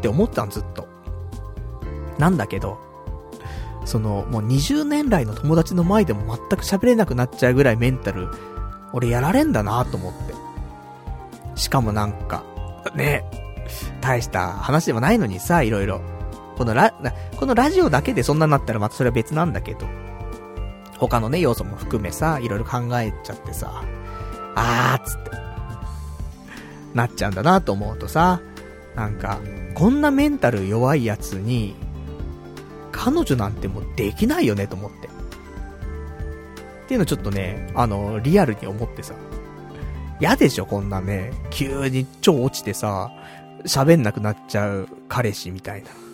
[0.01, 0.89] て思ったん、ずっと。
[2.19, 2.79] なんだけど、
[3.85, 8.29] その、もう20年来の友達の前でも全く喋れなくなっちゃうぐらいメンタル、
[8.93, 10.35] 俺やられんだなと思って。
[11.55, 12.45] しかもなんか、
[12.95, 13.25] ね、
[14.01, 16.01] 大した話でもないのにさ、いろいろ。
[16.59, 16.93] このラ、
[17.37, 19.87] このラジオだけでそんなになったらまたそれは別なんだけど。
[20.99, 23.85] 他のね、要素も含めさ、いろいろ考えちゃってさ、
[24.57, 25.31] あーっつって。
[26.95, 28.41] なっちゃうんだなと思うとさ、
[28.97, 29.39] なんか、
[29.75, 31.77] こんなメンタル弱いやつに、
[32.91, 35.07] 彼女なんてもうできないよねと思って。
[35.07, 35.11] っ
[36.89, 39.15] ていうのちょっとね、あの、リアルに思ってさ。
[40.21, 43.13] 嫌でしょ、こんなね、急に超落ちてさ、
[43.65, 46.08] 喋んなくなっちゃう彼氏みたいな。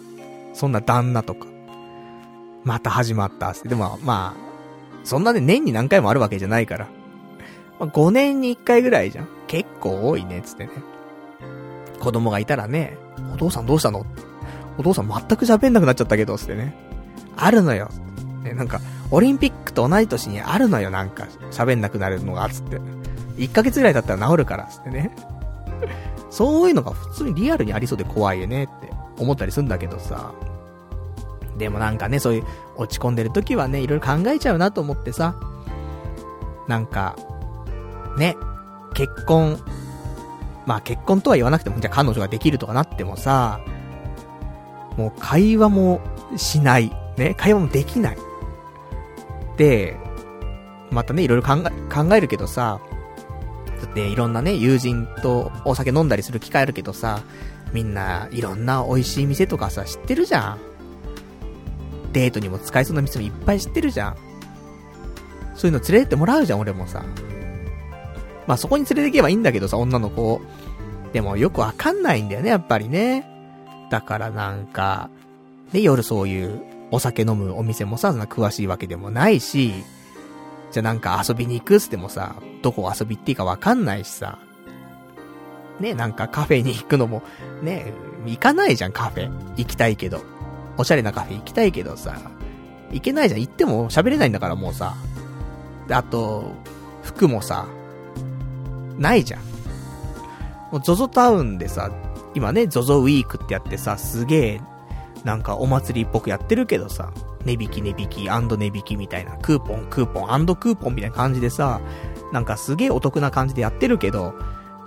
[0.55, 1.47] そんな旦那とか。
[2.63, 3.55] また始まったっ。
[3.65, 6.89] でも、まあ、そんなね、年に何回もあるわけじゃないから。
[7.79, 9.29] まあ、5年に1回ぐらいじゃん。
[9.49, 10.71] 結構多いね、つってね。
[12.01, 12.97] 子供がいたらね、
[13.35, 14.07] お父さんどうしたの？
[14.79, 16.75] お父さん全く喋んなくなっちゃったけど、つってね。
[17.37, 17.91] あるのよ。
[18.43, 18.81] ね、なんか、
[19.11, 22.81] オリンピックと同い年にあるのよ、なんか、喋んなくなるのが、つって。
[23.37, 25.15] 1ヶ月ぐらいだったら治るから、つってね。
[26.31, 28.84] そういうのが普通にリアルにありそうで怖いよねって
[29.19, 30.33] 思ったりすんだけどさ。
[31.59, 32.45] でもなんかね、そういう
[32.77, 35.37] 落ち込んでる時はね、いろいろ考えちゃうなと思ってさ。
[36.67, 37.17] なんか、
[38.17, 38.37] ね、
[38.95, 39.61] 結婚
[40.67, 43.61] まあ結婚とは言わなくても、じゃあ彼女ができるとかなってもさ、
[44.97, 46.01] もう会話も
[46.37, 46.91] しない。
[47.17, 48.19] ね、会話もできない。
[49.57, 49.97] で、
[50.91, 52.81] またね、いろいろ考え、考えるけどさ、
[53.81, 57.23] だっていろんなね、友人とお酒飲んだりする機会あるけどさ、
[57.75, 60.59] みんないろんな美味しい店とかさ、知ってるじゃん。
[62.13, 64.17] デートにも使えそうな店もいっぱい知ってるじゃん。
[65.57, 67.05] そういうの連れてってもらうじゃん、俺もさ。
[68.47, 70.41] まあそこに連れて行けばいいんだけどさ、女の子。
[71.13, 73.27] でもよくわかんないんだよね、やっぱりね。
[73.91, 75.11] だからなんか、
[75.73, 76.63] で、夜そういう
[76.93, 79.73] お酒飲むお店もさ、そんな詳しいわけでもないし、
[80.71, 84.39] じゃあなんか遊びに行くっつってもさ、どこ遊びっていいかわかんないしさ。
[85.81, 87.23] ね、なんかカフェに行くのも、
[87.63, 87.93] ね、
[88.27, 89.31] 行かないじゃん、カフェ。
[89.57, 90.23] 行きたいけど。
[90.77, 92.17] おしゃれなカフェ行きたいけどさ、
[92.91, 93.41] 行けないじゃん。
[93.41, 94.95] 行っても喋れないんだからもうさ。
[95.91, 96.53] あと、
[97.03, 97.67] 服もさ、
[98.99, 99.41] ないじゃん。
[100.73, 101.91] もう ZOZO タウンでさ、
[102.35, 104.61] 今ね、ZOZO ウィークってやってさ、すげえ、
[105.25, 107.13] なんかお祭りっぽくやってるけどさ、
[107.45, 111.81] 値引き値引き値引きみたいな、クーポンクーポンクーポンみたいな感じでさ、
[112.33, 114.35] なんかすげえお得な感じでやってるけど、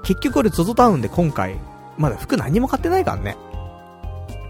[0.04, 1.58] 結局俺 ZOZO タウンで今回、
[1.98, 3.38] まだ服何も買ってないからね。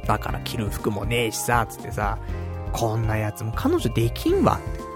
[0.06, 2.18] だから着る服もねえしさ、つってさ、
[2.74, 4.88] こんなやつも彼女できんわって。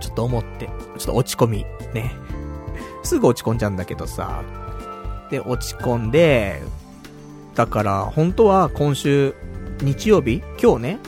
[0.00, 0.66] ちょっと思って、
[0.98, 2.12] ちょっと落ち込み、ね。
[3.02, 4.42] すぐ落ち込んじゃうんだけどさ。
[5.30, 6.62] で、落ち込んで、
[7.54, 9.34] だから、本当は今週、
[9.82, 10.98] 日曜日今日ね、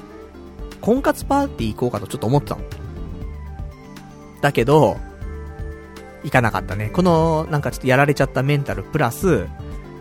[0.81, 2.63] 婚活パーティー行こうかとちょっと思ってたの。
[4.41, 4.97] だけど、
[6.25, 6.91] 行かなかったね。
[6.91, 9.47] この、なんかちょっとやられちゃったメンタルプラス、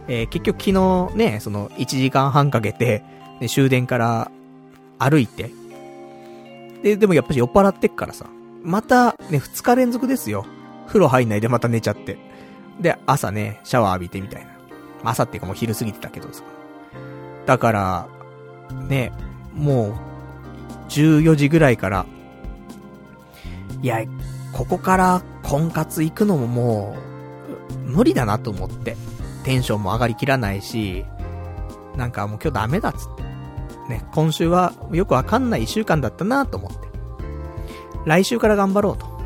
[0.08, 3.04] えー、結局昨日ね、その1時間半かけて、
[3.40, 4.32] ね、終電から
[4.98, 5.52] 歩いて、
[6.84, 8.26] で、でもやっぱり酔っ払ってっからさ、
[8.64, 10.46] またね、2日連続ですよ。
[10.88, 12.18] 風呂入んないでまた寝ちゃって。
[12.80, 14.52] で、朝ね、シャワー浴びてみたいな。
[15.04, 16.44] 朝っていうかもう昼過ぎてたけどさ。
[17.46, 18.08] だから、
[18.88, 19.12] ね、
[19.54, 19.94] もう、
[20.90, 22.06] 14時ぐらいから、
[23.82, 24.04] いや、
[24.54, 26.96] ここから婚活行くのもも
[27.76, 28.96] う、無理だなと思って。
[29.44, 31.06] テンションも上がりきらないし、
[31.96, 33.24] なんかもう今日ダメだっつって。
[33.90, 36.88] ね、今週はよくわかんない一週間だったなと思って。
[38.06, 39.20] 来週から頑張ろうと。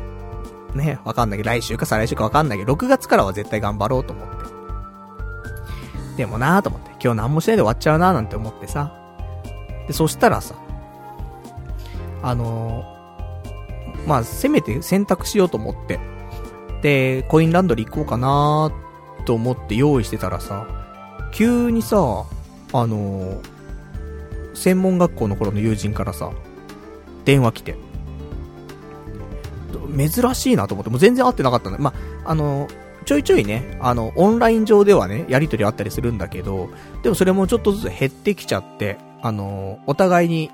[0.74, 4.34] ね、わかんないけど、来週か再来週かわかんないけど、6月からは絶対頑張ろうと思って。
[6.16, 8.92] でもなーと思って、今日何もしないで終わっちゃうなーなんて思ってさ。
[9.86, 10.54] で、そしたらさ、
[12.22, 12.93] あの、
[14.06, 15.98] まあ、せめて選択しようと思って。
[16.82, 18.72] で、コインランドリー行こうかな
[19.24, 20.66] と思って用意してたらさ、
[21.32, 23.40] 急にさ、あのー、
[24.54, 26.30] 専門学校の頃の友人からさ、
[27.24, 27.76] 電話来て。
[29.96, 31.78] 珍しいなと思って、もう全然会ってなかったんだ。
[31.78, 31.94] ま
[32.24, 32.68] あ、あの、
[33.04, 36.70] ちょいちょいね、あの、オンライン上ではね、やりとりあったりするんだけど、
[37.02, 40.50] でもそれもちょっとずつ減ってきちゃって、あの、お互いに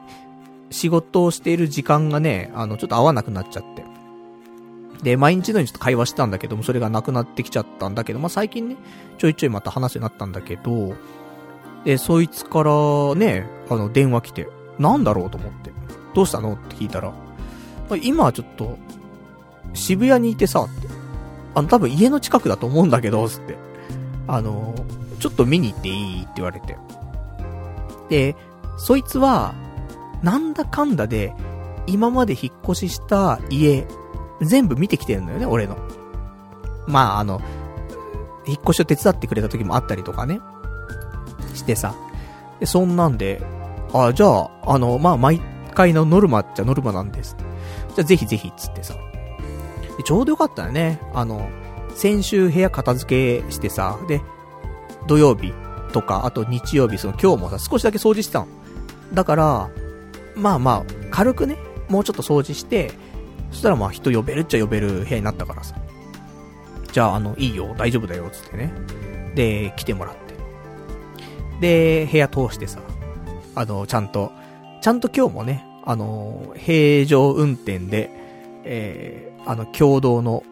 [0.71, 3.85] 仕事をしている時間がね、あの、ちょっと合わなくなっちゃって。
[5.03, 8.77] で、毎日のようにちょっと会話したんだけども、それがなくなってきちゃったんだけど、まあ、最近ね、
[9.19, 10.95] ちょいちょいまた話になったんだけど、
[11.85, 14.49] で、そいつからね、あの、電話来て、
[14.79, 15.73] なんだろうと思って、
[16.15, 16.55] どうしたの？
[16.55, 17.13] って聞いたら、
[18.03, 18.79] 今はちょっと、
[19.73, 20.89] 渋谷にいてさ、って。
[21.55, 23.57] あの、多分家の近くだと思うんだけど、つって。
[24.27, 24.75] あの、
[25.19, 26.23] ちょっと見に行っていい？
[26.23, 26.77] って言われて。
[28.11, 28.37] で、
[28.77, 29.55] そいつは、
[30.23, 31.35] なんだかんだで、
[31.87, 33.87] 今まで引っ越しした家、
[34.43, 35.77] 全部見てきてるんだよね、俺の。
[36.87, 37.41] まあ、あの、
[38.47, 40.41] 引っ越しを手伝ってくれた時もあったりとかね。
[41.55, 41.95] してさ。
[42.59, 43.43] で、そんなんで、
[43.93, 45.41] あ、じゃあ、あの、まあ、毎
[45.75, 47.37] 回のノルマっちゃノルマなんです。
[47.95, 48.95] じゃあ、ぜひぜひ、つってさ。
[49.97, 51.01] で、ちょうどよかったよね。
[51.15, 51.49] あの、
[51.95, 54.23] 先週部屋片付けしてさ、で、
[55.07, 55.53] 土曜日
[55.93, 58.47] とか、あと日曜日、その今日もさ、少しだけ掃除してたの。
[59.13, 59.71] だから、
[60.41, 61.57] まあまあ、軽くね、
[61.89, 62.93] もうちょっと掃除して、
[63.51, 65.75] そしたらまあ人呼べるっちゃ呼べる部屋になったからさ。
[66.93, 68.73] じゃあ、あの、いいよ、大丈夫だよ、つってね。
[69.35, 70.31] で、来てもらって。
[71.61, 72.81] で、部屋通してさ、
[73.55, 74.33] あの、ちゃんと、
[74.81, 78.11] ちゃんと今日もね、あの、平常運転で、
[78.65, 80.43] えー、あの、共同の、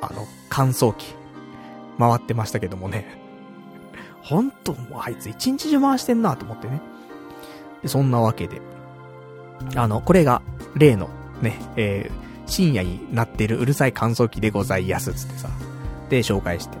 [0.00, 1.14] あの、乾燥機、
[1.98, 3.20] 回ってましたけどもね。
[4.22, 6.80] ほんと、もうあいつ一日中回してんなと思ってね。
[7.82, 8.60] で、そんなわけで。
[9.76, 10.42] あの、これが、
[10.74, 11.08] 例の、
[11.40, 15.48] ね、えー、深夜になってるうるさい乾燥機でございやす、つってさ。
[16.08, 16.78] で、紹介して。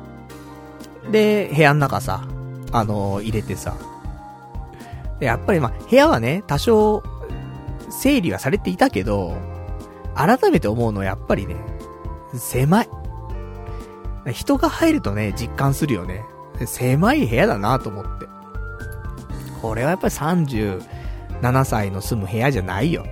[1.10, 2.26] で、部屋の中さ、
[2.72, 3.74] あのー、入れてさ。
[5.18, 7.02] で、やっぱりまあ、部屋はね、多少、
[7.90, 9.36] 整理はされていたけど、
[10.14, 11.56] 改めて思うのはやっぱりね、
[12.34, 12.88] 狭い。
[14.32, 16.24] 人が入るとね、実感するよね。
[16.66, 18.26] 狭い部屋だなと思って。
[19.60, 20.82] これはやっぱり30
[21.42, 23.04] 7歳の住む部屋じゃないよ。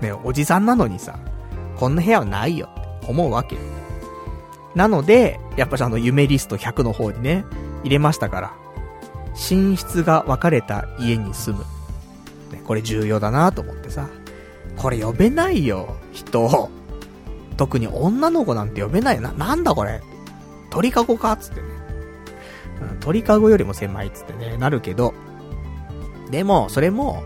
[0.00, 1.18] ね、おじさんなのにさ、
[1.76, 3.62] こんな部屋はないよって思うわけよ。
[4.74, 7.44] なので、やっぱりあの夢リスト100の方にね、
[7.82, 8.52] 入れましたから。
[9.34, 11.64] 寝室が分かれた家に住む。
[12.52, 14.08] ね、これ重要だなと思ってさ。
[14.76, 16.70] これ呼べないよ、人。
[17.56, 19.32] 特に女の子なんて呼べないな。
[19.32, 20.02] なんだこれ。
[20.70, 21.68] 鳥かごかつってね。
[22.92, 25.14] うん、鳥かごよりも狭いっつってね、なるけど。
[26.30, 27.22] でも、それも、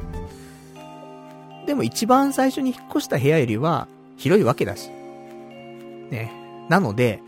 [1.69, 4.89] でも一番最初に引っ越した部屋よりは広いわけだし。
[4.89, 6.33] ね。
[6.71, 7.21] なので、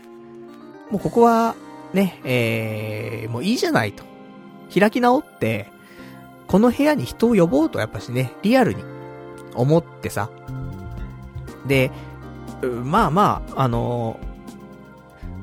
[0.89, 1.53] もうここは、
[1.93, 4.03] ね、えー、もういいじゃないと。
[4.73, 5.67] 開き直って、
[6.47, 8.83] この部屋に人を呼ぼうとやっぱしね、リアルに
[9.53, 10.31] 思ってさ。
[11.67, 11.91] で、
[12.83, 14.19] まあまあ、あの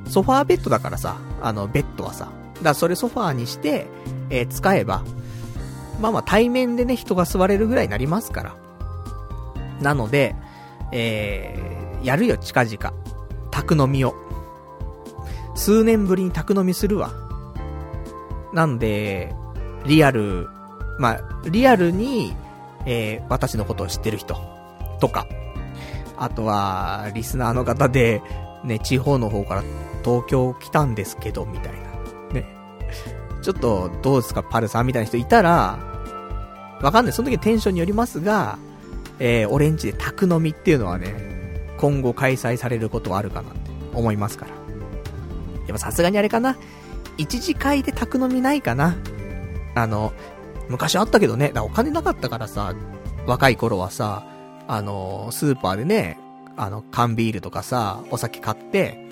[0.07, 2.25] ー、ソファーベッドだからさ、あの、ベッドはさ。
[2.25, 2.33] だか
[2.63, 3.87] らそれソファーにして、
[4.29, 5.05] えー、使えば、
[6.01, 8.58] まあまあ対面でね、人が座れるぐらいになりますから。
[9.81, 10.35] なので、
[10.91, 12.93] えー、やるよ、近々。
[13.51, 14.15] 宅飲みを。
[15.55, 17.11] 数年ぶりに宅飲みするわ。
[18.53, 19.35] なんで、
[19.85, 20.47] リアル、
[20.97, 22.35] まあ、リアルに、
[22.85, 24.37] えー、私のことを知ってる人
[24.99, 25.27] とか、
[26.17, 28.21] あとは、リスナーの方で、
[28.63, 29.63] ね、地方の方から
[30.03, 31.79] 東京来たんですけど、みたいな。
[32.33, 32.45] ね。
[33.41, 35.79] ちょっと、どうですか、パルさんみたいな人いたら、
[36.81, 37.13] わかんない。
[37.13, 38.57] その時テンションによりますが、
[39.19, 41.13] えー、オレンジで宅飲みっていうのはね、
[41.77, 44.51] 今後開催されることはあるかなって思いますから。
[44.51, 46.57] やっぱさすがにあれかな。
[47.17, 48.95] 一次会で宅飲みないかな。
[49.75, 50.13] あの、
[50.69, 52.73] 昔あったけどね、だお金なかったからさ、
[53.25, 54.25] 若い頃はさ、
[54.67, 56.17] あの、スーパーでね、
[56.55, 59.05] あの、缶ビールとかさ、お酒買って、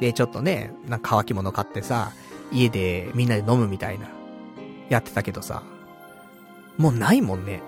[0.00, 2.12] で、ちょっとね、なんか乾き物買ってさ、
[2.52, 4.08] 家でみんなで飲むみたいな、
[4.88, 5.62] やってたけどさ、
[6.76, 7.62] もうないもんね。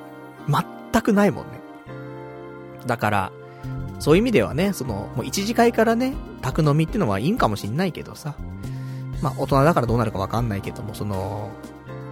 [0.49, 1.58] 全くないもんね。
[2.89, 3.33] だから、
[4.01, 8.35] そういう意味ではね、その、もう一次会からね、宅飲みってのはいいんかもしんないけどさ。
[9.23, 11.51] まあ、大人だからどうなるかわかんないけども、その、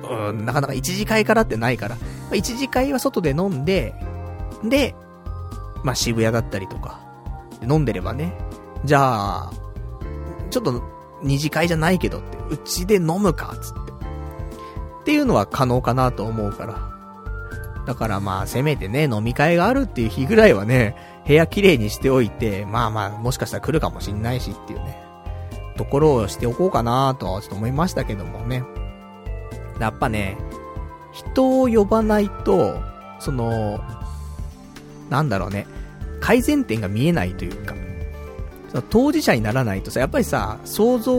[0.09, 2.03] うん、なかなか一次会からってないから、ま
[2.33, 3.95] あ、一次会は外で飲んで、
[4.65, 4.95] で、
[5.83, 7.01] まあ、渋谷だったりとか、
[7.63, 8.37] 飲んでればね、
[8.85, 9.51] じゃあ、
[10.51, 10.83] ちょっと、
[11.23, 13.87] 二次会じゃないけどって、うちで飲むか、つって。
[15.03, 16.96] っていうのは可能かなと思うから。
[17.87, 24.99] だからまあ、せめてね、飲み会があるっていう日ぐらいはね、部屋綺麗にしておいて、まあまあ、もしかしたら来るかもしんないしっていうね、
[25.77, 28.65] ところをしておこうかなとはちょっと思いましたけどもね。
[29.79, 30.37] やっぱね、
[31.13, 32.81] 人を呼ばないと、
[33.21, 33.81] その、
[35.09, 35.67] なんだろうね、
[36.21, 37.75] 改善点が見えないというか、
[38.69, 41.15] その当事者にならないとさ、やっぱりさ、想像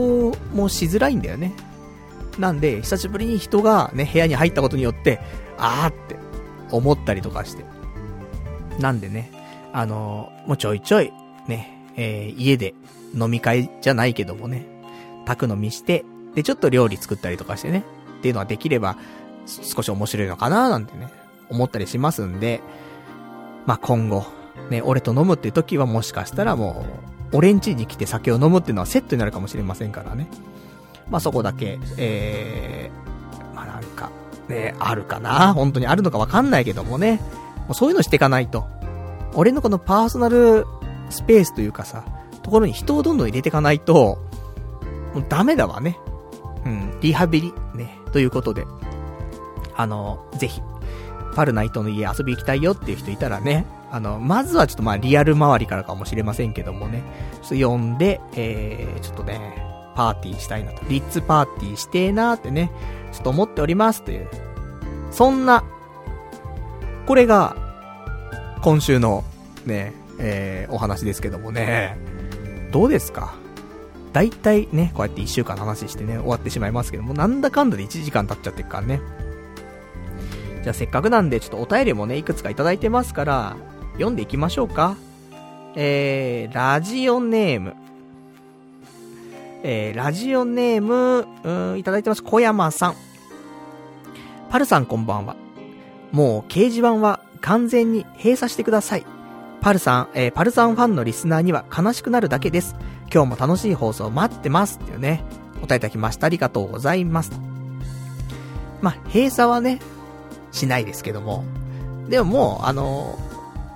[0.52, 1.54] もしづらいんだよね。
[2.38, 5.18] なんで、久しぶりに人がね、部屋に入ったことによって、
[5.56, 6.27] あーって
[6.70, 7.64] 思ったりとかして。
[8.78, 9.30] なんでね、
[9.72, 11.12] あのー、もうちょいちょい、
[11.46, 12.74] ね、えー、家で
[13.14, 14.66] 飲み会じゃないけどもね、
[15.26, 16.04] 宅飲みして、
[16.34, 17.84] で、ちょっと料理作ったりとかしてね、
[18.18, 18.96] っていうのはできれば、
[19.46, 21.08] 少し面白いのかななんてね、
[21.48, 22.60] 思ったりしますんで、
[23.66, 24.26] まあ、今後、
[24.70, 26.84] ね、俺と飲むって時はもしかしたらも
[27.32, 30.28] う、俺ん家に来て酒を飲むっていうのはセットになるかもしれませんからね。
[31.10, 34.10] まあ、そこだけ、えー、まあ、なんか、
[34.48, 35.52] ね、あるかな？
[35.54, 37.20] 本当にあるのかわかんないけどもね。
[37.66, 38.66] もうそういうのしていかないと。
[39.34, 40.66] 俺のこのパーソナル
[41.10, 42.04] スペースというかさ、
[42.42, 44.18] ところに人をどんどん入れていかないと、
[45.14, 45.98] もうダメだわね。
[46.64, 48.64] うん、リハビリ、ね、ということで。
[49.76, 50.60] あの、ぜひ、
[51.36, 57.02] パルナイトの家遊び行きたいよっていう人いたらね、あの、まずはちょっとまあリアル周りからかもしれませんけどもね、
[57.42, 59.67] ちょっと呼んで、えー、ちょっとね、
[59.98, 60.82] パーティーしたいなと。
[60.88, 62.70] リッツパーティーしてえなーってね、
[63.12, 64.28] ちょっと思っておりますという。
[65.10, 65.64] そんな、
[67.06, 67.56] これが、
[68.62, 69.24] 今週の、
[69.66, 71.98] ね、えー、お話ですけどもね、
[72.70, 73.34] どうですか？
[74.12, 79.00] 大体ね、こうやって1週間の話してね、終わってしまいますけども、なんだかんだで1時間経っちゃってるからね。
[80.62, 83.56] じゃあせっかくなんで、ちょっとお便りもね、いくつかいただいてますから、
[83.94, 84.96] 読んでいきましょうか。
[85.74, 87.74] えー、ラジオネーム。
[89.62, 92.22] えー、ラジオネーム、うん、いただいてます。
[92.22, 92.94] 小山さん。
[94.50, 95.36] パルさんこんばんは。
[96.12, 99.06] もう掲示板は完全に閉鎖してください。
[99.60, 102.76] パルさん、えー、パルさんファンのリスナーには悲しくなるだけです。
[103.12, 104.78] 今日も楽しい放送待ってます。
[104.82, 105.24] っていうね、
[105.58, 106.26] お答えいただきました。
[106.26, 107.32] ありがとうございます。
[108.80, 109.80] まあ、閉鎖はね、
[110.52, 111.44] しないですけども。
[112.08, 113.18] でももう、あの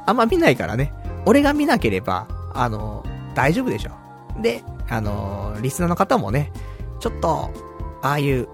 [0.06, 0.94] ー、あんま見ないからね。
[1.26, 3.90] 俺が見なければ、あのー、大丈夫でしょ。
[4.40, 6.52] で、あのー、リスナーの方もね、
[7.00, 7.50] ちょっと、
[8.02, 8.48] ああいう、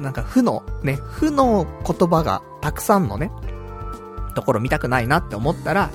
[0.00, 3.30] なんか負の、ね、負の言葉がたくさんのね、
[4.34, 5.90] ところ見たくないなって思ったら、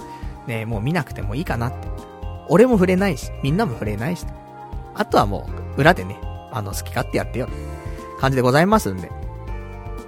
[0.48, 1.88] ね、もう見なくてもいいかなって。
[2.48, 4.26] 俺も触れないし、みんなも触れないし。
[4.94, 6.20] あとはもう、裏でね、
[6.52, 7.48] あの、好き勝手やってよ。
[8.20, 9.10] 感じでございますんで。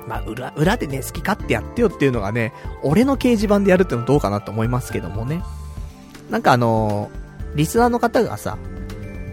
[0.08, 2.54] まあ、裏、裏でね、好き勝手やってよっていうのがね、
[2.84, 5.44] 俺の掲示板でやるってのどうかなと思いますけどもね。
[6.30, 8.58] なんかあのー、リスナーの方がさ、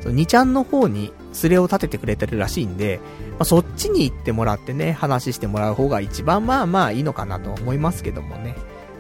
[0.05, 3.01] その2ちゃんの方にスレを立ててくれてるらしいんで、
[3.33, 8.55] まあ、そっちに行ってもらってね、話してもらう方が一番まあまあいいのかなと思いますけどもね。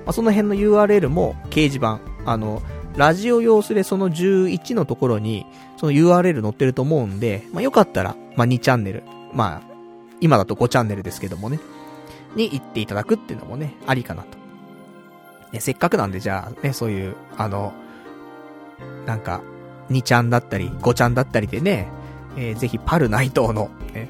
[0.06, 2.62] まあ、その辺の URL も掲示板、あの、
[2.96, 5.44] ラジオ用スレその11のところに、
[5.76, 9.02] その URL 載ってると思うんで、まあ、よかったら、まあ、2チャンネル、
[9.34, 9.74] まあ、
[10.22, 11.60] 今だと5チャンネルですけどもね、
[12.34, 14.38] に行っていただくっていうのもね、ありかなと。
[15.52, 17.74] ね、せっかくなんでじゃあ、ね、そういう、あの、
[19.04, 19.42] なんか、
[19.94, 21.88] 2ちゃんだったり、5ちゃんだったりでね、
[22.36, 24.08] えー、ぜひパルナイトの、ね、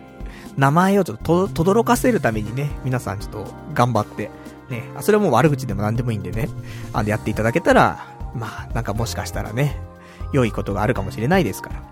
[0.56, 4.31] 名前をちょっとと、どろかせるためにね、皆さんちょっと頑張って、
[4.70, 6.48] ね、それはもう悪口でも何でもいいんでね、
[6.93, 9.81] あの、やっていただけたら、まあ、なんかもしかしたらね、
[10.32, 11.82] 良いことがあるかもしれないですから。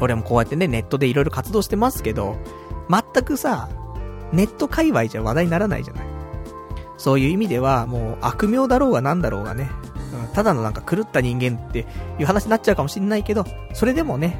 [0.00, 2.36] 俺もこうやってね、ネットでいろいろ活動してますけど、
[2.90, 3.68] 全くさ、
[4.32, 6.06] ネット界隈じゃ話題にならないじゃない。
[6.96, 9.70] そういう意味では、もう悪名だろうがなんだろうがね、
[10.32, 11.86] ただのなんか狂った人間って
[12.18, 14.38] いう話になっちゃうかもしんないけど、それでもね、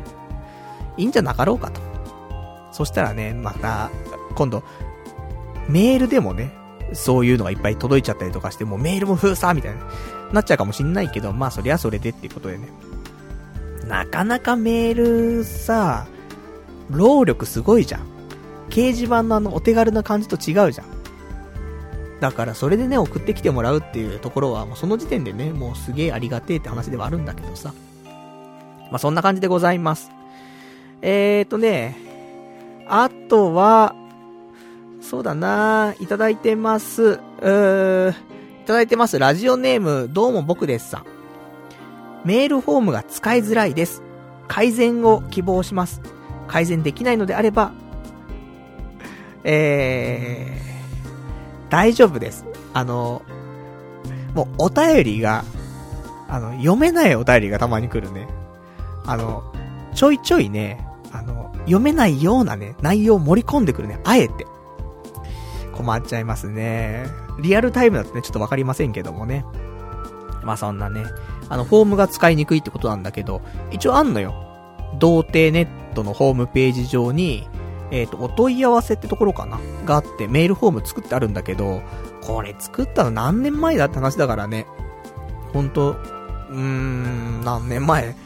[0.96, 1.80] いいんじゃなかろうかと。
[2.72, 3.90] そしたらね、また、
[4.34, 4.62] 今度、
[5.68, 6.52] メールでもね、
[6.92, 9.80] そういうのがいっぱい届いちゃったりとかして、もうメールも封鎖みたいな、
[10.32, 12.68] なっちゃうかもしんないけど、まあそりゃそれでっていうことでね。
[13.86, 16.06] なかなかメールさ、
[16.90, 18.02] 労力すごいじゃん。
[18.70, 20.86] 掲示板のあのお手軽な感じと違うじゃん。
[22.20, 27.72] だからそれでね、送ってきてもらうっていうところは、もうその時点でね、もうすげえありがてえって話ではあるんだけどさ。
[28.90, 30.10] まあそんな感じでございます。
[31.02, 31.96] えーとね、
[32.88, 33.94] あとは、
[35.00, 37.02] そうだないただいてます。
[37.02, 38.14] うー、い
[38.66, 39.18] ただいてます。
[39.18, 41.04] ラジオネーム、どうも僕ですさん。
[42.24, 44.02] メールフォームが使いづらいです。
[44.48, 46.00] 改善を希望します。
[46.48, 47.72] 改善できないのであれば、
[49.44, 50.73] えー、
[51.70, 52.44] 大丈夫です。
[52.72, 53.22] あの、
[54.34, 55.44] もうお便りが、
[56.28, 58.26] あの、読めないお便りがたまに来るね。
[59.06, 59.42] あの、
[59.94, 64.00] ちょいちょいね、あの、読めないようなね、内容を盛り込んでくるね。
[64.04, 64.46] あえて。
[65.72, 67.06] 困っちゃいますね。
[67.40, 69.44] リアルタイムだとね、ちょっとわかりませんけどもね。
[70.42, 71.04] まあそんなね、
[71.48, 74.34] あの、フォームが使いにくいってことなんだけど、一応あんのよ。
[74.98, 77.48] 童貞ネットのホームページ上に、
[77.94, 79.60] えっ、ー、と、お問い合わせってところかな？
[79.84, 81.80] があって、メールフォーム作ってあるんだけど、
[82.22, 84.66] これ作ったの何年前だって話だからね。
[85.52, 88.16] ほんと、うーん、何年前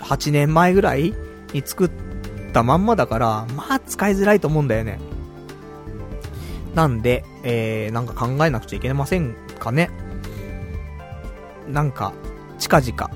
[0.00, 1.14] ?8 年前ぐらい
[1.52, 1.90] に作っ
[2.52, 4.98] たまんまだから、まあ使いづらいと思うんだよね。
[6.74, 9.90] なんで、えー、なんか考えなくちゃいけませんかね？
[11.68, 12.12] なんか、
[12.58, 13.10] 近々、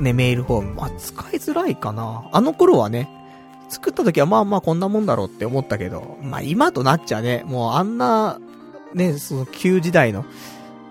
[0.00, 2.28] ね、メールフォーム、まあ、使いづらいかな。
[2.32, 3.08] あの頃はね、
[3.68, 8.40] 作った時はまあまあこんなもんだろうって思ったけど、まあ今となっちゃね、もうあんな、
[8.94, 10.24] ね、その旧時代の、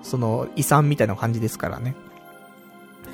[0.03, 1.95] その遺産みたいな感じですからね。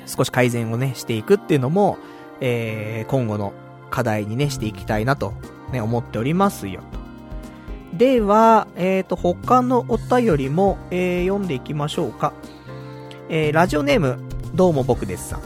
[0.06, 1.98] 少し改善をね、していくっていうのも、
[2.40, 3.52] えー、今後の
[3.90, 5.32] 課題にね、していきたいなと、
[5.72, 7.96] ね、思っておりますよ、と。
[7.96, 12.32] では、えっ、ー、と、他のお便りも、えー、読んでいきましょうか。
[13.28, 14.18] えー、ラジオネーム、
[14.54, 15.40] どうも僕ですさん。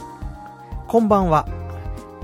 [0.88, 1.46] こんばんは。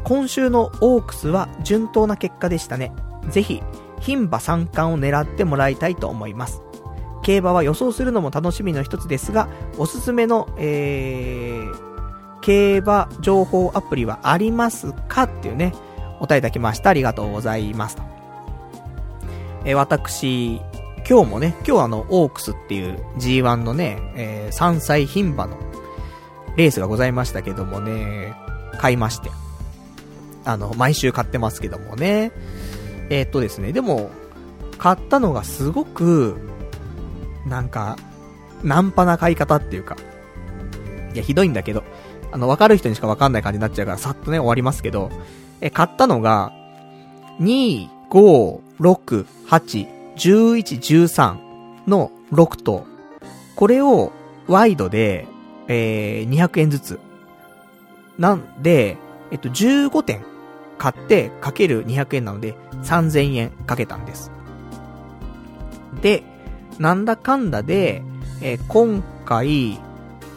[0.05, 2.93] 今週のオークスは順当な結果でしたね。
[3.31, 3.63] ぜひ、
[4.01, 6.63] 牝馬三冠を狙ってもらいたいと思います。
[7.23, 9.49] 競馬は予想するのも楽しみの一つですが、
[9.79, 15.73] おすすめの、えー、競馬情報アプリはありますかっていうね、
[16.19, 16.91] お答えいただきました。
[16.91, 17.97] ありがとうございます。
[19.65, 20.61] えー、私、
[21.09, 25.57] 今日もね、今日あの、オークスっていう G1 のね、えー、3歳牝馬の
[26.57, 28.35] レースがございましたけどもね、
[28.79, 29.31] 買いまして。
[30.45, 32.33] あの、毎週買ってますけどもね。
[33.11, 34.11] えー、っとですね、でも、
[34.79, 36.37] 買ったのがすごく、
[37.47, 37.97] なんか、
[38.63, 39.97] ナンパな買い方っていうか、
[41.15, 41.85] いや、ひどいんだけど、
[42.33, 45.11] あの、わかる人にしかわかんない感じになっちゃうから、さっとね、終わりますけど、
[45.61, 46.53] え、買ったのが、
[47.41, 51.37] 2、5、6、8、11、13
[51.87, 52.87] の6と、
[53.57, 54.13] これを
[54.47, 55.27] ワイドで、
[55.69, 57.01] えー、200円ずつ。
[58.19, 58.97] なんで、
[59.31, 60.25] えっと、15点
[60.79, 64.31] 買ってかける200円なので3000円かけたんです。
[66.01, 66.23] で、
[66.79, 68.03] なんだかんだで、
[68.41, 69.81] えー、今回、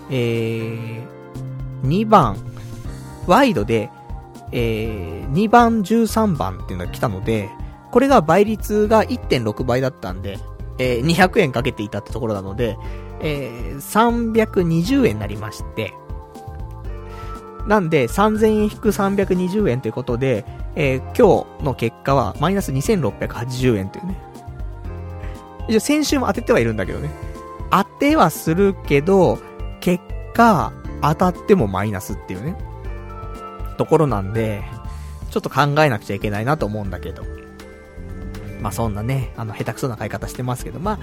[0.10, 2.38] えー、2番、
[3.26, 3.90] ワイドで
[4.52, 7.50] えー、2番、13番っていうのが来たので、
[7.92, 10.40] これが倍率が1.6倍だったんで、
[10.80, 12.78] えー、200円かけていたってところなので、
[13.22, 15.94] えー、320円になりまして、
[17.68, 20.46] なんで、3000円引く320円ということで、
[20.76, 24.18] えー、今日の結果はマイナス2680円というね。
[25.68, 27.10] 一応先週も当ててはいるんだけどね。
[27.70, 29.38] 当てはするけど、
[29.82, 30.02] 結
[30.34, 30.72] 果、
[31.02, 32.56] 当たってもマイナスっていうね。
[33.78, 34.64] ところなんで、
[35.30, 37.24] ちょっと考えなくちゃいけないなと思うんだけど。
[38.62, 41.00] まあそんなね、あの、下手くそな買い方してますけど、まあ、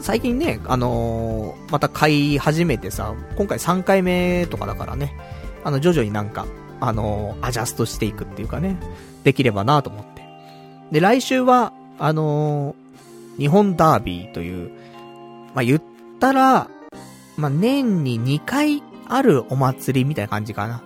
[0.00, 5.14] 最近ね、あのー、また買い始めてさ、今回3回目とかだからね、
[5.66, 6.46] あの、徐々になんか、
[6.78, 8.78] あのー、アジャストしていくっていうかね、
[9.24, 10.22] できればなと思って。
[10.92, 14.70] で、来週は、あのー、日本ダービーという、
[15.56, 15.82] まあ、言っ
[16.20, 16.70] たら、
[17.36, 20.82] まあ、年に2回あるお祭りみたいな感じかな。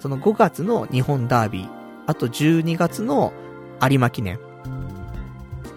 [0.00, 1.68] その5月の日本ダービー、
[2.06, 3.32] あと12月の
[3.80, 4.38] 有馬記念。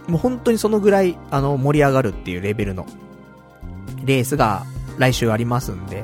[0.07, 2.85] もう本当にそのぐらい、あの、盛り上がるっていうレベルの、
[4.03, 4.65] レースが
[4.97, 6.03] 来週ありますんで、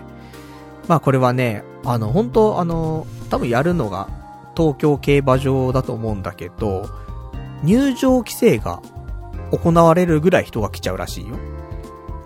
[0.88, 4.08] まあこれはね、あの、本当あの、多分やるのが
[4.56, 6.90] 東京競馬場だと思うんだけど、
[7.64, 8.82] 入場規制が
[9.52, 11.36] 行われるぐらい人が来ちゃうらしいよ。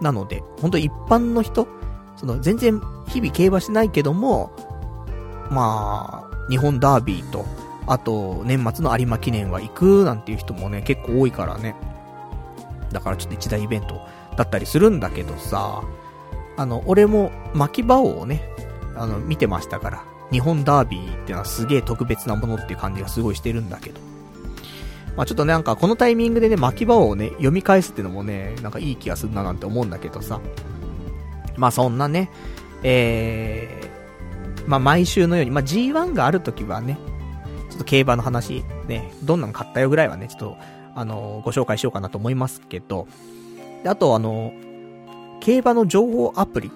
[0.01, 1.67] なので、本当一般の人、
[2.15, 4.51] その全然日々競馬しないけども、
[5.49, 7.45] まあ、日本ダービーと、
[7.87, 11.75] あと、年末の有馬記念は行くなんていう人もね、結構多いからね。
[12.91, 14.01] だからちょっと一大イベント
[14.35, 15.81] だったりするんだけどさ、
[16.57, 18.49] あの、俺も巻き場をね、
[19.01, 23.99] あの、見てましたから、日本ダービーってのはすげえ特別なものっていう感じがすごいしてるんだけど。
[25.17, 30.39] まあちょっと、なんかこのタイミングでね、巻き場をね、読み返すってのもね、なんかいい気がするななんて思うんだけどさ。
[31.57, 32.29] まあそんなね、
[32.83, 36.97] えー、まあ毎週のように、まあ G1 があるときはね、
[37.69, 40.57] ちょっと競馬の話、ね、どんなの買ったよぐらいはね、ちょっと、
[40.93, 43.07] あの、ご紹介しようかなと思いますけど、
[43.83, 44.53] であとあの、
[45.39, 46.71] 競馬の情報アプリ、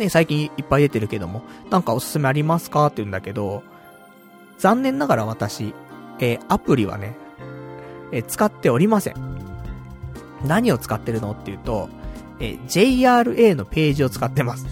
[0.00, 3.62] ね、最近いっぱい出てるけども、なんかおすすめありますかって言うんだけど、
[4.58, 5.74] 残念ながら私、
[6.18, 7.14] えー、アプリはね、
[8.10, 9.14] えー、使っておりません。
[10.44, 11.90] 何を使ってるのっていうと、
[12.40, 14.66] えー、JRA のページを使ってます。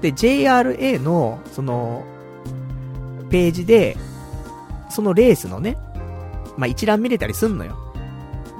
[0.00, 2.04] で、JRA の、その、
[3.30, 3.96] ページで、
[4.88, 5.76] そのレースのね、
[6.56, 7.76] まあ、一覧見れたりすんのよ。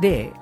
[0.01, 0.33] で、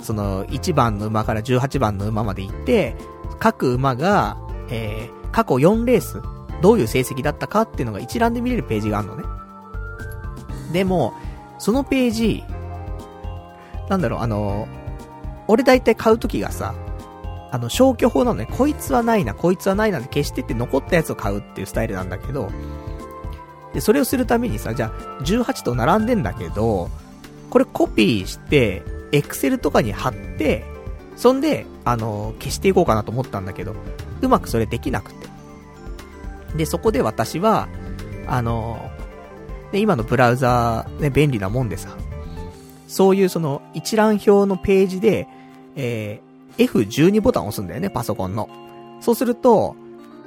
[0.00, 2.96] その、1番の馬から18番の馬まで行って、
[3.38, 4.36] 各馬が、
[4.70, 6.20] えー、過去4レース、
[6.62, 9.24] どういう成績だったかっていうのが一覧で見れるページがあるのね。
[10.72, 11.14] でも、
[11.58, 12.44] そのページ、
[13.88, 14.66] なんだろう、あの、
[15.46, 16.74] 俺大体買うときがさ、
[17.52, 18.48] あの、消去法なのね。
[18.50, 22.50] こいつはないな、こいつはないなって消してって残ったやつを買うっていうスタイルなんだけど、
[23.72, 26.90] で、それをするためにさ、じゃあ、18と並んでんだけど、
[27.50, 28.82] これコピーして、
[29.12, 30.64] エクセルとかに貼って、
[31.16, 33.76] そんで、あの、消していこうかなと思ったんだけど、
[34.24, 35.28] うまくそれできなくて。
[36.56, 37.68] で、そこで私は、
[38.26, 38.90] あの、
[39.72, 41.96] で、今のブラウザー、ね、便利なもんでさ、
[42.86, 45.26] そういうその一覧表のページで、
[45.74, 48.48] えー、F12 ボタンを押すんだよね、パソコンの。
[49.00, 49.74] そうすると、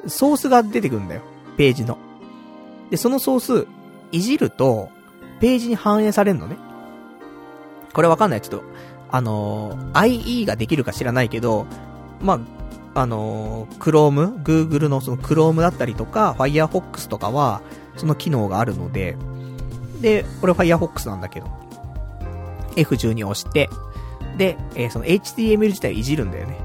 [0.06, 1.22] ソースが出てくるんだよ、
[1.56, 1.98] ページの。
[2.90, 3.68] で、そのソース、
[4.12, 4.90] いじると、
[5.40, 6.58] ページに反映されるのね。
[7.94, 8.42] これわかんない。
[8.42, 8.64] ちょっと、
[9.10, 11.66] あのー、IE ができるか知らないけど、
[12.22, 12.40] まあ、
[12.98, 17.62] あのー、Chrome、Google のその Chrome だったりとか、Firefox とかは、
[17.96, 19.16] その機能があるので、
[20.02, 21.46] で、これ Firefox なんだけど、
[22.76, 23.70] F12 を押して、
[24.40, 26.58] で、えー、その HTML 自体をいじるんだよね。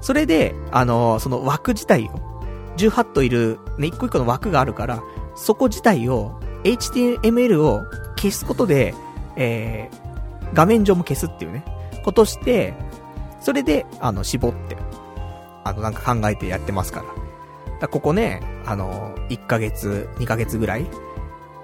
[0.00, 2.10] それで、あのー、その枠自体を、
[2.76, 5.02] 18といる、ね、一個一個の枠があるから、
[5.34, 7.82] そこ自体を、HTML を
[8.14, 8.94] 消すことで、
[9.34, 11.64] えー、画面上も消すっていうね、
[12.04, 12.74] ことして、
[13.40, 14.76] それで、あの、絞って、
[15.68, 17.06] あの、なんか考えてやってますから。
[17.80, 20.86] だここね、あの、1ヶ月、2ヶ月ぐらい、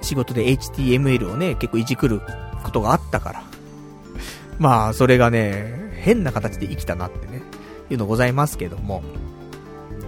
[0.00, 2.20] 仕事で HTML をね、結構いじくる
[2.62, 3.42] ことがあったから。
[4.58, 7.42] まあ、それがね、変な形で生きたなってね、
[7.90, 9.02] いうのございますけども。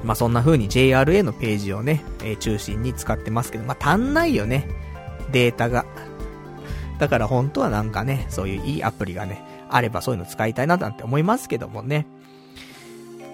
[0.05, 4.69] まあそんな風に JRA のページをね、えー、中心に使ってますけど、まあ足んないよね。
[5.33, 5.85] データが。
[6.99, 12.07] だから本当はなんかね、そういういいアプリがね、あればそういうの使いたいななんて思いますけどもね。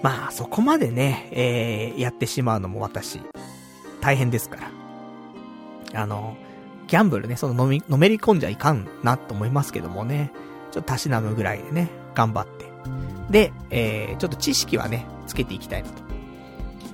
[0.02, 3.20] まあそこまでね、えー、やってしまうのも私、
[4.00, 4.58] 大変ですか
[5.92, 6.02] ら。
[6.02, 6.36] あの、
[6.88, 10.32] ギャンブルね、その飲み、のめり込んじゃいかんなと思いますけどもね。
[10.72, 12.64] ちょっとたしなむぐらいでね、頑張って。
[13.30, 16.02] で、えー、ちょっと知識はね、つけていきたいなと。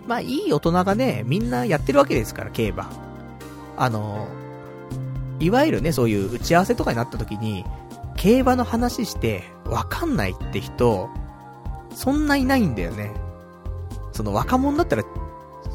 [0.07, 2.91] まあ、いい大人がね、みんなやってるわけですから、競馬。
[3.77, 4.29] あの、
[5.39, 7.65] いわゆるね、そういう打ち合わせとかになった時に、
[8.17, 11.09] 競馬の話してわかんないって人、
[11.99, 13.13] そんないないんだよね。
[14.13, 15.03] その若者だったら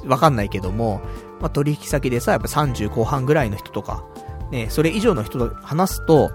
[0.05, 1.01] わかんないけども、
[1.41, 4.05] まあ、取引先でさ、やっぱ30後半ぐらいの人とか、
[4.49, 6.31] ね、それ以上の人と話すと、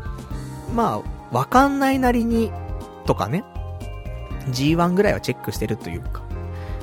[0.74, 2.52] まあ、わかんないなりに、
[3.06, 3.44] とかね、
[4.51, 6.23] G1 ぐらいはチェックしてるというか、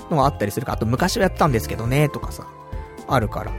[0.09, 2.47] のがあったりするか、あと昔はやったんですけどね、とかさ、
[3.07, 3.51] あるから。
[3.51, 3.57] ま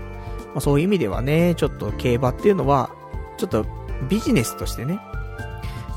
[0.57, 2.91] あ、そういう意味ではね、ちょっと競馬っていうのは、
[3.37, 3.65] ちょっと
[4.09, 4.99] ビジネスとしてね、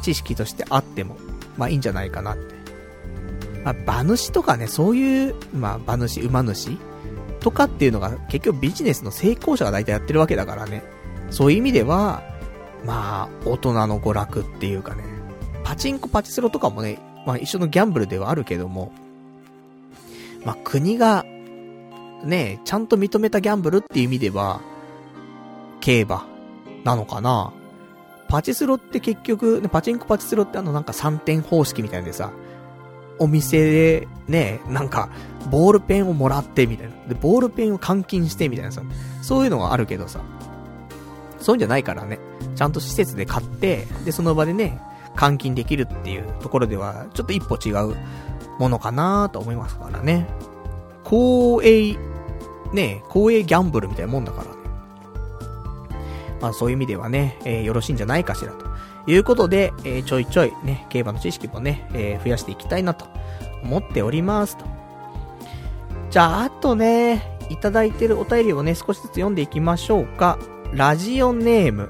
[0.04, 1.18] 知識としてあっても、
[1.58, 2.59] まあいいんじゃないかなって。
[3.64, 6.78] まあ、馬主とかね、そういう、まあ馬主、馬主
[7.40, 10.84] とかっていうのが結局ビジネスの成功者が大体やってるわけだからね。
[11.30, 12.24] そういう意味では、
[12.86, 15.04] まあ、大人の娯楽っていうかね、
[15.64, 18.92] パチンコパチスロとかもね、まあ一緒のギャンブルではあるけども、
[20.46, 21.26] まあ国が、
[22.24, 24.62] ね、ちゃんと認めたギャンブルっていう意味では、
[25.82, 26.26] 競馬
[26.84, 27.54] なのかな。
[28.28, 32.32] パチスロって結局、パチンコパチスロってあのなんか3点方式みたいでさ、
[33.20, 35.10] お店でね、なんか、
[35.50, 36.94] ボールペンをもらってみたいな。
[37.08, 38.82] で、ボールペンを換金してみたいなさ、
[39.22, 40.22] そういうのがあるけどさ、
[41.40, 42.20] そういうんじゃないからね、
[42.56, 44.80] ちゃんと施設で買って、で、その場でね、
[45.16, 47.96] 換金できるっていうところでは、ちょっと一歩違う
[48.60, 50.28] ものかなと思いますからね。
[51.04, 51.98] 公営、
[52.74, 54.60] ね、公営ギャンブルみたいなもんだからね。
[56.42, 58.69] まあそういう意味ではね、えー、よろしいんじゃないかしらと。
[59.10, 63.08] いうことで、えー、ちょいちょいね、競馬の知識もね、えー、増やしていきたいなと
[63.64, 64.66] 思っておりますと。
[66.12, 70.38] じゃあ、あとね、いただいてるお便りをね、少しずつ読んでいきましょうか。
[70.74, 71.90] ラジオネーム。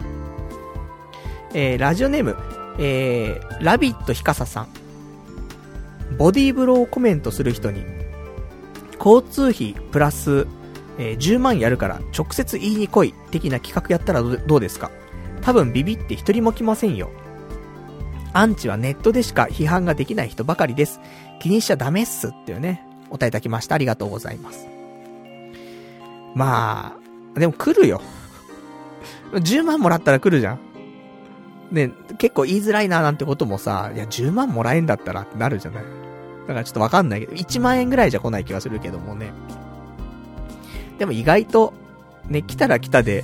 [1.54, 2.38] えー、ラジオネーム、
[2.80, 4.68] えー、ラビットひかささん。
[6.18, 7.84] ボディーブローをコメントする人に、
[8.98, 10.48] 交通費プラス、
[10.98, 14.92] えー、10万やるから直接言いに来い的な企画やったらどうですか？
[15.42, 17.10] 多分ビビって一人も来ませんよ。
[18.34, 21.00] アンチはネットでしか批判ができない人ばかりです。
[21.40, 23.76] 気にしちゃダメっすっていうね、お答えいただきました。
[23.76, 24.68] ありがとうございます。
[26.36, 26.98] ま
[27.36, 28.02] あ、でも来るよ。
[29.34, 30.60] 10万もらったら来るじゃん。
[31.72, 35.84] ね、結構言いづらいななんてこともさ、いや、10万もらえんだったらってなるじゃない。
[35.84, 39.32] だからちょっとわかんないけど、1万円ぐらいじゃ来ない気がするけどもね。
[40.98, 41.74] でも意外と、
[42.28, 43.24] ね、来たら来たで、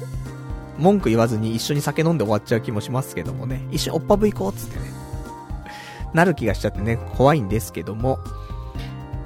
[0.77, 3.65] 文句言わずに一緒に酒飲んで終わっちゃう気もしますけどもね。
[3.71, 4.85] 一緒におっぱぶ行こうっつってね。
[6.13, 8.19] なる気がしちゃってね、怖いんですけども。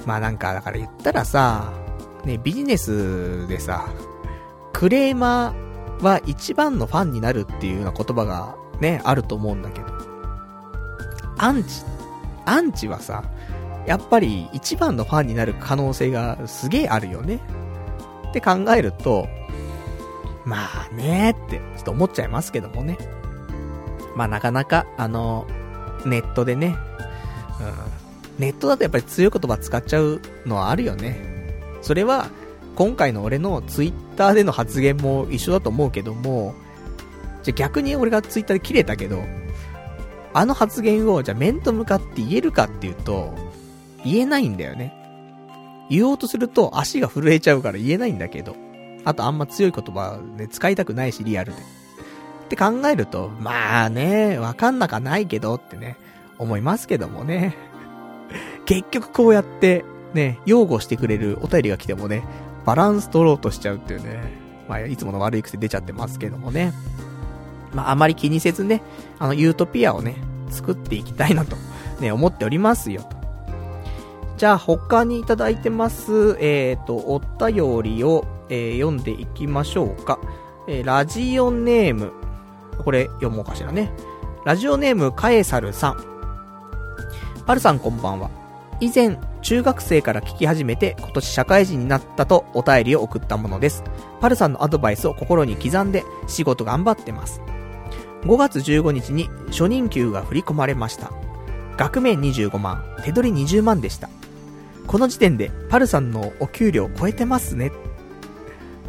[0.05, 1.71] まあなんか、だから言ったらさ、
[2.25, 3.87] ね、ビジネスでさ、
[4.73, 9.87] クレーマーは一番のファンになるっていうような言葉がね、あると思うんだけど。
[11.37, 11.83] アンチ、
[12.45, 13.23] アンチはさ、
[13.85, 17.39] やっぱり一番のファンになる可能性がすげえあるよね。
[18.29, 19.27] って考えると、
[20.49, 22.97] まあねーって、ちょっと思っちゃいますけどもね。
[24.15, 25.45] まあなかなか、あの、
[26.05, 26.75] ネットでね、
[27.59, 31.19] うん、ネットだとやっぱり強い言葉使っちゃうのはあるよね。
[31.83, 32.29] それは、
[32.75, 36.55] 今回の俺のツイッターでの発言も一緒だと思うけども、
[37.43, 39.21] じゃ逆に俺がツイッターで切れたけど、
[40.33, 43.35] あの発言をじゃ面と向かって言えるかっていうと、
[44.03, 44.95] 言えないんだよね。
[45.91, 48.55] 言おうとすると足が震えちゃうから言えないんだけど。
[49.09, 51.57] あとあんま強い言葉ね、使いたくないし、リアルで。
[51.57, 55.97] って考えると、まあね、わかんなかないけどってね、
[56.37, 57.55] 思いますけどもね。
[58.65, 59.83] 結局こうやって、
[60.13, 62.23] ね、擁護してくれるお便りが来てもね、
[62.65, 64.31] バランス取ろうとしちゃうっていうね、
[64.67, 66.71] まあ、いつもの悪い癖出ちゃってますけどもね。
[67.73, 68.83] まあ、あまり気にせずね、
[69.17, 70.15] あの、ユートピアをね、
[70.49, 71.55] 作っていきたいなと、
[71.99, 73.17] ね、思っておりますよ、と。
[74.37, 80.19] じゃあ、他にいただいてます、えっ、ー、と、お便りを、えー、読んでいきましょうか。
[80.67, 82.11] えー、ラジオネーム、
[82.83, 83.91] これ読もうかしらね。
[84.45, 85.97] ラジオネーム、カエサルさん。
[87.45, 88.29] パルさんこんばんは。
[88.79, 93.83] 以前、中学生から聞き始めて今年社会人になったとお便りを送ったものです。
[94.21, 97.41] パルさんのアドバイスを心に刻んで仕事頑張ってます。
[98.23, 101.11] 5月15日に初任給が振り込まれました。
[101.77, 104.09] 額面25万、手取り20万でした。
[104.87, 107.71] この時点でパルさんのお給料を超えてますね。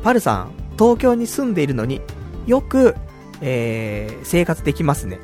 [0.02, 2.00] パルさん、東京に住んでいるのに
[2.46, 2.94] よく、
[3.40, 5.18] えー、生活できますね。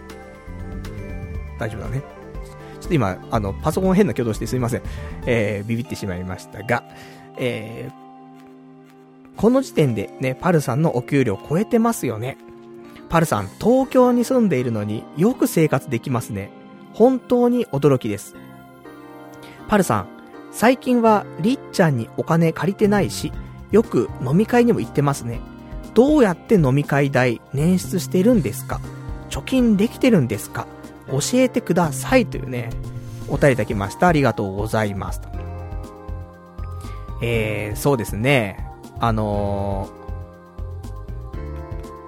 [1.59, 2.03] 大丈夫だね。
[2.81, 4.83] ちょっと今、あの、パソコン変な挙動してすいません。
[5.25, 6.85] えー、ビビってしまいましたが、
[7.39, 12.37] えー、この時点でね、パルさんのお給料超えてますよね。
[13.09, 16.51] パルさん、東京に住んでいるのによく生活できますね。
[16.93, 18.35] 本当に驚きです。
[19.69, 20.09] パルさん、
[20.53, 23.33] 最近はりっちゃんにお金借りてないし、
[23.77, 25.39] よく飲み会にも行ってますね。
[25.93, 28.81] どうやって飲み会代捻出してるんですか？
[29.29, 30.67] 貯金できてるんですか？
[31.09, 32.71] 教えてくださいというね、
[33.29, 34.09] お便りいただきました。
[34.09, 35.21] ありがとうございます。
[37.21, 38.67] えー、そうですね。
[38.99, 39.91] あの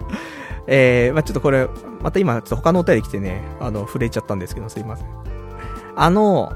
[0.08, 1.68] ー、えー、まあ、ちょっとこれ、
[2.00, 5.06] また今、ちょっと他のお便り来てね、あの、触れちゃったんですけど、すいません。
[5.96, 6.52] あの、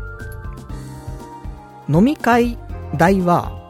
[1.88, 2.58] 飲み会
[2.96, 3.61] 代は、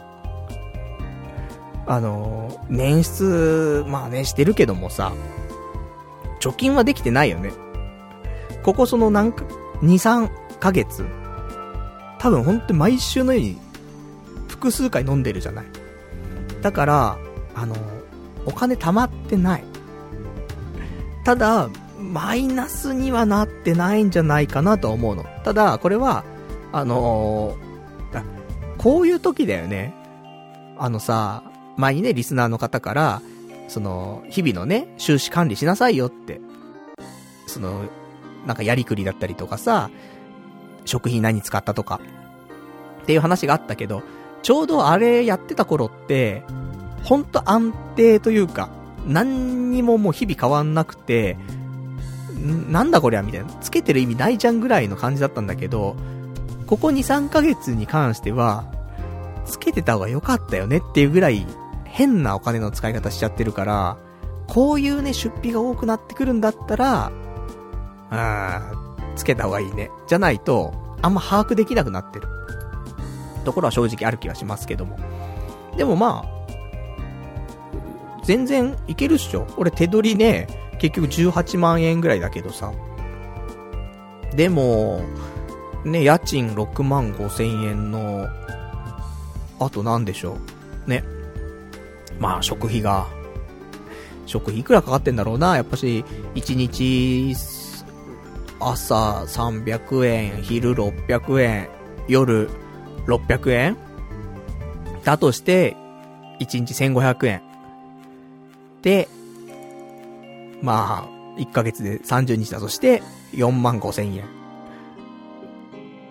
[1.93, 5.13] あの、捻出、まあね、してるけどもさ、
[6.41, 7.53] 貯金はできてないよね。
[8.63, 9.45] ここそのなんか、
[9.83, 11.05] 2、3ヶ月
[12.19, 13.59] 多分ほんと毎週のように
[14.49, 15.67] 複数回飲んでるじゃない。
[16.63, 17.19] だから、
[17.55, 17.77] あの、
[18.47, 19.65] お金貯まってない。
[21.25, 25.27] ただ、マイナスにはなってないんじゃないかなと思うの。
[25.45, 26.25] ただ、これは、
[26.73, 28.23] あのー、
[28.79, 29.93] こういう時だよね。
[30.79, 31.43] あのさ、
[31.77, 33.23] 前にね、リスナーの方から、
[33.69, 36.41] その、日々のね、収支管理しなさいよって。
[37.47, 37.85] その、
[38.47, 39.91] なんかやりくりだったりとかさ、
[40.85, 42.01] 食品何使ったとか、
[43.03, 44.03] っていう話があったけど、
[44.43, 46.43] ちょうどあれやってた頃って、
[47.05, 48.69] ほんと安定というか、
[49.07, 51.37] 何にももう日々変わんなくて、
[52.69, 53.47] なんだこりゃみたいな。
[53.61, 55.97] つけてる意味ないじゃんぐらいの感じだったんだけど、
[56.67, 58.65] ここ2、3ヶ月に関しては、
[59.45, 61.47] つけてた方が良かったよねっていうぐらい、
[61.93, 63.99] 変なお金の使い方しちゃってるから、
[64.49, 67.13] こういうね、出費が多くなってくるんだったら、
[68.11, 69.91] あー、つけた方がいいね。
[70.09, 72.29] じゃないと、あんま把握できなくなってる。
[73.45, 74.99] ところは正直ある気はしますけども。
[75.77, 76.33] でもまあ、
[78.25, 79.47] 全然いけるっしょ。
[79.59, 80.49] 俺手取りね、
[80.79, 82.73] 結局18万円ぐらいだけどさ。
[84.35, 85.03] でも、
[85.85, 88.29] ね、家賃6万5千円の、
[89.59, 90.39] あとなんでしょ
[90.87, 90.91] う。
[90.91, 91.05] ね。
[92.23, 93.09] まあ、食費が、
[94.27, 95.57] 食費いくらかかってんだろうな。
[95.57, 96.05] やっぱし、
[96.37, 97.35] 1日、
[98.61, 101.69] 朝300円、昼600円、
[102.07, 102.49] 夜
[103.09, 103.77] 600円
[105.03, 105.77] だとして、
[106.39, 107.43] 1日1500円。
[108.83, 109.09] で、
[110.63, 114.27] まあ、1ヶ月で30日だとして、4万5千円。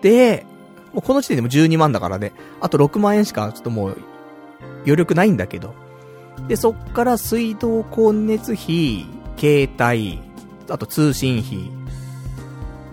[0.02, 0.44] で、
[0.92, 3.96] もうこの時点でも12万だからね、あと6万円しかちょっともう、
[4.84, 5.80] 余力ないんだけど。
[6.48, 9.06] で、そっから水道光熱費、
[9.38, 10.20] 携帯、
[10.68, 11.70] あと通信費。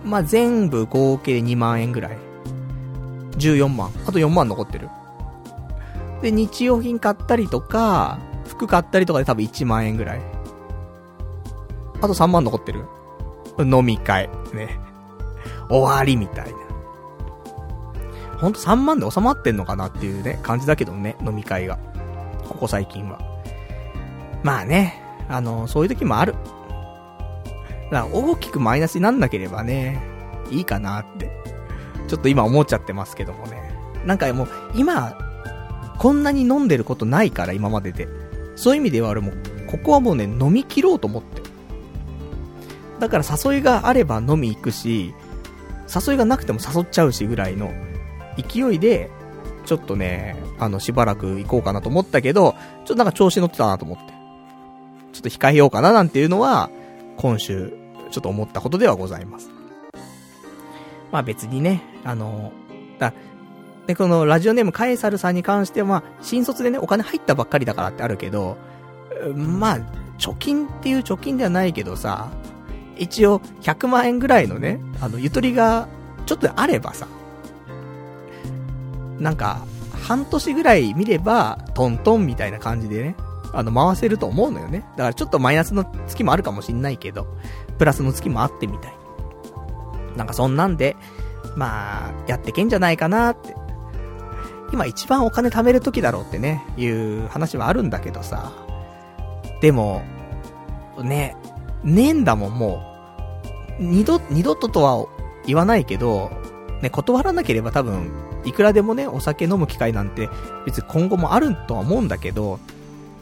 [0.04, 2.18] まあ、全部合計で2万円ぐらい。
[3.32, 3.90] 14万。
[4.06, 4.88] あと4万残ってる。
[6.22, 10.20] で、日用品買ったりとか、服買ったりとかで多分1万円ぐらい。
[12.00, 12.84] あと3万残ってる。
[13.58, 14.28] 飲み会。
[14.52, 14.78] ね。
[15.68, 16.58] 終わりみたいな。
[18.38, 21.78] ほんと3万で収まってんのかなっていうね、感じだけどね、飲み会が。
[22.48, 23.29] ここ最近は。
[24.42, 26.34] まあね、あの、そういう時もある。
[27.90, 30.00] だから大きくマイナスになんなければね、
[30.50, 31.30] いいかなって。
[32.08, 33.72] ちょっと今思っちゃってますけどもね。
[34.04, 35.16] なんかもう、今、
[35.98, 38.08] こんなに飲んでることないから、今までで。
[38.56, 39.32] そういう意味では俺も、
[39.70, 41.42] ここはもうね、飲み切ろうと思って。
[42.98, 45.14] だから誘いがあれば飲み行くし、
[46.06, 47.72] 誘いがなくても誘っちゃうしぐらいの
[48.36, 49.10] 勢いで、
[49.66, 52.54] ちょっとね、あの、しばらく行こうかなと思ったけど、ちょ
[52.84, 54.19] っとなんか調子乗ってたなと思って。
[55.12, 56.70] ちょっと控えようかななんていうのは、
[57.16, 57.72] 今週、
[58.10, 59.50] ちょっと思ったことではございます。
[61.12, 62.52] まあ別にね、あの、
[62.98, 63.12] だ、
[63.86, 68.56] で、このラジオネームカエサルさんに関しては、まあ、新卒でね、お金入ったばっかりだからってあるけど、
[69.34, 69.78] まあ、
[70.18, 72.30] 貯金っていう貯金ではないけどさ、
[72.96, 75.88] 一応100万円ぐらいのね、あの、ゆとりが
[76.26, 77.08] ちょっとあればさ、
[79.18, 79.64] なんか、
[80.02, 83.16] 半年ぐらい見れば、トントンみたいな感じでね、
[83.52, 84.80] あの、回せると思うのよね。
[84.96, 87.26] だからちょっとマイナスの月もあるかもしんないけど、
[87.78, 88.94] プラスの月もあってみたい。
[90.16, 90.96] なんかそんなんで、
[91.56, 93.54] まあ、やってけんじゃないかなって。
[94.72, 98.52] 今一番お金貯める時だろうってね、いう話はあるんだけどさ。
[99.60, 100.02] でも、
[101.02, 101.36] ね、
[101.82, 102.82] ねえんだもん、も
[103.78, 103.82] う。
[103.82, 105.06] 二度、二度ととは
[105.46, 106.30] 言わないけど、
[106.82, 108.12] ね、断らなければ多分、
[108.44, 110.28] いくらでもね、お酒飲む機会なんて、
[110.66, 112.58] 別に今後もあるとは思うんだけど、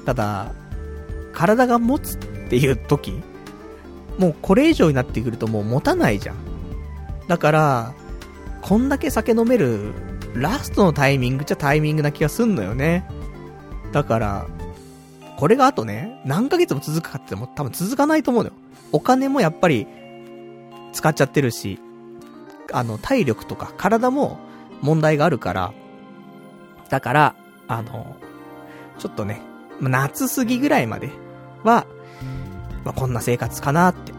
[0.09, 0.53] ただ、
[1.35, 2.19] 体が持つっ
[2.49, 3.23] ていう時、
[4.17, 6.37] もうこれ以上になってくるともう持たないじゃん。
[7.27, 7.95] だから、
[8.63, 9.93] こんだけ酒飲める、
[10.33, 13.07] ラストのタイミングじゃタイミングな気がすんのよね。
[13.93, 14.47] だから、
[15.37, 18.57] これがあとね、何ヶ月も続くかっても多分続かないと思うのよ。
[18.93, 19.87] お金もやっぱり、
[20.95, 21.79] 使っちゃってるし、
[22.73, 24.39] あの、体力とか体も
[24.81, 25.75] 問題があるから、
[26.89, 27.35] だから、
[27.67, 28.17] あの、
[28.99, 29.43] ちょっとね、
[29.81, 31.11] 夏過ぎぐらいまで、
[31.65, 31.87] は、
[32.85, 34.13] まあ、こんな生活かなって。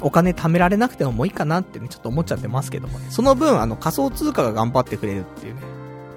[0.00, 3.06] お金貯められなくてももういいかなってね、ちょっと思っちゃってますけどもね。
[3.08, 5.62] その分、あの、仮想通貨が頑張ってくれるっていうね、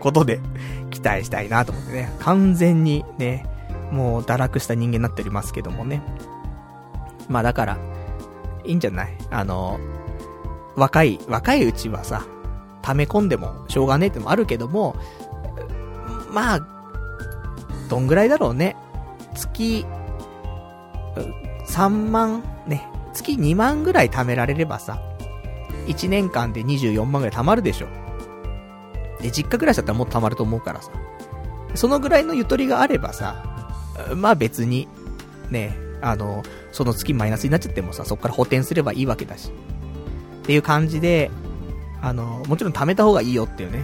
[0.02, 0.42] ことで、
[0.92, 2.14] 期待したいなと思ってね。
[2.20, 3.46] 完全にね、
[3.92, 6.02] もう堕落した人間になっておりますけどもね。
[7.30, 7.78] まあだから、
[8.66, 9.18] いいんじゃない？
[9.32, 9.80] あの、
[10.76, 12.24] 若い、若いうちはさ、
[12.82, 14.96] 溜め込んでもしょうがねえってもあるけども、
[16.34, 16.68] まあ、
[17.88, 18.76] どんぐらいだろうね。
[19.36, 19.86] 月、
[21.68, 25.02] 3万、ね、月2万ぐらい貯められればさ、
[25.88, 27.88] 1年間で24万ぐらい貯まるでしょ。
[29.22, 30.92] で、実家暮らしだったらもっと貯まると思うからさ。
[31.76, 33.44] そのぐらいのゆとりがあればさ、
[34.16, 34.88] まあ別に、
[35.50, 39.52] ね、あの、その月マイナスになっちゃってもさ、そこから補填すればいいわけだし。
[40.44, 41.32] っていう感じで、
[42.02, 43.84] あの、もちろん貯めた方がいいよっていうね、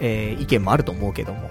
[0.00, 1.50] えー、意見もあると思うけども。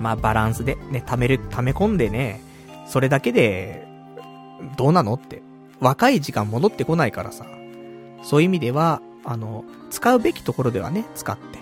[0.00, 2.40] まあバランスで、ね、貯める、貯め込んでね、
[2.86, 3.86] それだけで、
[4.76, 5.42] どうなのって。
[5.80, 7.44] 若い時間戻ってこないからさ。
[8.22, 11.58] そういう意味では、あの、使うべきところではね、使って。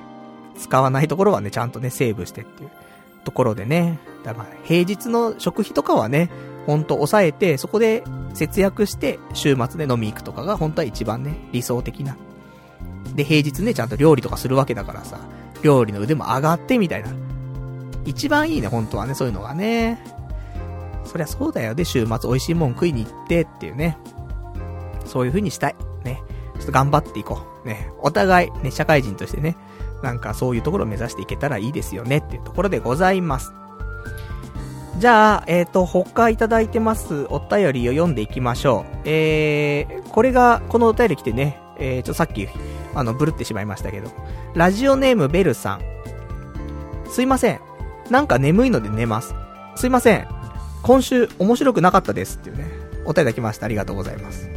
[0.58, 2.70] 使わないところはね、ちゃんとね、セーブしてっていう
[3.24, 3.98] ところでね。
[4.22, 6.30] だから、平日の食費とかはね、
[6.66, 8.04] ほんと抑えて、そこで
[8.34, 12.16] 節約して、週末で飲み行くとかが本当は一番ね、理想的な。
[13.14, 15.18] で、平日ね、ちゃんと料理とかするわけだからさ、
[15.62, 17.10] 料理の腕も上がってみたいな。
[18.04, 19.98] 一番いいね、本当はね、そういうのがね。
[21.04, 21.74] そりゃそうだよ。
[21.74, 23.98] で、週末美味しいもん食いに行ってっていうね。
[25.04, 25.76] そういう風にしたい。
[26.04, 26.22] ね。
[26.56, 27.68] ちょっと頑張っていこう。
[27.68, 27.90] ね。
[28.00, 29.56] お互い、ね、社会人としてね、
[30.02, 33.52] なんかそういうところを目指していけたらいいですよねっていうところでございます。
[34.98, 38.96] じゃあ、えっ、ー、と、他いただいてますお便りを読んでいきましょう。
[39.04, 42.48] えー、これが、このお便り来てね、えー、ちょっと、さっき、
[42.94, 44.10] あの、ブルってしまいましたけど。
[44.54, 45.80] ラジオネームベルさん。
[47.08, 47.60] すいません。
[48.10, 49.34] なんか眠いので寝ます。
[49.76, 50.28] すいません。
[50.82, 52.64] 今週面白くなかったですっていうね。
[53.06, 53.66] お便りいただきました。
[53.66, 54.50] ありがとうございます。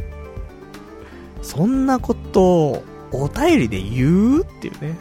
[1.42, 4.96] そんなことを、お便りで言うっていうね。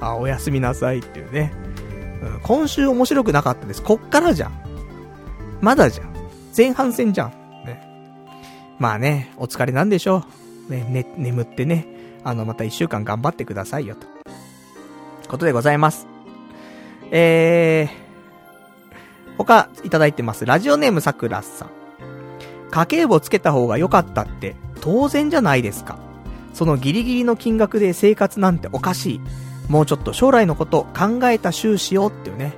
[0.00, 1.52] あ、おやすみなさいっていうね。
[2.22, 3.82] うん、今週面白くなかったです。
[3.82, 4.52] こっからじゃん。
[5.60, 6.14] まだじゃん。
[6.56, 7.30] 前半戦じゃん。
[7.66, 7.82] ね。
[8.78, 10.24] まあね、お疲れなんでしょ
[10.68, 10.72] う。
[10.72, 11.86] ね、ね、眠ってね。
[12.24, 14.06] あの、また一週間頑張ってくださいよ、と。
[15.28, 16.15] ことでございます。
[17.10, 20.46] えー、他いただいてます。
[20.46, 21.70] ラジオネームさくらさん。
[22.70, 25.98] 家計簿つけた方が良かったって当然じゃないですか。
[26.52, 29.20] そのギリギリの金額で生活なんておかしい。
[29.68, 32.54] もうちょっと将来のこと考えた収支をっていうね、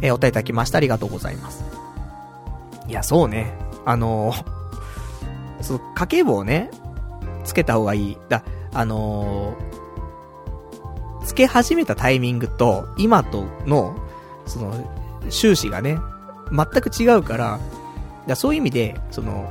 [0.00, 0.78] えー、お答えいただきました。
[0.78, 1.64] ありがとうございます。
[2.88, 3.54] いや、そうね。
[3.84, 6.70] あのー、そう、家計簿をね、
[7.44, 8.18] つけた方がいい。
[8.28, 8.42] だ、
[8.72, 9.81] あのー、
[11.24, 13.96] つけ始めたタイミングと、今との、
[14.46, 14.72] その、
[15.30, 15.98] 収支がね、
[16.50, 17.60] 全く違うから、
[18.26, 19.50] だそういう意味で、その、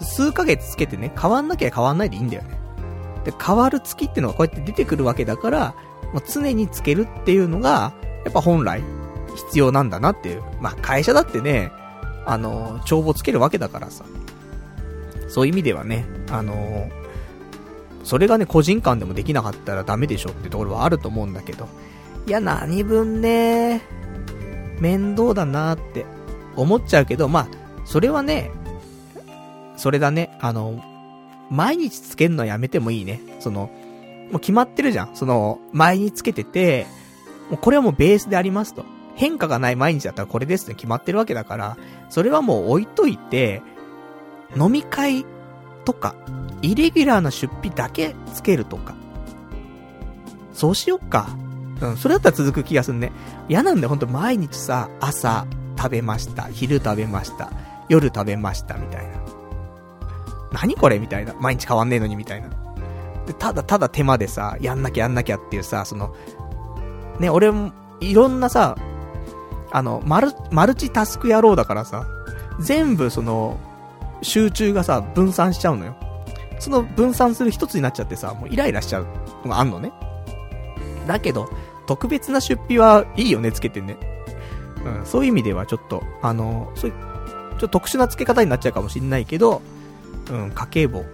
[0.00, 2.58] 数ヶ月つけてね、変わんなきゃ変わんないでいいんだよね。
[3.24, 5.74] で、変わる月ってのがこうやって出てくるわけだから、
[6.12, 7.92] もう常につけるっていうのが、
[8.24, 8.82] やっぱ本来、
[9.36, 10.42] 必要なんだなっていう。
[10.60, 11.70] まあ、会社だってね、
[12.26, 14.04] あの、帳簿つけるわけだからさ。
[15.28, 16.88] そういう意味ではね、あの、
[18.08, 21.68] それがね、個人間でもできなかったらダメでしょってところはあると思うんだけど。
[22.26, 23.82] いや、何分ね、
[24.80, 26.06] 面倒だなって
[26.56, 27.48] 思っちゃうけど、まあ、
[27.84, 28.50] それはね、
[29.76, 30.82] それだね、あの、
[31.50, 33.20] 毎日つけるのやめてもいいね。
[33.40, 33.70] その、
[34.30, 35.10] もう決まってるじゃん。
[35.14, 36.86] その、毎日つけてて、
[37.50, 38.86] もうこれはもうベースでありますと。
[39.16, 41.76] 変化がない毎日だったらこれですって決まってるわけだから、
[42.08, 43.60] それはもう置いといて、
[44.56, 45.26] 飲み会
[45.84, 46.14] とか、
[46.62, 48.94] イレギュラーな出費だけつけるとか。
[50.52, 51.28] そうしよっか。
[51.80, 53.12] うん、それだったら続く気がすんね。
[53.48, 57.52] 嫌なんだよ、ほんと毎日さ、朝食べました、昼食べました、
[57.88, 59.12] 夜食べました、みたいな。
[60.52, 61.34] 何これみたいな。
[61.38, 62.48] 毎日変わんねえのにみたいな。
[63.26, 66.14] で、ただただ手間でさ、やんなきゃやんなきゃっていうさ、その、
[67.20, 68.76] ね、俺も、いろんなさ、
[69.70, 72.06] あの、マル、マルチタスク野郎だからさ、
[72.58, 73.58] 全部その、
[74.22, 75.96] 集中がさ、分散しちゃうのよ。
[76.58, 79.06] その分散する一つになっちゃってさ、もうイライラしちゃう
[79.44, 79.92] のがあんのね。
[81.06, 81.48] だけど、
[81.86, 83.96] 特別な出費はいいよね、つけてね。
[84.84, 86.96] うん、そういう意味ではちょっと、あの、そういう、
[87.52, 89.62] ちょっと特殊な付け方になっちゃうかもしんないけど、
[90.30, 91.04] うん、家計簿。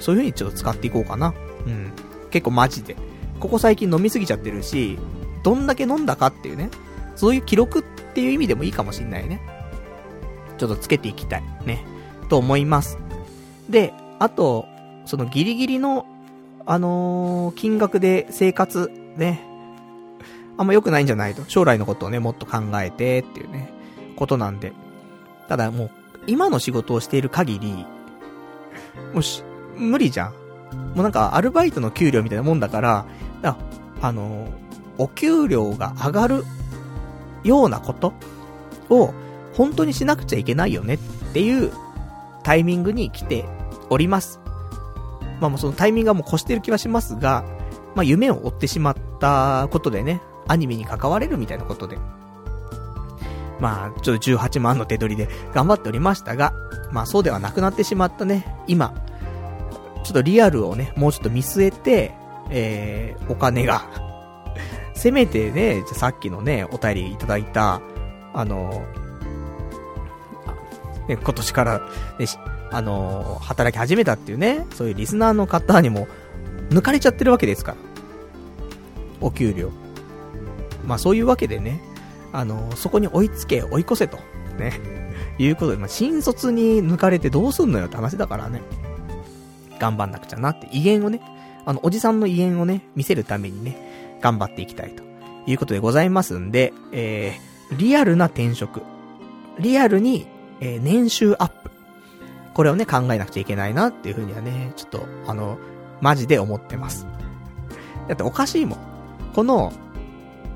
[0.00, 1.32] そういう風にちょっと使っていこうかな。
[1.66, 1.92] うん。
[2.30, 2.96] 結構マジで。
[3.40, 4.98] ここ最近飲みすぎちゃってるし、
[5.42, 6.70] どんだけ飲んだかっていうね。
[7.14, 7.82] そういう記録っ
[8.14, 9.40] ていう意味でもいいかもしんないね。
[10.58, 11.42] ちょっとつけていきたい。
[11.64, 11.84] ね。
[12.28, 12.98] と思います。
[13.68, 14.66] で、あと、
[15.04, 16.06] そのギリギリの、
[16.66, 19.44] あのー、金額で生活、ね。
[20.56, 21.42] あんま良くないんじゃないと。
[21.48, 23.72] 将来のことをね、もっと考えてっていうね、
[24.16, 24.72] ことなんで。
[25.48, 25.90] ただもう、
[26.26, 27.86] 今の仕事をしている限り、
[29.12, 29.42] もし、
[29.76, 30.32] 無理じゃん。
[30.94, 33.06] もうなんか、アルバイトの給料みたいなもんだから、
[33.42, 33.56] あ、
[34.00, 34.48] あの、
[34.96, 36.44] お給料が上がる
[37.42, 38.14] ようなこと
[38.88, 39.12] を、
[39.54, 40.98] 本当にしなくちゃいけないよねっ
[41.32, 41.72] ていう
[42.42, 43.44] タイミングに来て
[43.90, 44.43] おります。
[45.44, 47.44] まあもうそのタイミングはもう越してる気はしますが、
[47.94, 51.98] まあ夢を追ってしまったことでね、アニメに関われるみたいなことで。
[53.60, 56.54] まあ、ちょっと18万の手取りで 頑張っておりましたが、
[56.92, 58.94] まあそうではなくなってしまったね、今、
[60.02, 62.14] ちょっとリアルをね、もうちょっと見据えて、
[62.48, 63.82] えー、お金が
[64.94, 67.82] せめてね、じゃさっきのね、お便りいただいた、
[68.32, 68.82] あの、
[71.06, 71.78] ね、今年から、
[72.18, 72.26] ね、
[72.70, 76.08] あの、働き始めたっていうね、そういうリスナーの方にも、
[76.70, 77.78] 抜かれちゃってるわけですから。
[79.20, 79.70] お給料。
[80.86, 81.80] まあそういうわけでね、
[82.32, 84.18] あの、そこに追いつけ、追い越せと。
[84.58, 85.04] ね。
[85.38, 88.62] いうことで、まあ、新卒に抜かれてどうすんのよって話だからね。
[89.78, 91.20] 頑張んなくちゃなって、威厳をね、
[91.64, 95.02] あの、おじさんの威厳をね、見せるためにね、頑張っていきたいと
[95.46, 98.82] いうことでございますんで、えー、リアルな転職。
[99.58, 100.26] リアルに、
[100.60, 101.63] えー、年収アップ。
[102.54, 105.58] これをね、考えなくちゃいけないなっていうふうにはね、ちょっと、あの、
[106.00, 107.06] マジで思ってます。
[108.08, 108.78] だっておかしいもん。
[109.34, 109.72] この、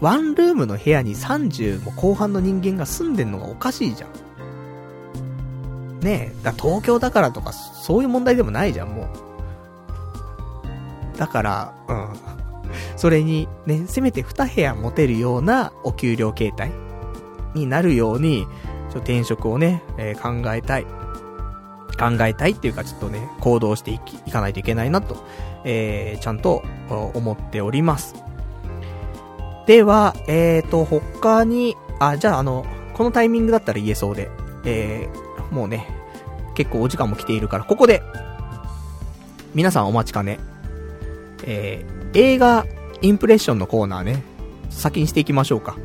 [0.01, 4.11] ワンルームの部屋に30も後半の人間が住んでんのがおかしいじゃん。
[6.01, 9.09] ねえ、だ東京だからとか、そういう問題でもないじゃん、も
[11.15, 11.19] う。
[11.19, 12.09] だから、うん。
[12.97, 16.71] それに、ね、せめて2部屋持てるようなお給料形態
[17.55, 18.47] になるように、
[18.93, 20.87] ちょ転職をね、えー、考えたい。
[21.99, 25.27] 考えたいっていうか、ちょっとね、行動していき、いかないといけないなと、
[25.65, 28.15] えー、ちゃんと思っております。
[29.67, 32.65] では、えーと、他に、あ、じゃああの、
[32.95, 34.31] このタイミングだったら言えそうで、
[34.65, 35.87] えー、もうね、
[36.55, 38.03] 結構お時間も来ているから、ここで、
[39.55, 40.39] 皆さんお待ちかね、
[41.45, 42.67] えー、映画
[43.01, 44.23] インプレッションのコーナーね、
[44.71, 45.77] 先にしていきましょうか。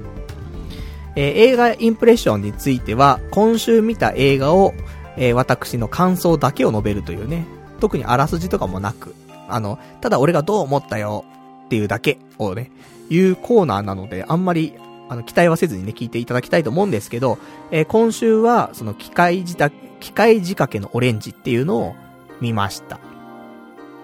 [1.16, 4.74] えー、映画インプレッションについては、今週見た映画を、
[5.18, 7.46] えー、私の感想だけを述べるというね、
[7.80, 9.16] 特にあらすじとかもなく、
[9.48, 11.26] あの、ただ俺がどう思ったよ
[11.66, 12.72] っていうだけをね、
[13.10, 14.74] いうコーナーなので、あんまり、
[15.10, 17.38] あの、期待はせずにね、聞いていただきたいと思うんですけど、
[17.72, 21.96] えー、今週は、その機械自宅、機械仕掛けのオレンジっていうのを
[22.42, 23.00] 見ました。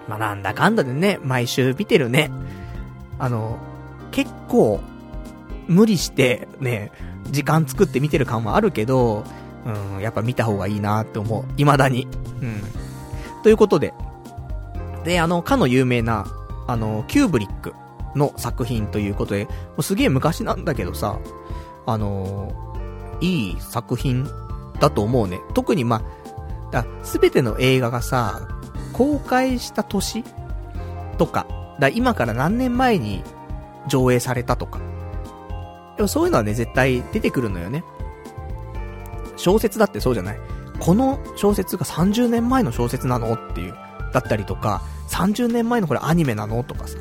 [0.08, 2.30] まあ、なんだかんだでね、毎週見てるね。
[3.18, 3.58] あの、
[4.10, 4.80] 結構、
[5.68, 6.90] 無理してね、
[7.30, 9.24] 時間作って見てる感はあるけど、
[9.66, 11.44] うん、やっぱ見た方がいいなって思う。
[11.56, 12.06] 未だに。
[12.40, 12.62] うん。
[13.42, 13.94] ということで。
[15.04, 16.26] で、あの、かの有名な、
[16.66, 17.74] あの、キューブリック
[18.14, 21.18] の作品ということで、もうすげえ昔なんだけどさ、
[21.86, 24.28] あのー、いい作品
[24.78, 25.40] だと思うね。
[25.54, 26.02] 特にま
[26.72, 28.48] あ、すべての映画がさ、
[28.92, 30.24] 公開した年
[31.18, 31.46] とか、
[31.78, 33.22] だ今から何年前に
[33.88, 34.80] 上映されたとか。
[35.96, 37.84] でもそういうのはね、絶対出てくるのよね。
[39.40, 40.40] 小説だってそうじゃない？
[40.78, 43.34] この小説が30年前の小説なの？
[43.34, 43.74] っていう。
[44.12, 46.64] だったりとか、30年前のこれアニメなの？
[46.64, 46.98] とかさ、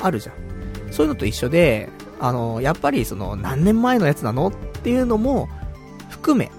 [0.00, 0.34] あるじゃん。
[0.92, 1.88] そういうのと一緒で、
[2.20, 4.48] あの、やっぱりその、何年前のやつなの？
[4.48, 5.48] っていうのも、
[6.10, 6.50] 含め、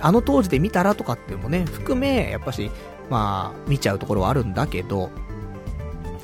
[0.00, 2.70] あの当時で見たらとかっていうのもね、含め、やっぱし、
[3.10, 5.10] まあ、見ちゃうところはあるんだけど、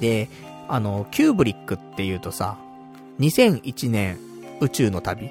[0.00, 0.30] で、
[0.68, 2.56] あの、キューブリックっていうとさ、
[3.20, 4.18] 2001年
[4.60, 5.30] 宇宙の旅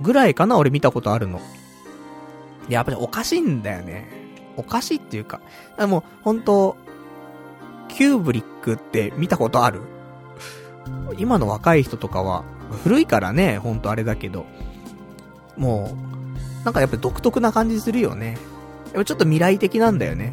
[0.00, 0.56] ぐらいかな？
[0.56, 1.40] 俺見たことあるの。
[2.68, 4.06] やっぱりおかしいんだよね。
[4.56, 5.40] おかしいっていうか。
[5.86, 6.76] もう、本当
[7.88, 9.82] キューブリックって見たことある？
[11.18, 12.44] 今の若い人とかは、
[12.84, 14.46] 古いからね、ほんとあれだけど、
[15.56, 15.96] も
[16.62, 18.38] う、なんかやっぱ独特な感じするよね。
[18.86, 20.32] やっぱちょっと未来的なんだよね。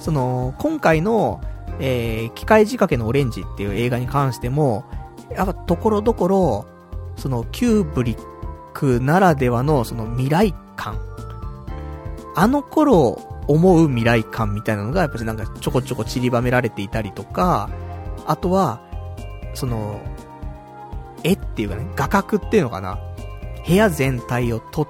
[0.00, 1.40] その、今回の、
[1.80, 4.84] えー、機械仕掛けのオレンジっていう映画に関しても、
[5.30, 6.66] やっぱところどころ、
[7.16, 8.18] そのキューブリッ
[8.72, 10.98] クならではのその未来感。
[12.36, 17.70] あの頃思う未来感みたいなのがやっぱりなんかちょこちょこ散りばめられていたりとか、
[18.26, 18.80] あとは、
[19.54, 20.00] その、
[21.22, 22.98] 絵っていうかね、画角っていうのかな。
[23.66, 24.88] 部屋全体を撮っ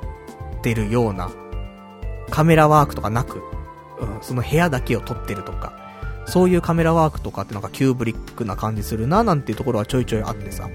[0.63, 1.31] てるような、
[2.31, 3.43] カメラワークとかなく、
[4.01, 5.73] うん、その部屋だけを撮ってるとか、
[6.27, 10.69] そういうカメラワークとかってなんかキューブリックな感じするな、なんていうところはちょいちょいあってさ。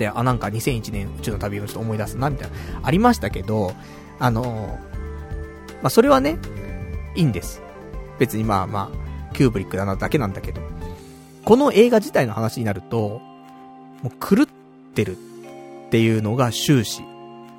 [0.00, 3.74] で、あ、なんか2001年宇宙の旅をちょっと思い出すな、みたいな、ありましたけど、
[4.18, 4.78] あの、
[5.82, 6.38] まあ、それはね、
[7.14, 7.62] いいんです。
[8.18, 10.62] 別にまあまあ、キューブリックだなだけなんだけど。
[11.44, 13.20] この映画自体の話になると、
[14.02, 14.46] もう狂っ
[14.94, 17.02] てるっていうのが終始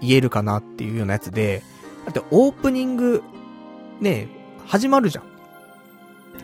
[0.01, 1.61] 言えるかなっていうようなやつで、
[2.05, 3.23] だってオープニング、
[3.99, 4.27] ね、
[4.65, 5.23] 始まるじゃん。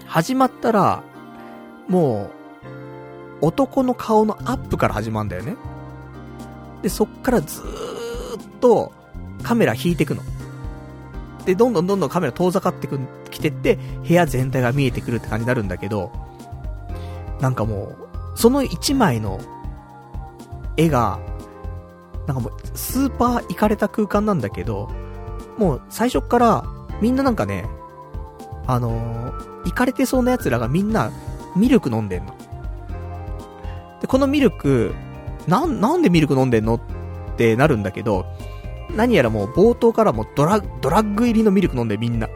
[0.05, 1.01] 始まったら、
[1.87, 2.29] も
[3.41, 5.55] う、男の顔のアップから始まるんだよね。
[6.81, 8.91] で、そっからずっと
[9.43, 10.23] カメラ引いてくの。
[11.45, 12.99] で、どんどんどんどんカメラ遠ざかってく、
[13.31, 13.77] きてって、
[14.07, 16.11] 部屋全体が見えてくるって感じになるんだけど、
[17.39, 17.95] なんかも
[18.35, 19.39] う、その一枚の
[20.75, 21.19] 絵が、
[22.27, 24.89] なんかもう、スーパー行かれた空間なんだけど、
[25.57, 26.63] もう最初から
[27.01, 27.65] みんななんかね、
[28.67, 31.11] あのー、行かれてそうな奴らがみんな
[31.55, 32.35] ミルク飲んでんの。
[34.01, 34.93] で、このミルク、
[35.47, 36.75] なん、なんでミルク飲んでんの？
[36.75, 36.81] っ
[37.37, 38.25] てなるんだけど、
[38.95, 42.29] 何やらもう冒頭からもドラ、ドラッグ入りのミルク飲んでみんな。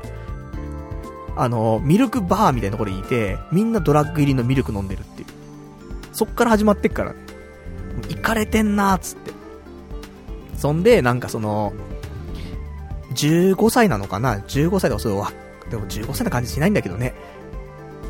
[1.36, 5.28] あの、ミルクバーみたいなところにいて、みんなドラッグ入りのミルク飲んでるっていう。
[6.12, 7.20] そっから始まってっからね。
[8.10, 9.32] 行かれてんなーつって。
[10.58, 11.74] そんで、なんかその、
[13.16, 15.32] 15歳なのかな ?15 歳とかそうわ、
[15.70, 17.14] でも15歳な感じしないんだけどね。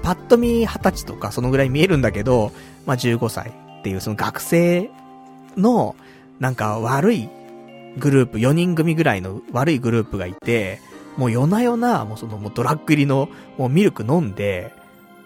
[0.03, 2.51] パッと見20歳とかそのぐらい見えるんだけど、
[2.85, 4.91] まあ、15歳っていうその学生
[5.57, 5.95] の、
[6.39, 7.29] なんか悪い
[7.97, 10.79] グループ、4人組ぐらいの悪いグループがいて、
[11.17, 13.27] もう夜な夜な、もうそのもうドラッグ入りの
[13.57, 14.71] もうミルク飲んで、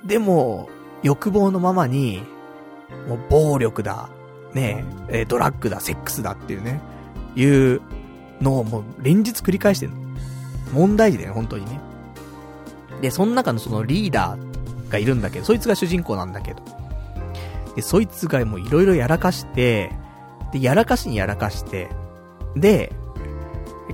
[0.05, 0.69] でも、
[1.03, 2.23] 欲望のままに、
[3.09, 4.09] もう暴力だ、
[4.53, 6.79] ねえ、ドラッグだ、セックスだっていうね、
[7.35, 7.81] いう
[8.41, 9.97] のをもう連日繰り返してるの。
[10.73, 11.79] 問題児だよ、本当にね。
[13.01, 16.84] で、その中のそのリーダーがいるんだけど、そいつが主人公なんだけど。
[17.75, 19.91] で、そいつがもういろいろやらかして、
[20.51, 21.89] で、やらかしにやらかして、
[22.55, 22.93] で、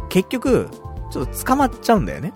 [0.10, 0.70] 結局、
[1.12, 2.34] ちょっと捕まっちゃうんだよね。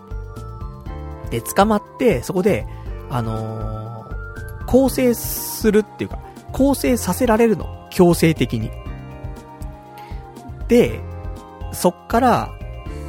[1.29, 2.67] で、捕まって、そこで、
[3.09, 6.19] あのー、構成するっていうか、
[6.51, 7.87] 構成させられるの。
[7.91, 8.71] 強制的に。
[10.67, 10.99] で、
[11.71, 12.49] そっから、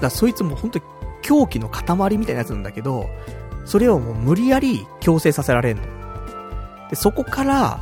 [0.01, 0.85] だそいつも本当に
[1.23, 3.07] 狂気の塊みたいなやつなんだけど、
[3.65, 5.87] それをもう無理やり強制させられるの。
[6.91, 7.81] で、そこから、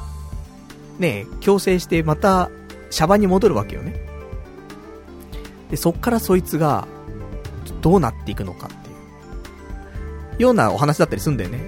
[0.99, 2.51] ね、強制してまた、
[2.91, 3.95] シャバに戻るわけよね。
[5.71, 6.87] で、そっからそいつが、
[7.81, 11.59] どうなっていくのかっていう、ようなお話だったりすんだよね。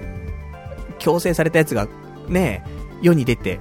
[0.99, 1.87] 強制されたやつが、
[2.27, 2.63] ね、
[3.01, 3.59] 世に出て、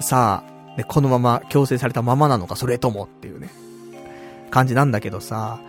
[0.00, 3.50] さあ、ね、このまま強制されたままなのか、それともっていうね、
[4.50, 5.60] 感じなんだけどさ、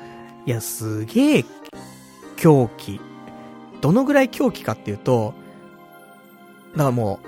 [0.46, 1.46] いや、すげえ、
[2.36, 3.00] 狂気。
[3.82, 5.34] どのぐらい狂気かっていうと、
[6.74, 7.28] だからもう、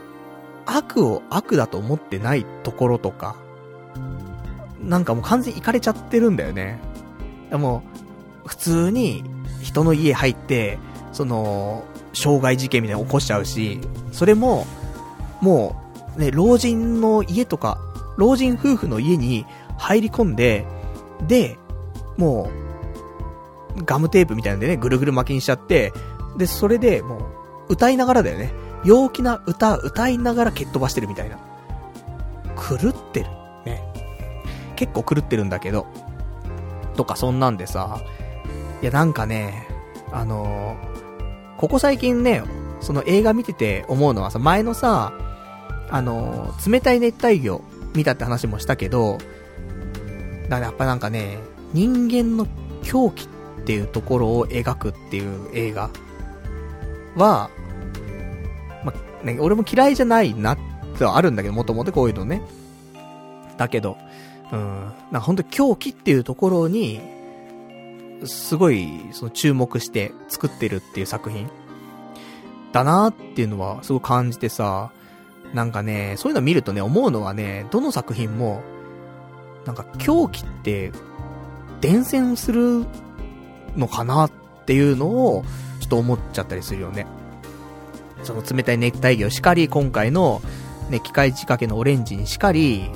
[0.66, 3.36] 悪を悪だと思ってないところとか、
[4.82, 6.80] なんかもう完全に行かれちゃってるんだよね。
[7.50, 7.84] でも、
[8.46, 9.24] 普通に
[9.62, 10.78] 人の家入って、
[11.12, 11.84] その、
[12.14, 13.80] 傷害事件みたいなの起こしちゃうし、
[14.12, 14.66] それも、
[15.42, 15.76] も
[16.18, 17.78] う、ね、老人の家とか、
[18.18, 19.46] 老人夫婦の家に
[19.78, 20.66] 入り込んで、
[21.28, 21.58] で、
[22.18, 22.50] も
[23.78, 25.92] う、ガムテープみたいなんでね、ぐるぐる巻きにしちゃって、
[26.38, 27.18] で、それでも
[27.68, 28.54] う、歌いながらだよね。
[28.86, 31.38] 陽気な歌、歌いながら蹴っ飛ばしてるみたいな。
[32.56, 33.30] 狂ってる。
[33.66, 33.82] ね。
[34.76, 35.88] 結構狂ってるんだけど。
[36.96, 38.00] とかそんなんでさ、
[38.82, 39.68] いやなんかね、
[40.12, 42.44] あのー、ここ最近ね、
[42.80, 45.14] その映画見てて思うのはさ、前のさ、
[45.90, 47.62] あのー、冷たい熱帯魚
[47.96, 49.18] 見たって話もしたけど、
[50.44, 51.40] だからやっぱなんかね、
[51.74, 52.48] 人間の
[52.84, 53.28] 狂気っ
[53.66, 55.90] ていうところを描くっていう映画
[57.16, 57.50] は、
[59.26, 60.58] ね、俺も嫌いじゃないなっ
[60.98, 62.42] てはあるんだけど、もともとこういうのね。
[63.58, 63.98] だけど、
[64.52, 67.02] うん、なんかほんと狂気っていうところに、
[68.26, 71.50] すごい、その注目して作ってるっていう作品
[72.72, 74.92] だなっていうのはすごい感じてさ、
[75.54, 78.62] なんかね、そういうの見るとね、思うのはね、どの作品も、
[79.66, 80.92] なんか狂気って
[81.82, 82.86] 伝染する
[83.76, 84.32] のかなっ
[84.66, 85.44] ていうのを、
[85.80, 87.08] ちょっと思っちゃったりするよね。
[88.26, 90.42] その冷たい熱帯魚しかり、今回の、
[90.90, 92.90] ね、機械仕掛けのオレンジにしかり、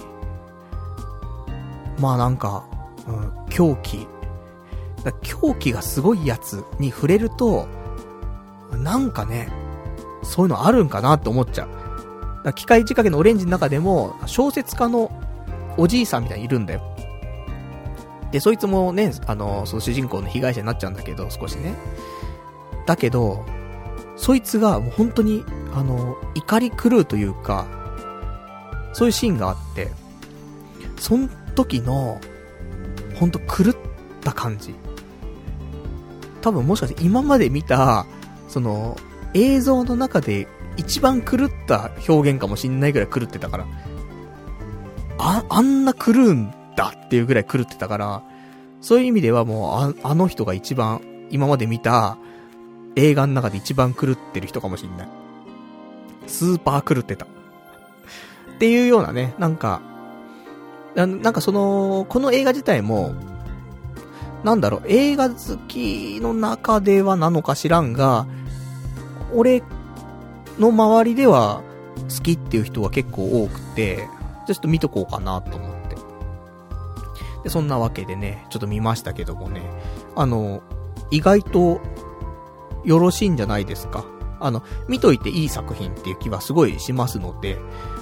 [2.00, 2.66] まあなんか、
[3.08, 4.08] うん、狂気。
[5.22, 7.68] 狂気がすごいやつに触れると、
[8.74, 9.50] なんかね、
[10.24, 11.70] そういうのあるんかなって思っちゃう。
[12.44, 15.12] だ機械仕掛けのオレンジの中でも、小説家の
[15.78, 16.82] おじいさんみたいにいるんだよ。
[18.32, 21.76] で、そいつもね、あの、その主人公の被害者になっちゃうんだけど、少しね。
[22.86, 23.46] だけど、
[24.20, 27.66] そいつがもう本当に、あの、怒り狂うというか、
[28.92, 29.90] そういうシーンがあって、
[30.98, 32.20] その時の、
[33.16, 33.76] ほんと狂っ
[34.20, 34.76] た感じ。
[36.42, 38.06] 多分もしかして今まで見た、
[38.50, 38.98] その、
[39.34, 43.68] 映像の中で一番狂った表現かもしんないぐらい狂ってたから。
[45.18, 48.24] あ、あんな狂うんだっていうぐらい狂ってたから、
[48.82, 52.18] そういう意味ではもう、ああの人が一番、今まで見た
[53.00, 55.10] 映画の中で一番狂ってる人かもしんない。
[56.28, 57.26] スーパー狂ってた。
[57.26, 57.28] っ
[58.60, 59.82] ていうようなね、なんか、
[60.96, 63.14] なんかその、この映画自体も、
[64.44, 68.28] なんだろう、映画好きの中ではなのか知らんが、
[69.34, 69.64] 俺
[70.58, 71.62] の周りでは
[72.10, 74.08] 好きっていう人は結構多くて、
[74.46, 75.96] ちょっと見とこうかなと思って。
[77.44, 79.62] で、そんなわけでね、ちょっと見ましたけどもね、
[80.16, 80.62] あの、
[81.12, 81.80] 意外と
[82.86, 84.06] よろしいんじゃないですか？
[84.40, 87.58] あの、見といていい作品っていう気はすごいしますので、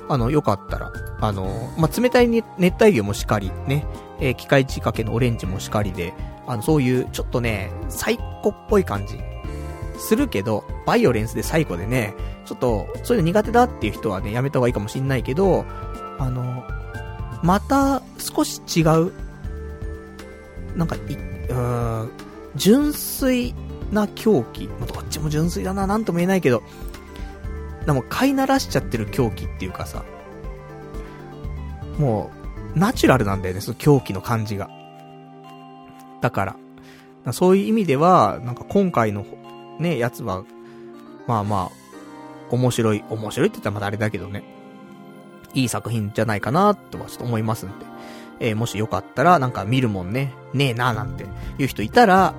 [0.07, 3.85] あの、よかったら、あの、まあ、冷たい熱帯魚もしかり、ね、
[4.19, 6.13] えー、機械仕掛けのオレンジもしかりで、
[6.45, 9.17] あの、そういう、ちょっとね、サイコっぽい感じ、
[9.99, 12.13] するけど、バイオレンスでサイコでね、
[12.45, 15.65] ちょっと、そういうの苦手だっていう人はね、やめた方がいいかもしんないけど、
[16.19, 16.63] あの、
[17.41, 19.11] また、少し違う、
[20.75, 22.11] なんか、い、うーん、
[22.55, 23.55] 純粋
[23.91, 24.67] な狂気。
[24.67, 26.63] まあ、どっちも純粋だな、なんとも言えないけど、
[27.85, 30.03] でも飼いならしちゃってる狂気っていうかさ、
[31.97, 32.31] も
[32.75, 34.69] う、ナチュラルなんだよね、その狂気の感じが。
[36.21, 36.55] だか
[37.25, 39.25] ら、そういう意味では、なんか今回の
[39.79, 40.43] ね、やつは、
[41.27, 41.87] まあまあ、
[42.49, 44.43] 面白い、面白いって言ったらまだあれだけどね、
[45.53, 47.85] いい作品じゃないかな、とはちょっと思いますんで。
[48.39, 51.25] えー、もしよかったら、なんか見るもんね、ねえななんて
[51.57, 52.33] いう人いたら、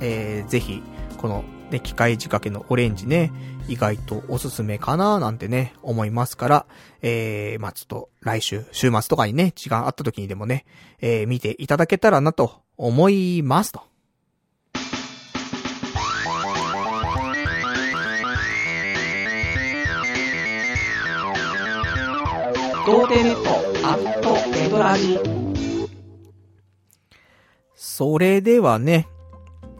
[0.00, 0.82] えー、ぜひ、
[1.24, 3.32] この、ね、機械仕掛けのオレンジね、
[3.66, 6.66] 意外とおすすめかななんてね、思いますから、
[7.00, 10.66] えー、まあ、ちょっと、来週、週末とかにね、時間あった時にでもね、
[11.00, 13.80] えー、見ていただけたらなと思いますと。
[22.84, 25.18] 童貞ネットアットネトラジ
[27.74, 29.08] それではね、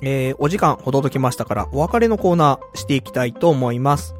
[0.07, 4.15] えー、お時間ほど届きましたから、お別れのコーナーしていきたいと思います。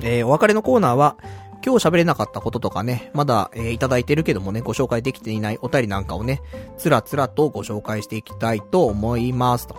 [0.00, 1.16] えー、お別れのコーナーは、
[1.64, 6.42] 今日喋れなかったこととかね、まだ、えー、いただいてるけどもね、ご紹介できていないお便りなんかをね、
[6.78, 9.76] つらつらとご紹介していきたいと思いますと。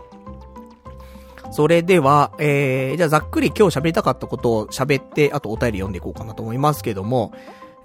[1.52, 7.34] それでは、えー、じゃあざっくり今日喋りたかったことを喋って、あとお便り読んでいこうかなと思いますけども、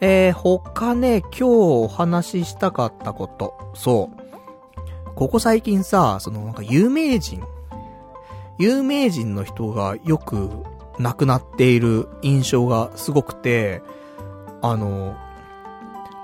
[0.01, 3.73] えー、他ね、今日お話ししたかったこと。
[3.75, 4.24] そう。
[5.15, 7.43] ここ最近さ、そのなんか有名人、
[8.59, 10.51] 有名人の人がよく
[10.99, 13.83] 亡くなっている印象がすごくて、
[14.61, 15.17] あの、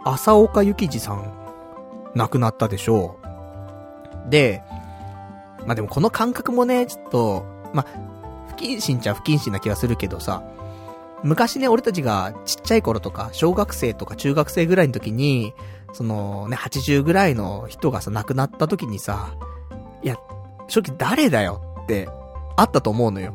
[0.05, 1.33] 浅岡幸二さん、
[2.15, 3.17] 亡くなったでしょ
[4.27, 4.31] う。
[4.31, 4.63] で、
[5.67, 7.87] まあ、でもこの感覚もね、ちょっと、まあ、
[8.49, 10.43] 不謹慎っちゃ不謹慎な気がするけどさ、
[11.23, 15.53] 昔ね、俺たちがちっちゃい頃とか、小学生とか中学生ぐらいの時に、
[15.93, 19.35] そのね、80ぐらいの人がさ、亡くなった時にさ、
[20.03, 20.17] いや、
[20.69, 22.09] 正直誰だよって
[22.57, 23.35] あったと思うのよ。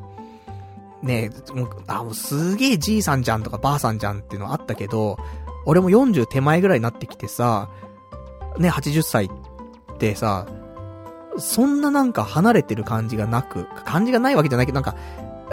[1.02, 5.18] ねもう、あ、もうすげえじいさんじゃんとかばあさんじゃんっていうのあったけど、
[5.66, 7.70] 俺も40手前ぐらいになってきてさ、
[8.58, 10.48] ね、80歳ってさ、
[11.38, 14.96] そんななんか離れてる感じがなく、感じがないわけじゃないけど、なんか、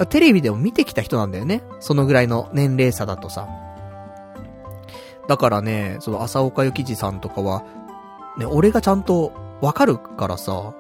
[0.06, 1.62] テレビでも見てきた人なんだよね。
[1.80, 3.48] そのぐらいの年齢差だとさ。
[5.32, 7.64] だからね、その浅岡幸二さんとかは、
[8.36, 9.32] ね、俺がちゃんと
[9.62, 10.74] わかるからさ、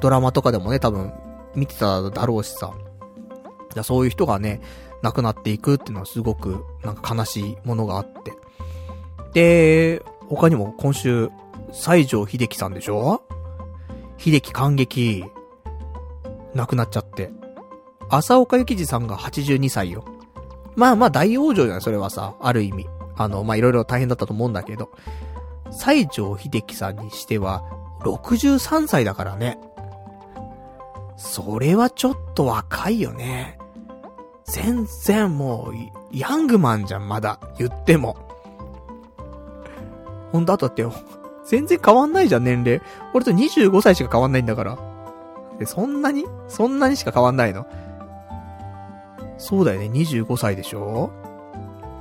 [0.00, 1.12] ドラマとかでもね、多分
[1.54, 2.72] 見てただろうしさ。
[3.74, 4.62] じゃそういう人がね、
[5.02, 8.32] 亡くなっていくっていうのはすごくなんか悲しいものがあって。
[9.34, 11.28] で、他にも今週、
[11.70, 13.20] 西城秀樹さんでしょ？
[14.16, 15.26] 秀樹感激、
[16.54, 17.30] 亡くなっちゃって。
[18.08, 20.06] 浅岡幸二さんが82歳よ。
[20.74, 22.86] まあまあ大往生じゃないそれはさ、ある意味。
[23.18, 24.90] あの、まいろいろ大変だったと思うんだけど。
[25.70, 27.62] 西城秀樹さんにしては、
[28.00, 29.58] 63歳だからね。
[31.16, 33.58] それはちょっと若いよね。
[34.44, 35.74] 全然もう、
[36.12, 37.38] ヤングマンじゃん、まだ。
[37.58, 38.16] 言っても。
[40.32, 40.92] ほんと、あとだってよ。
[41.44, 42.80] 全然変わんないじゃん、年齢。
[43.14, 44.78] 俺と25歳しか変わんないんだから。
[45.60, 46.24] え、そんなに？
[46.46, 47.66] そんなにしか変わんないの？
[49.38, 51.10] そうだよね、25歳でしょ？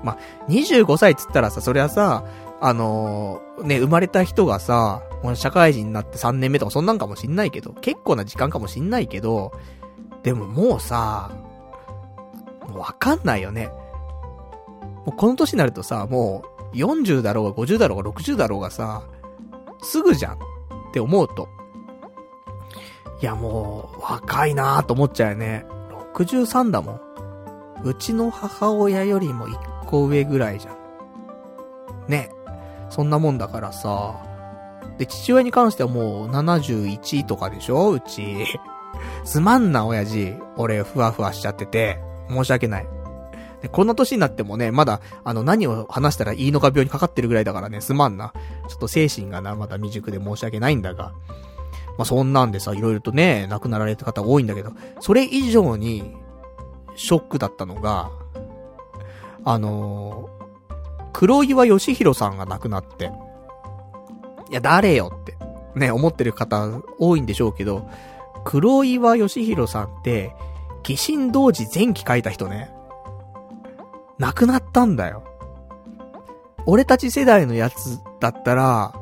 [0.07, 0.17] まあ、
[0.49, 2.23] 25歳っつったらさ、それはさ、
[2.61, 5.03] あのー、ね、生まれた人がさ、
[5.35, 9.51] 社会人になって3年目とかそんなんかもしんないけど、結構な時間かもしんないけど、
[10.23, 11.29] でももうさ、
[12.69, 13.67] もうわかんないよね。
[15.05, 19.03] もうこの年になるとさ、もう40だろうが50だろうが60だろうがさ、
[19.81, 20.37] すぐじゃんっ
[20.93, 21.49] て思うと。
[23.21, 25.65] いやもう、若いなーと思っちゃうよね。
[26.13, 27.01] 63だもん。
[27.83, 30.77] うちの母親よりも一個上ぐらいじゃん。
[32.07, 32.29] ね。
[32.89, 34.15] そんなもんだからさ、
[34.97, 37.91] で、父親に関してはもう71とかでしょ？
[37.91, 38.45] うち。
[39.25, 40.35] すまんな、親父。
[40.55, 41.99] 俺、ふわふわしちゃってて。
[42.29, 42.87] 申し訳ない。
[43.61, 48.33] で、こんな年になってもね、まだ、あの、何を話したらいいのか病にかかってるぐらいだからね、すまんな。
[48.67, 51.13] ちょっと精神がな、まだ未熟で申し訳ないんだが。
[51.97, 56.15] まあ、そんなんでさ、いろいろとね、亡くなられた方多いんだけど、それ以上に、
[56.95, 58.09] ショックだったのが、
[59.49, 63.11] あのー、黒岩義弘さんが亡くなって、
[64.49, 65.37] いや、誰よって、
[65.73, 67.89] ね、思ってる方多いんでしょうけど、
[68.43, 70.35] 黒岩義弘さんって、
[70.85, 72.71] 鬼神同時前期書いた人ね。
[74.17, 75.23] 亡くなったんだよ。
[76.65, 78.93] 俺たち世代のやつだったら、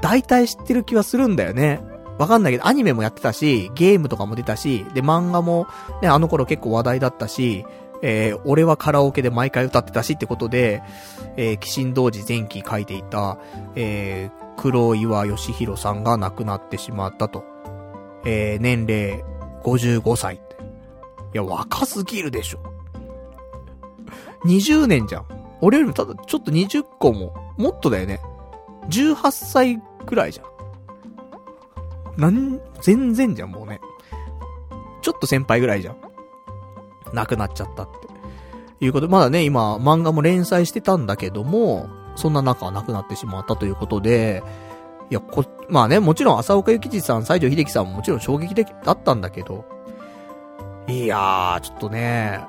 [0.00, 1.82] 大体知ってる気はするんだよね。
[2.18, 5.66] わかんないけど、アニメもやってたし、ゲームとかも出たし、で、漫画も、
[6.00, 7.66] ね、あの頃結構話題だったし、
[8.02, 10.82] えー、俺はカラオケで毎回歌ってたしってことで、
[11.36, 13.38] えー、鬼神同時前期書いていた、
[13.74, 17.44] えー、黒岩義弘さんが亡くなってしまったと。
[18.24, 19.24] えー、年齢
[19.62, 20.56] 55歳って。
[21.34, 22.58] いや、若すぎるでしょ。
[24.44, 25.26] 20年じゃん。
[25.60, 28.20] 俺よりもただちょっと20個も、もっとだよね。
[28.88, 32.20] 18歳くらいじゃん。
[32.20, 33.80] なん、全然じゃん、もうね。
[35.02, 36.05] ちょっと先輩ぐらいじゃん。
[37.12, 38.06] 亡くなっちゃったって。
[38.84, 44.42] いうことで、まだね、今、漫画も連載してたんだけども、そんな中は亡くなってしまったということで、
[45.10, 49.64] いや、こ、まあね、もちろん浅岡幸二さん、西城秀樹さんももちろん衝撃的だったんだけど、
[50.88, 52.40] いやー、ちょっとね、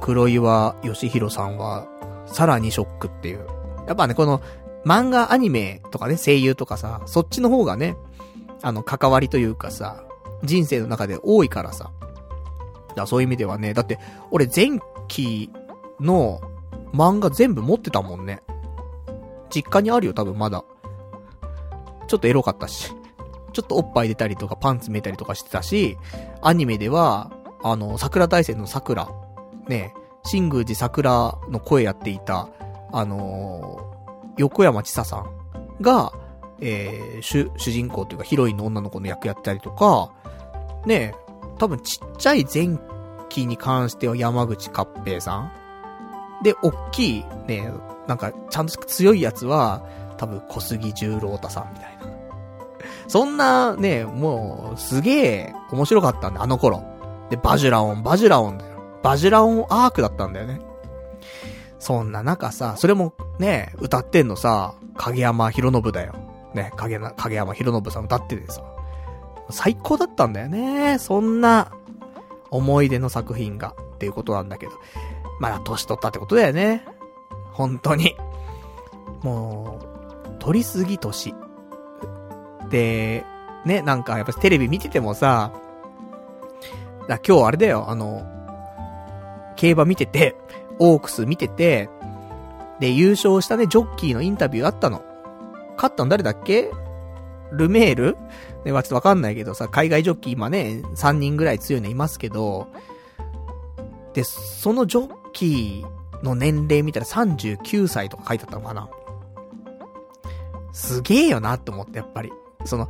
[0.00, 1.86] 黒岩義弘さんは、
[2.26, 3.46] さらにショックっていう。
[3.86, 4.40] やっぱね、この、
[4.84, 7.96] 漫画、アニメとかね、声優とかさ、そっちの方がね、
[8.62, 10.04] あの、関わりというかさ、
[10.44, 11.90] 人生の中で多いからさ。
[13.02, 13.98] だそういう意味ではね、だって、
[14.30, 15.50] 俺前期
[16.00, 16.40] の
[16.92, 18.42] 漫画全部持ってたもんね。
[19.50, 20.64] 実家にあるよ、多分まだ。
[22.06, 22.92] ちょっとエロかったし。
[23.52, 25.96] ちょっとおっぱい出たりとかパンツ見たりとかしてたし、
[26.42, 27.30] アニメでは、
[27.62, 29.08] あの、桜大戦の桜、
[29.68, 29.94] ね、
[30.24, 32.48] 新宮寺桜の声やっていた、
[32.92, 35.38] あのー、横山千沙さん。
[35.80, 36.12] が、
[36.60, 40.12] えー、主、主人公というかヒロインの女の子の役やったりとか、
[40.86, 41.14] ね、
[41.58, 42.78] 多分ちっちゃい前
[43.28, 45.52] 期に関しては山口勝平さん。
[46.42, 47.72] で、おっきい、ね、
[48.06, 49.82] なんか、ちゃんと強いやつは、
[50.16, 52.08] 多分小杉十郎太さんみたいな。
[53.08, 56.82] そんな、ね、もう、すげえ、面白かったんだ、あの頃。
[57.30, 58.78] で、バジュラオン、バジュラオンだよ。
[59.02, 60.60] バジュラオンアークだったんだよね。
[61.78, 66.14] そんな中さ、それも、ね、歌ってんのさ、影山ヒロノブだよ。
[66.54, 68.62] ね、影な、影山博信さん歌っててさ。
[69.50, 70.98] 最高だったんだよね。
[70.98, 71.72] そんな、
[72.50, 74.72] 思い出の作品が、っていうことなんだけど。
[75.40, 76.84] まだ年取ったってことだよね。
[77.52, 78.16] 本当に。
[79.22, 79.78] も
[80.26, 81.34] う、取りすぎ年。
[82.70, 83.24] で、
[83.64, 85.52] ね、なんかやっぱテレビ見ててもさ、
[87.08, 88.22] だ今日あれだよ、あの、
[89.56, 90.36] 競馬見てて、
[90.78, 91.88] オークス見てて、
[92.80, 95.02] で、優勝したね、ジョッキーのインタビューあったの。
[95.76, 96.70] 勝ったの誰だっけ？
[97.50, 98.16] ルメール？
[98.68, 102.68] ね、まちょっとわかんないけどさ、海外ジョッキー今ね、3人ぐらい強いのいますけど、
[104.12, 108.90] で、そのジョッキーの年齢見たら39歳とか書いてあったのかな
[110.72, 112.30] すげえよなって思って、やっぱり。
[112.66, 112.88] その、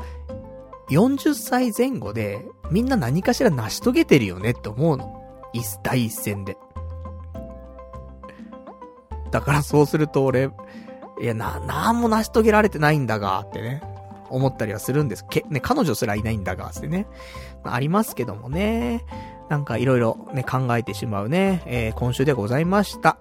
[0.91, 5.15] 40歳前後で、みんな何かしら成し遂げてるよねって思うの。
[5.85, 6.57] 第一線で。
[9.31, 10.51] だからそうすると俺、
[11.21, 13.83] いや、な、なんも成し遂げられてないんだが、ってね。
[14.31, 15.25] 思ったりはするんです。
[15.29, 17.07] け、ね、彼女すらいないんだが、ってね。
[17.65, 19.05] あ、ありますけどもね。
[19.49, 23.19] なんかいろいろね、考えてしまうね、えー、今週でございました。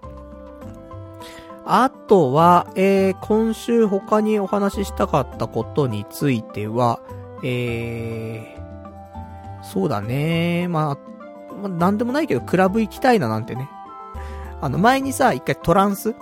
[1.70, 7.00] あとは、えー、今週他にお話ししたかったことについては、
[7.44, 13.68] えー、そうだね、まあ、まあ、なんでもないけど、クラブ行きたいななんてね。
[14.60, 16.14] あの、前にさ、一回トランス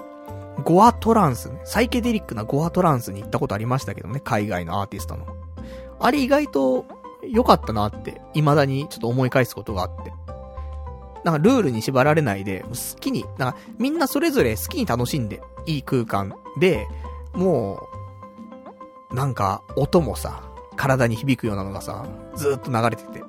[0.65, 5.27] ゴアトランス、ね、サイケデリックなゴアトランスに行ったことありましたけどね、海外のアーティストの。
[5.99, 6.85] あれ意外と
[7.23, 10.13] 良かったなって、未だにちょっと思い返すことがあって。
[11.25, 16.87] なんかルールに縛られないで、好きに、なんかみんなそれぞれ好きに楽しんでいい空間で、
[17.35, 17.89] も
[19.11, 20.43] う、なんか音もさ、
[20.77, 23.25] 体に響くようなのがさ、ずーっと流れてて、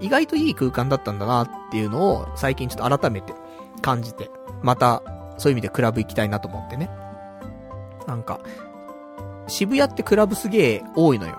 [0.00, 3.34] 意外といい空間だったんだなっていうのを最近ちょっと改めて
[3.82, 4.30] 感じて、
[4.62, 5.02] また
[5.42, 6.88] そういう意味でクラブ行きたいなと思ってね。
[8.06, 8.40] なんか、
[9.48, 11.38] 渋谷ってクラブすげえ多いのよ。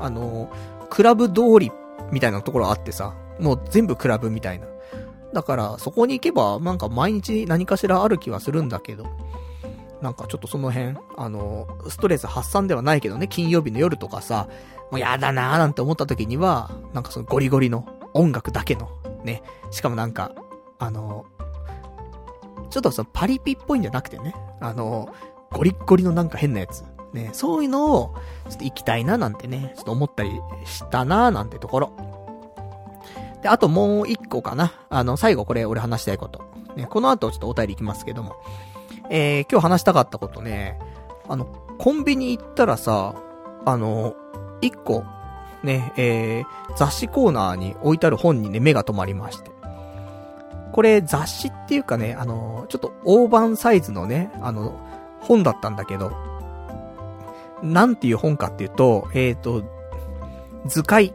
[0.00, 0.50] あの、
[0.88, 1.70] クラブ通り
[2.10, 4.66] みたいなところあってさ、もう全部クラブみたいな。
[5.34, 9.06] だから、そこに行けば、なんか毎日何かしらある気はするんだけど。
[10.00, 14.48] なんかちょっとその辺、あの、ストレス発散ではないけどね、金曜日の夜とかさ、
[14.90, 18.88] もうやだなーなんて思った時には、なんかそのゴリゴリの音楽だけの、
[19.24, 20.32] ね、しかもなんか、
[20.78, 21.24] あの、
[22.72, 25.14] ちょっとそのパリピっぽいんじゃなくてね、あの、
[25.50, 26.84] ゴリッゴリのなんか変なやつ。
[27.12, 28.14] ね、そういうのを、
[28.48, 30.30] ちょっと行きたいななんてね、ちょっと思ったり
[30.64, 31.92] したななんてところ。
[33.42, 34.72] で、あともう一個かな。
[34.88, 36.42] あの、最後これ俺話したいこと。
[36.74, 38.36] ね、この後ちょっとお便り行きますけども。
[39.10, 40.78] えー、今日話したかったことね、
[41.28, 41.44] あの、
[41.78, 43.14] コンビニ行ったらさ、
[43.66, 44.14] あの、
[44.62, 45.04] 一個、
[45.62, 49.50] ね、えー、雑誌コーナーに置いてある本にね、目が止まりまして。
[50.72, 54.80] これ雑誌っていうかね、あの、ちょっと大判サイズのね、あの、
[55.20, 56.12] 本だったんだけど、
[57.62, 59.62] なんていう本かっていうと、えっ、ー、と、
[60.66, 61.14] 図解。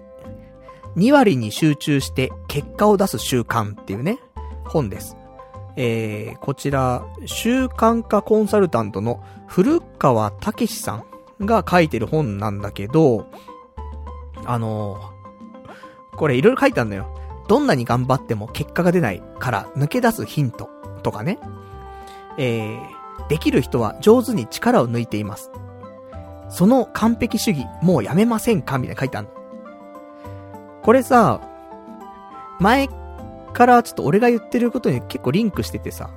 [0.96, 4.18] 2割に集中して結果を出す習慣っていうね、
[4.66, 5.16] 本です。
[5.76, 11.04] えー、こちら、習慣化コンサルタントの古川武史さ
[11.40, 13.28] んが書いてる本なんだけど、
[14.46, 14.98] あの、
[16.16, 17.14] これいろいろ書いてあるんだよ。
[17.48, 20.70] どんなに頑張っても結果が出ないから抜け出すヒント
[21.04, 21.40] とかね。
[22.38, 25.52] えー、できる人は上手に力を抜いています。
[26.50, 29.34] その完璧主義、もうやめませんかみたいな書いてあるの。
[30.84, 31.42] これさ、
[32.60, 32.88] 前
[33.54, 36.10] からちょっと俺が言ってることに結構リンクしててさ、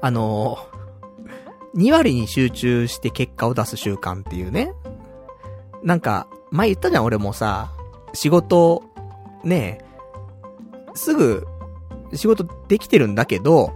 [0.00, 4.74] あのー、2割に集中して結果を出す習慣っていうね。
[5.82, 7.72] なんか、前言ったじゃん、俺もさ、
[8.12, 8.82] 仕事、
[9.44, 9.78] ね
[10.94, 11.46] すぐ、
[12.14, 13.72] 仕事できてるんだけど、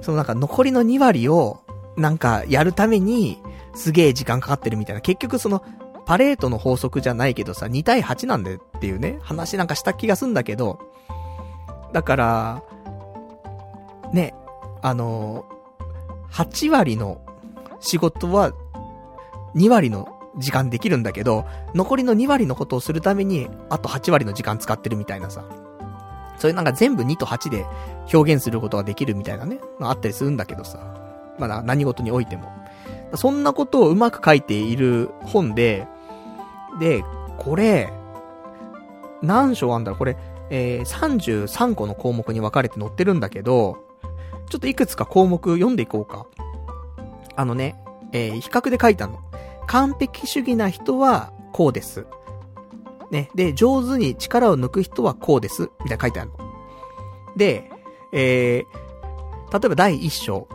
[0.00, 1.60] そのなんか残りの2割を、
[1.96, 3.38] なんかやるために、
[3.74, 5.00] すげえ時間かかってるみたいな。
[5.00, 5.62] 結局その、
[6.06, 10.80] パレートの法則じゃないけどさ、2対8なんでっていうね、話なんかした気がすんだけど、
[11.92, 12.62] だから、
[14.12, 14.34] ね、
[14.82, 15.44] あの、
[16.32, 17.20] 8割の
[17.80, 18.52] 仕事は、
[19.54, 21.44] 2割の時間できるんだけど、
[21.74, 25.44] 残りの2割のことをするために、あと8割の時間使ってるみたいなさ。
[26.38, 27.66] それなんか全部2と8で
[28.12, 30.78] 表現することができるみたいなね、まああったりするんだけどさ。
[31.38, 32.52] まあ何事においても。
[33.14, 35.86] そんなことをうまく書いている本で、
[36.78, 37.02] で、
[37.38, 37.92] これ、
[39.22, 39.98] 何章あんだろう？
[39.98, 40.16] これ、
[40.50, 43.78] えー、33個の項目に分かれて載ってるんだけど、
[44.48, 46.26] ちょっといくつか項目読んでいこうか。
[47.34, 47.82] あのね、
[48.12, 49.20] えー、比較で書いたの。
[49.68, 52.06] 完璧主義な人はこうです。
[53.10, 53.30] ね。
[53.34, 55.70] で、上手に力を抜く人はこうです。
[55.84, 56.36] みたいな書いてあるの。
[57.36, 57.70] で、
[58.12, 60.48] えー、例えば第1章。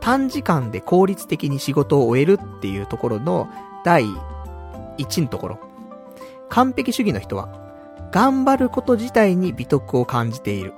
[0.00, 3.48] 短時間で効率的に仕事を終えるっていうところの
[3.84, 4.04] 第
[4.98, 5.58] 1のところ。
[6.48, 7.60] 完璧主義の人は、
[8.10, 10.72] 頑張ること自体に美徳を感じている。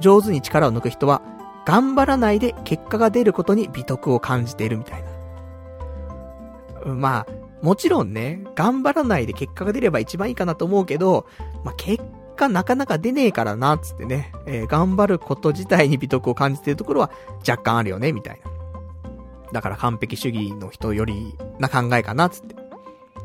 [0.00, 1.22] 上手に力を抜く人は、
[1.66, 5.13] 頑張らないで結果が出ることに美徳を感じているみたいな。
[6.84, 7.26] まあ、
[7.62, 11.26] もちろんね、頑張らないで結果が出れば一番いいかなと思うけど、
[11.64, 12.02] まあ結
[12.36, 17.10] 果なかなか出ねえからな、つってね、えー、頑張ること自体に美徳を感じてるところは
[17.48, 18.50] 若干あるよね、みたいな。
[19.52, 22.54] だから完璧主義の人よりな考えかな、つって。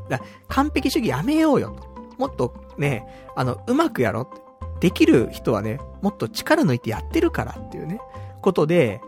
[0.09, 1.75] だ完璧主義やめようよ。
[2.17, 3.05] もっとね、
[3.35, 4.79] あの、うまくやろう。
[4.79, 7.99] できる人はね、もっと力抜いてやってるからっていうね、
[8.41, 9.01] ことで、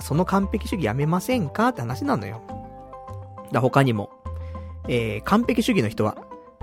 [0.00, 2.42] その完璧主義やめませんかって話なのよ。
[3.52, 4.10] だ他にも、
[4.88, 6.16] えー、完璧主義の人は、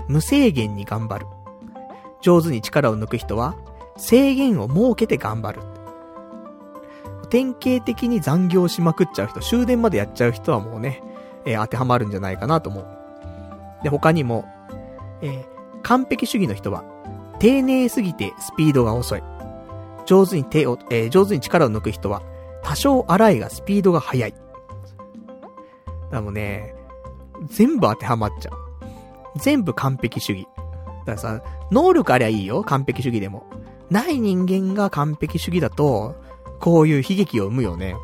[0.08, 1.26] 無制限に頑張る。
[2.20, 3.56] 上手に力を抜く人は、
[3.96, 5.60] 制限を設けて頑張る。
[7.30, 11.02] 典型的に残業しまくっちゃう人、終電までやっちゃう人はもうね、
[11.46, 12.86] えー、当てはまるんじゃないかなと思う。
[13.84, 14.44] で、他にも、
[15.22, 15.44] えー、
[15.82, 16.84] 完璧主義の人は、
[17.38, 19.22] 丁寧すぎてスピードが遅い。
[20.06, 22.22] 上手に手を、えー、上手に力を抜く人は、
[22.62, 24.34] 多少荒いがスピードが速い。
[26.10, 26.74] だもね、
[27.46, 28.70] 全部当てはまっちゃう。
[29.38, 30.46] 全部完璧主義。
[31.04, 33.44] だからさ、能力ありゃいいよ、完璧主義でも。
[33.90, 36.14] ない人間が完璧主義だと、
[36.60, 37.96] こういう悲劇を生むよね。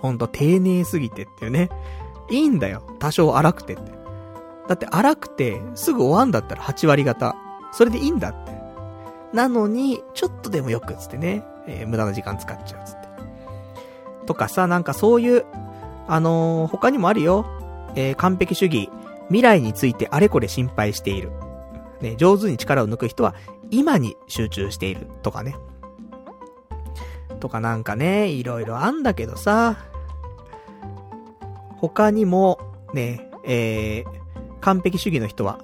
[0.00, 1.68] ほんと、丁寧すぎてっていうね。
[2.30, 2.82] いいんだよ。
[2.98, 3.92] 多少荒くてって。
[4.68, 7.36] だって荒くて、すぐ終わんだったら8割方。
[7.72, 8.52] それでいいんだって。
[9.32, 13.08] なのに、ちょっとでもよくつってね、えー、無駄な時間使っちゃうつって。
[14.26, 15.44] とかさ、なんかそういう、
[16.06, 17.44] あのー、他にもあるよ。
[17.94, 18.90] えー、完璧主義。
[19.28, 21.32] 未来についてあれこれ心配している。
[22.00, 23.34] ね、上手に力を抜く人は、
[23.70, 25.06] 今に集中している。
[25.22, 25.56] とかね。
[27.40, 29.76] とかなんかね、いろいろあんだけどさ、
[31.76, 32.58] 他にも、
[32.92, 35.58] ね、えー、完璧主義の人は、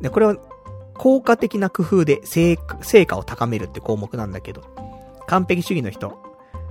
[0.00, 0.36] ね、これは、
[0.94, 2.56] 効果的な工夫で成
[3.06, 4.62] 果を高めるって項目なんだけど、
[5.26, 6.18] 完璧主義の人、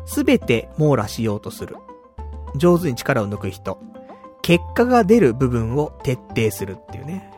[0.06, 1.77] すべて網羅しようとする。
[2.56, 3.80] 上手に力を抜く人。
[4.41, 7.32] 結果が出る部分を徹底するっていうね。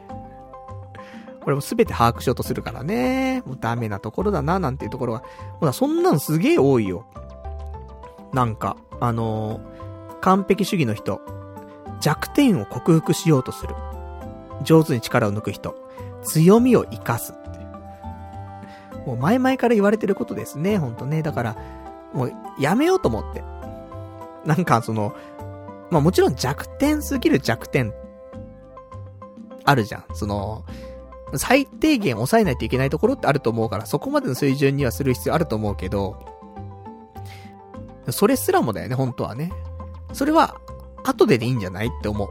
[1.41, 3.41] これもすべて把握しようとするからね。
[3.45, 5.23] もうダメなところだな、なんていうところが。
[5.59, 7.05] ほら、そんなんすげえ多いよ。
[8.31, 11.19] なんか、あのー、完璧主義の人。
[11.99, 13.75] 弱点を克服しようとする。
[14.63, 15.75] 上手に力を抜く人。
[16.23, 17.33] 強みを活かす。
[19.05, 21.23] もう前々から言われてることですね、ほんとね。
[21.23, 21.55] だから、
[22.13, 23.43] もうやめようと思って。
[24.45, 25.15] なんかその、
[25.91, 27.93] まあもちろん弱点すぎる弱点、
[29.63, 30.05] あるじゃん。
[30.13, 30.65] その、
[31.35, 36.17] 最低限抑えないといけないところってあると思うから、そこまでの水準にはする必要あると思うけど、
[38.09, 39.51] それすらもだよね、本当はね。
[40.13, 40.59] それは、
[41.03, 42.29] 後ででいいんじゃないって思う。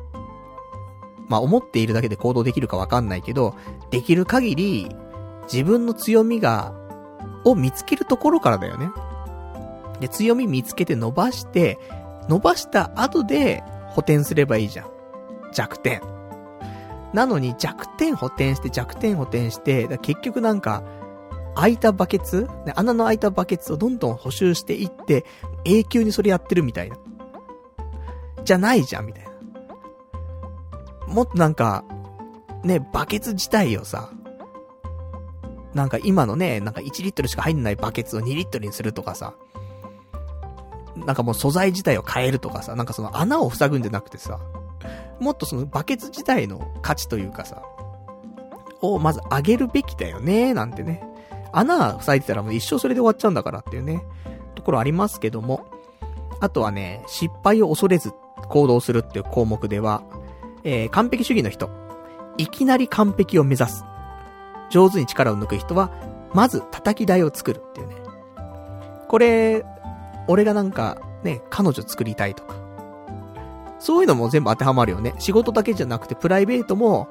[1.28, 3.54] まあ、思っているだけで行動できるかわかんないけど、
[3.90, 4.96] できる限り、
[5.50, 6.74] 自分の強みが、
[7.44, 8.90] を見つけるところからだよね。
[10.00, 11.78] で、強み見つけて伸ばして、
[12.30, 14.90] 伸ばした後で補填すればいいじゃん。
[15.52, 16.00] 弱点。
[17.12, 20.84] なのに弱点補填して弱点補填して、結局なんか、
[21.56, 22.48] 開いたバケツ？
[22.76, 25.24] 穴の開いたバケツをどんどん補修していって、
[25.64, 26.96] 永久にそれやってるみたいな。
[28.44, 29.30] じゃないじゃん、みたいな。
[31.12, 31.84] もっとなんか、
[32.62, 34.12] ね、バケツ自体をさ、
[35.74, 39.34] なんか今のね、なんか1リットルしか入んないバケツを2リットルにするとかさ、
[40.96, 44.40] なんかもう素材自体を変えるとかさ、なんかその穴を塞ぐんじゃなくてさ、
[45.20, 47.62] もっとそのバケツ自体の価値というかさ、
[48.80, 51.02] をまず上げるべきだよね、なんてね。
[51.52, 54.02] 穴塞いでたらもう一生それで終わっちゃうんだからっていうね、
[54.54, 55.66] ところありますけども。
[56.42, 58.12] あとはね、失敗を恐れず
[58.48, 60.02] 行動するっていう項目では、
[60.64, 61.70] えー、完璧主義の人。
[62.38, 63.84] いきなり完璧を目指す。
[64.70, 65.90] 上手に力を抜く人は、
[66.32, 67.96] まず叩き台を作るっていうね。
[69.08, 69.66] これ、
[70.30, 72.54] 俺がなんか、ね、彼女作りたいとか。
[73.80, 75.14] そういうのも全部当てはまるよね。
[75.18, 77.08] 仕事だけじゃなくてプライベートも、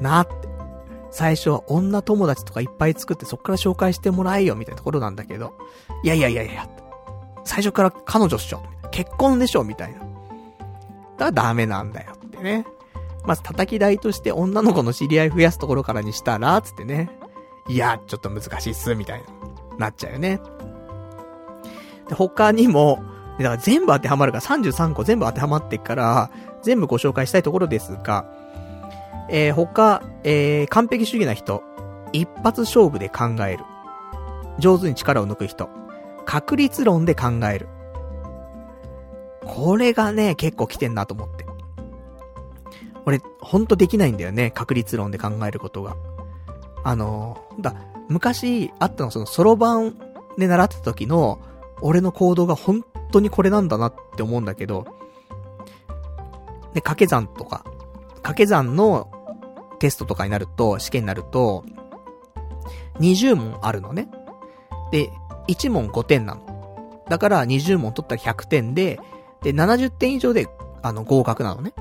[0.00, 0.48] なって。
[1.10, 5.54] 最初は女友達とかいっぱい作ってそっから紹介してもらえよみたいなところなんだけど、
[6.02, 6.68] いやいやいやいや、
[7.44, 10.00] 最初から彼女っしょ、結婚でしょみたいな。
[10.00, 10.08] だか
[11.18, 12.66] らダメなんだよってね。
[13.24, 17.08] まず叩き台として女の子の知り合い増やすところからにしたら、つってね。
[17.68, 19.26] いや、ちょっと難しいっす、みたいな。
[19.78, 20.40] なっちゃうよね。
[22.08, 23.02] で、他にも、
[23.38, 26.30] だから全部当てはまるから33個全部当てはまってから、
[26.62, 28.26] 全部ご紹介したいところですが、
[29.28, 31.62] えー、他、えー、完璧主義な人、
[32.12, 33.64] 一発勝負で考える。
[34.58, 35.68] 上手に力を抜く人、
[36.24, 37.68] 確率論で考える。
[39.44, 41.44] これがね、結構来てんなと思って。
[43.06, 45.96] 俺、ほんとできないんだよね、確率論で考えることが。
[46.84, 47.74] あのだ、
[48.08, 49.96] 昔あったのその、ソロ版
[50.38, 51.40] で習ってた時の、
[51.84, 52.82] 俺の行動が本
[53.12, 54.86] 当にこれなんだなって思うんだけど、
[56.72, 57.62] で、掛け算とか、
[58.14, 59.10] 掛け算の
[59.78, 61.62] テストとかになると、試験になると、
[63.00, 64.08] 20問あるのね。
[64.92, 65.10] で、
[65.48, 67.04] 1問5点なの。
[67.10, 68.98] だから20問取ったら100点で、
[69.42, 70.48] で、70点以上で、
[70.80, 71.74] あの、合格なのね。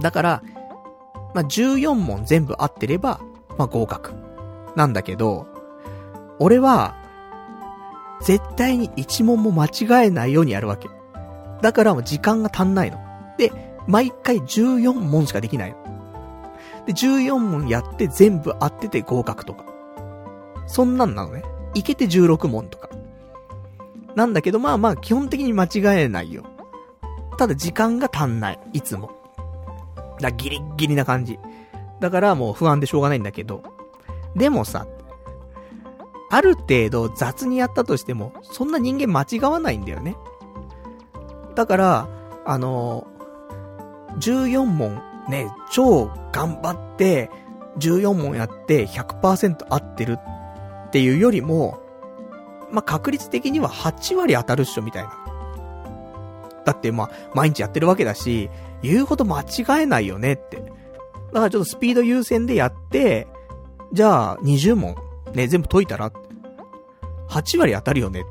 [0.00, 0.42] だから、
[1.34, 3.20] まあ、14問全部合ってれば、
[3.58, 4.14] まあ、合格。
[4.76, 5.48] なんだけど、
[6.38, 6.94] 俺は、
[8.22, 10.88] 絶対に1問も間違えないようにやるわけ。
[11.62, 12.98] だからもう時間が足んないの。
[13.38, 13.52] で、
[13.86, 15.76] 毎回14問しかできないの。
[16.86, 19.64] で、14問やって全部合ってて合格とか。
[20.66, 21.42] そんなんなのね。
[21.74, 22.88] いけて16問とか。
[24.14, 26.44] なんだけど、まあまあ、基本的に間違えないよ。
[27.38, 28.58] ただ時間が足んない。
[28.72, 29.10] いつも。
[30.20, 31.38] だギリッギリな感じ。
[32.00, 33.62] だからもう不安でしょうがないんだけど。
[34.34, 34.86] でもさ、
[36.30, 40.16] ある程度雑にやったとしても、そんな人間間違わないんだよね。
[41.54, 42.08] だから、
[42.44, 43.06] あの
[44.18, 47.30] 14問ね、超頑張って、
[47.78, 51.80] 14問やって100%合ってるっていうよりも、
[52.70, 55.12] まあ、確率的には8割当たるっしょ、みたいな。
[56.64, 58.50] だってまあ、毎日やってるわけだし、
[58.82, 60.56] 言うこと間違えないよねって。
[60.56, 63.28] だからちょっとスピード優先でやって、
[63.92, 64.96] じゃあ20問、
[65.36, 66.10] ね、全部解いたら、
[67.28, 68.24] 8割当たるよね。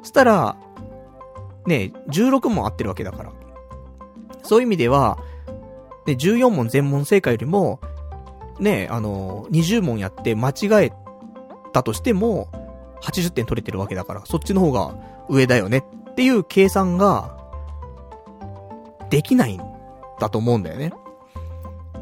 [0.00, 0.56] そしたら、
[1.66, 3.32] ね、16問合ってるわけだから。
[4.42, 5.18] そういう意味では、
[6.06, 7.80] ね、14問全問正解よりも、
[8.58, 10.92] ね、あの、20問やって間違え
[11.72, 12.48] たとしても、
[13.02, 14.96] 80点取れてるわけだから、そっちの方が
[15.28, 17.36] 上だよねっていう計算が、
[19.10, 19.60] できないん
[20.18, 20.92] だと思うんだよね。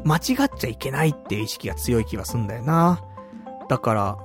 [0.05, 3.03] 間違っちゃいけないっていう意識が強い気がすんだよな。
[3.67, 4.17] だから、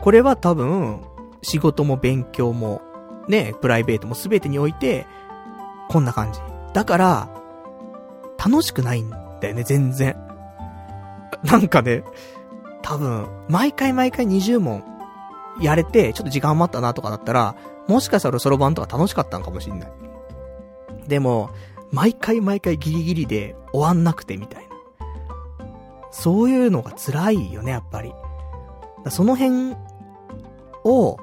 [0.00, 1.00] これは多分、
[1.42, 2.80] 仕事も勉強も、
[3.28, 5.06] ね、プライベートも全てにおいて、
[5.88, 6.40] こんな感じ。
[6.72, 7.28] だから、
[8.44, 10.16] 楽しくないんだよね、全然。
[11.44, 12.04] なんかね、
[12.82, 14.82] 多分、毎回毎回20問
[15.60, 17.54] やれて、ちょっと時間余ったなとかだったら、
[17.88, 19.92] もしかしたらそろばんとか楽しかったんかもしんない。
[21.08, 21.50] でも、
[21.90, 24.72] 毎回毎回ギリギリで終わんなくてみたいな。
[26.10, 28.12] そういうのが辛いよね、やっぱり。
[29.10, 29.74] その辺
[30.84, 31.18] を、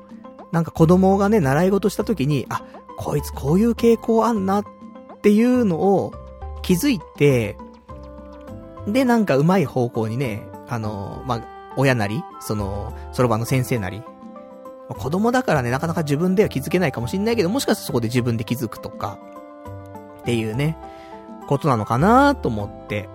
[0.51, 2.63] なんか子供がね、習い事した時に、あ、
[2.97, 4.65] こいつこういう傾向あんなっ
[5.21, 6.13] ていうのを
[6.61, 7.57] 気づいて、
[8.87, 14.03] で、なんか上手い方向にね、あの、まあ、親なり、その、そろばんの先生なり、
[14.89, 19.19] 子供だからね、なかなか自分では気づけないかもしんないけど、もしかしたらそこで自分で気づくとか、
[20.21, 20.77] っていうね、
[21.47, 23.07] ことなのかなと思って、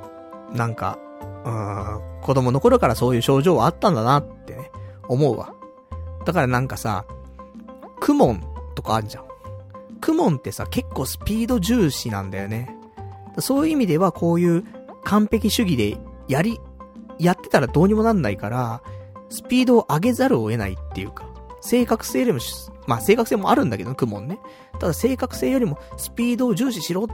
[0.52, 0.98] なんか、
[1.44, 4.70] うん、子供の頃からそういう症状はあったんだなってね、
[5.08, 5.52] 思うわ。
[6.24, 7.04] だからなんかさ、
[8.00, 8.42] クモン
[8.74, 9.24] とかあるじゃん。
[10.00, 12.74] クモンってさ、結構スピード重視なんだよね。
[13.38, 14.64] そういう意味ではこういう
[15.04, 15.98] 完璧主義で
[16.28, 16.60] やり、
[17.18, 18.82] やってたらどうにもなんないから、
[19.28, 21.26] スピードを上げざるを得ないっていうか、
[21.60, 22.38] 正確性よりも、
[22.86, 24.38] まあ正確性もあるんだけど、クモンね。
[24.78, 27.06] ただ正確性よりもスピードを重視しろっ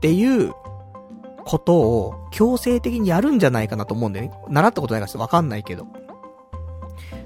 [0.00, 0.52] ていう
[1.44, 4.32] ことを強制的にやるんじゃないかなと思うんだよね。
[4.48, 5.86] 習ったことないからわかんないけど。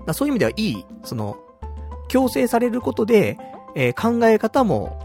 [0.06, 1.36] だそういう意味ではいい、その、
[2.08, 3.38] 強制されることで、
[3.74, 4.98] えー、考え方も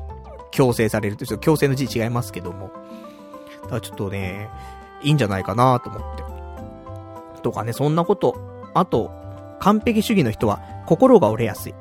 [0.51, 2.71] 強制されるという、強制の字違いますけども。
[3.63, 4.49] だからちょっとね、
[5.01, 6.23] いいんじゃないかなと思って。
[7.41, 8.35] とかね、そんなこと。
[8.73, 9.11] あと、
[9.59, 11.75] 完璧主義の人は心が折れやすい。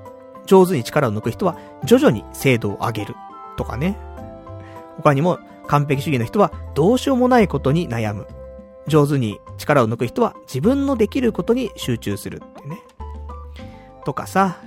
[0.47, 3.15] 上手に力を抜く人は徐々に精度を上げる。
[3.57, 3.97] とかね。
[4.97, 5.39] 他にも、
[5.70, 8.26] 完璧主義の人はどうしようもないことに悩む。
[8.88, 12.82] 上手に力を抜く人は自分のできることに集中するってね。
[14.05, 14.60] とかさ、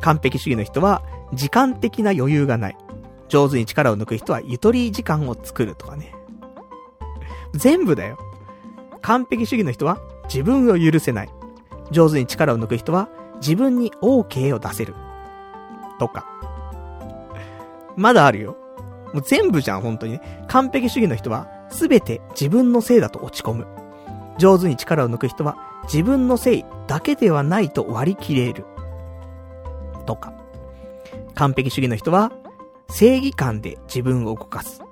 [0.00, 1.02] 完璧主義の人は
[1.34, 2.76] 時間的な余裕がない。
[3.26, 6.14] 上手に力を抜く人はゆとり時間を作るとかね。
[7.52, 8.16] 全部だよ。
[9.02, 9.98] 完璧主義の人は
[10.32, 11.28] 自分を許せない。
[11.90, 13.08] 上手に力を抜く人は
[13.40, 14.94] 自分に OK を出せる。
[15.98, 16.24] とか。
[17.96, 18.59] まだあるよ。
[19.12, 20.44] もう全部じゃん、本当にね。
[20.48, 23.66] 完璧主義の人はすべて自分のせいだと落ち込む。
[24.38, 28.64] 上手に力を抜く人は自分のせいだけではないと割り切れる。
[30.06, 30.32] とか。
[31.34, 32.32] 完璧主義の人は
[32.88, 34.82] 正義感で自分を動かす。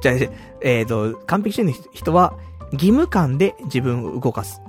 [0.00, 0.14] じゃあ、
[0.60, 2.34] えっ、ー、と、完璧主義の人は
[2.72, 4.60] 義務感で自分を動かす。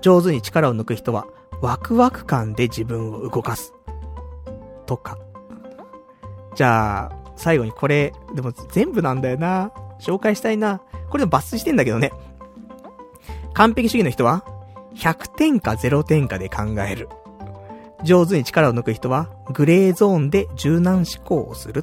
[0.00, 1.26] 上手に力を抜く人は
[1.60, 3.72] ワクワク感で自分を動かす。
[4.86, 5.18] とか。
[6.54, 9.72] じゃあ、最後にこれ、でも全部なんだよな。
[9.98, 10.80] 紹介したいな。
[11.10, 12.12] これでも抜粋してんだけどね。
[13.52, 14.44] 完璧主義の人は、
[14.94, 17.08] 100点か0点かで考える。
[18.04, 21.82] 上手に力を抜く人は、グレーゾーンで柔軟思考をする。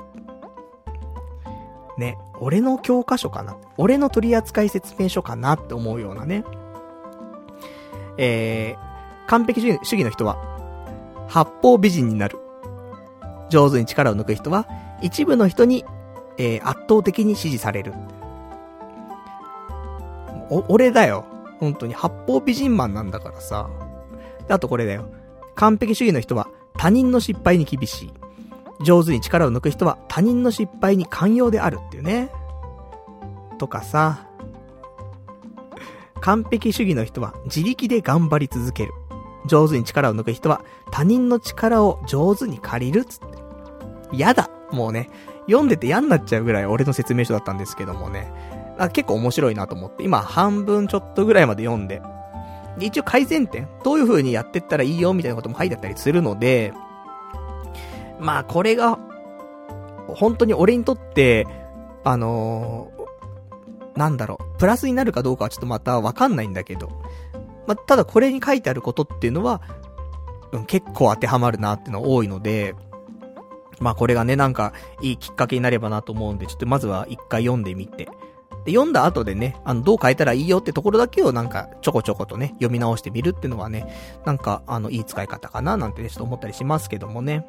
[1.98, 6.45] ね、俺の教科書かな俺の取扱説明書かなって思うようなね。
[8.18, 10.38] えー、完璧主義の人は、
[11.27, 12.40] 八方美人になる。
[13.49, 14.65] 上手に力を抜く人は、
[15.01, 15.85] 一部の人に、
[16.38, 17.93] えー、圧倒的に支持される。
[20.49, 21.26] お、俺だよ。
[21.59, 23.69] 本当に八方美人マンなんだからさ。
[24.47, 25.05] あとこれだよ。
[25.55, 26.47] 完璧主義の人は
[26.77, 28.13] 他人の失敗に厳しい。
[28.81, 32.31] 上手に力を抜く人は他人の失敗に寛容であるっていうね。
[33.57, 34.26] とかさ。
[36.21, 38.93] 完璧主義の人は自力で頑張り続ける。
[39.45, 44.17] 上手に力を抜く人は他人の力を上手に借りるっつって。
[44.17, 44.49] やだ。
[44.71, 45.09] もうね、
[45.47, 48.31] 読んでて嫌になっちゃうぐらい俺の説明書だったんですけどもね。
[48.77, 52.01] あ結構面白いなと思って、今半分ちょっとぐらいまで読んで、
[52.77, 56.73] で一応改善点、どういう風にやってったらいいよみたいなことも書いてあったりするので、
[58.19, 58.97] まあこれが、
[60.07, 61.45] 本当に俺にとって、
[62.03, 66.89] あのー、なんだろう、プラスになるかどうかはちょっとまたわかんないんだけど、
[67.67, 69.61] まあ、ただこれに書いてあることっていうのは、
[70.51, 72.75] うん、結構当てはまるなっていうのは多いので、
[73.80, 78.10] まあこれがね、なんか、いいきっかけになればなと思うんで、ちょっとまずは一回読んでみて。
[78.65, 83.88] で、読んだ後でね、あの、どう変えたらいいよってところだけをなんか、ちょこちょことね、読み直してみるっていうのはね、
[84.26, 87.45] なんか、あの、いい使い方かな、なんてね、ちょっと思ったりしますけどもね。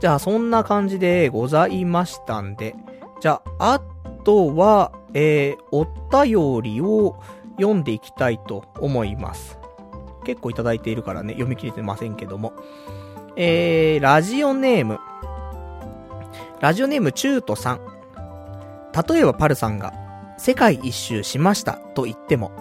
[0.00, 2.74] じゃあ、そんな感じでございましたんで、
[3.20, 3.80] じゃあ、あ
[4.24, 7.16] とは、えー、お便りを
[7.56, 9.58] 読んでいきたいと思います。
[10.24, 12.52] 結構いただいているからね、読み切れてませんけども。
[13.36, 15.00] えー、ラジオネーム。
[16.60, 17.80] ラジオネームチュートさん。
[19.08, 19.94] 例えばパルさんが、
[20.36, 22.52] 世界一周しましたと言っても、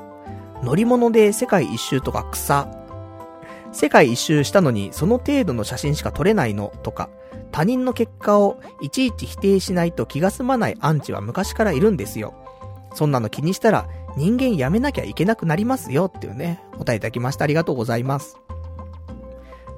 [0.63, 2.69] 乗り物で世界一周とか草。
[3.73, 7.09] 世界一周したのにその程度の写真しか撮れないのとか、
[7.51, 12.33] 他人の結果をいちいち否定しないと気が済まないアンチは昔からいるんですよ。
[12.93, 17.43] そんなの気にしたら人間やめなきゃいけなくなりますよっていうね、お答えいただきました。
[17.43, 18.37] ありがとうございます。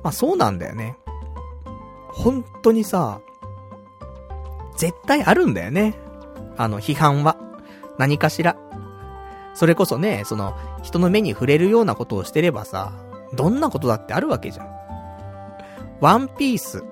[0.03, 0.97] まあそうなんだよね。
[2.09, 3.21] 本当にさ、
[4.75, 5.95] 絶対あるんだよね。
[6.57, 7.37] あの、批判は。
[7.97, 8.55] 何かしら。
[9.53, 12.91] それこそね、その、人の目に触れるようなことをしてればさ、
[13.33, 14.67] どんなことだってあるわけじゃん。
[16.01, 16.83] ワンピース、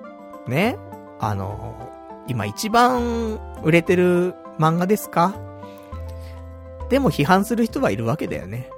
[0.48, 0.78] ね、
[1.20, 1.90] あの、
[2.28, 5.34] 今一番売れてる漫画ですか？
[6.88, 8.70] でも批判する人はいるわけだよね。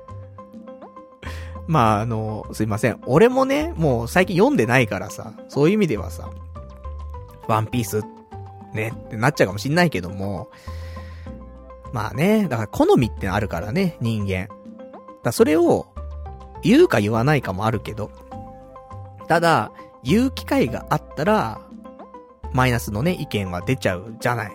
[1.67, 3.01] まあ、あの、すいません。
[3.07, 6.31] 俺もね、もう最近読んでないからさ、そういう意味ではさ、
[7.49, 8.03] ワンピース、
[8.73, 10.51] ね、ってなっちゃうかもしんないけども、
[11.93, 14.49] まあね、だから好みってあるからね、人間。
[15.23, 15.87] だそれを、
[16.63, 18.11] 言うか言わないかもあるけど、
[19.29, 19.73] ただ、
[20.03, 21.61] 言う機会があったら、
[22.53, 24.53] マイナスのね、意見は出ちゃうじゃない。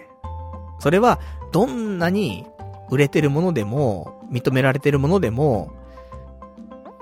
[0.80, 1.20] それは、
[1.52, 2.46] どんなに
[2.90, 5.72] 売れてるものでも、認められてるものでも、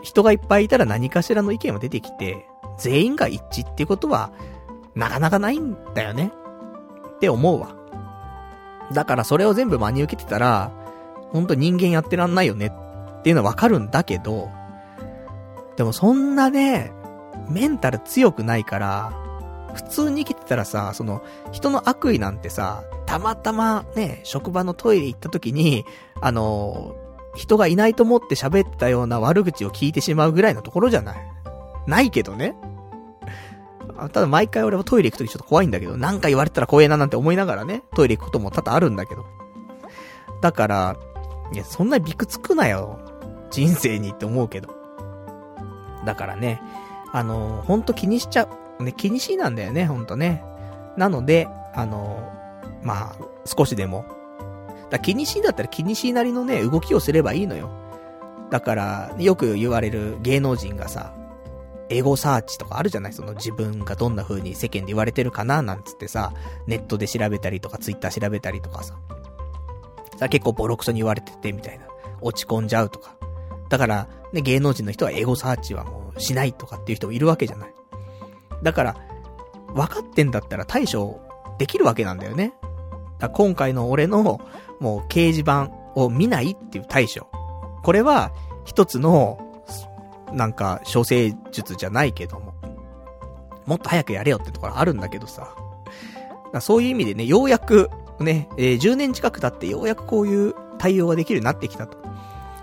[0.07, 2.47] 人がいっぱいいたら何かしらの意見は出てきて、
[2.77, 4.31] 全員が一致っていうことは、
[4.95, 6.31] なかなかないんだよね。
[7.15, 7.75] って思うわ。
[8.93, 10.71] だからそれを全部真に受けてたら、
[11.33, 14.49] ほんと人間やってらんないよねっていうのはわかるんだけど、
[15.75, 16.93] でもそんなね、
[17.49, 19.11] メンタル強くないから、
[19.73, 21.21] 普通に生きてたらさ、その、
[21.51, 25.83] 人の悪意なんてさ、たまたまね、職場のトイレ行った時に、
[26.21, 26.95] あの、
[27.37, 31.17] 人がいないと思って喋ったような悪口を聞いてしまうぐらいのところじゃない。
[31.85, 32.55] ないけどね。
[33.97, 39.25] ただ毎回俺はトイレ行くときちょっと怖いんだけど、なんか言われたら怖えななんて思いながらね、トイレ行くことも多々あるんだけど。
[40.41, 40.97] だから、
[41.53, 42.99] いや、そんなびくつくなよ。
[43.49, 44.75] 人生にって思うけど。
[46.05, 46.61] だからね、
[47.13, 48.47] あのほんと気にしちゃ
[48.79, 48.83] う。
[48.83, 50.43] ね、気にしいなんだよね、ほんとね。
[50.97, 52.31] なので、あの
[52.83, 53.15] まあ、
[53.45, 54.05] 少しでも。
[54.89, 57.69] だ気にしいだったら気にしいなりのね、動きをすればいいのよ。
[58.49, 61.13] だから、よく言われる芸能人がさ、
[61.89, 63.13] エゴサーチとかあるじゃない？
[63.13, 65.61] その自分がどんな風に世間で言われてるかな？
[65.61, 66.33] なんつってさ、
[66.65, 68.95] ネットで調べたりとか、ツイッター調べたりとかさ。
[70.17, 71.85] さ、結構ボロクソに言われててみたいな。
[72.21, 73.15] 落ち込んじゃうとか。
[73.69, 77.73] だから、ね、芸能人の人はエゴサーチはもうしないとかっていう人もいるわけじゃない。
[78.63, 78.95] だから、
[79.73, 81.19] 分かってんだったら対処
[81.57, 82.53] できるわけなんだよね。
[83.19, 84.41] だ今回の俺の、
[84.79, 87.27] もう掲示板を見ないっていう対処。
[87.83, 88.31] これは、
[88.65, 89.39] 一つの、
[90.33, 92.53] なんか、処世術じゃないけども。
[93.65, 95.55] もっと早くやれよってところあるんだけどさ。
[96.61, 97.89] そういう意味でね、ようやく、
[98.19, 101.97] ね、えー、10年近く経ってようやくこういう対応ができるようになってきたと。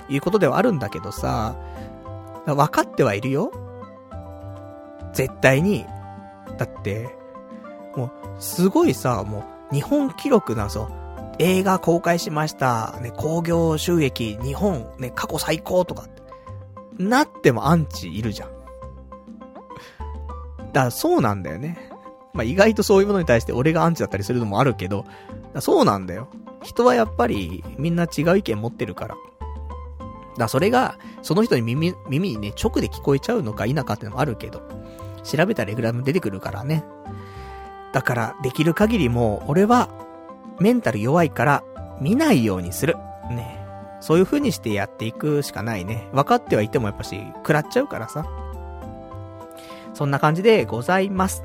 [0.08, 1.56] いうことではあるんだけどさ、
[2.46, 3.50] 分かってはいるよ。
[5.12, 5.86] 絶対に。
[6.58, 7.16] だって、
[7.96, 10.92] もう、すごいさ、もう、日本記録な、そう、
[11.38, 16.06] 映画公開しました、ね、興行収益、日本、ね、過去最高とか、
[16.98, 18.48] なってもアンチいるじゃん。
[20.72, 21.90] だからそうなんだよね。
[22.32, 25.04] まあ、意外とそういうものに対して俺がアンチだったりするのもあるけど、
[25.60, 26.28] そうなんだよ。
[26.62, 29.16] 人はやっぱりみんな違う意見持ってるから。
[30.36, 34.62] だそれが、その人に耳、耳にね、直で聞こえちゃうのか否かってのもあるけど、
[35.22, 36.84] 調べたらいくらでも出てくるからね。
[37.92, 39.88] だから、できる限りもう、俺は、
[40.60, 41.64] メンタル弱いから、
[42.00, 42.96] 見ないようにする。
[43.30, 43.60] ね。
[44.00, 46.08] そういう風にしてやっていくしかないね。
[46.12, 48.26] 分かってはいてもやっぱし、食らっちゃうからさ。
[49.94, 51.42] そんな感じでございます。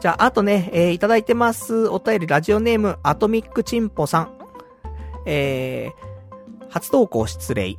[0.00, 1.88] じゃあ、あとね、えー、いただいてます。
[1.88, 4.38] お便り、ラジオネーム、アトミックチンポさん。
[5.24, 7.76] えー、初投稿失礼。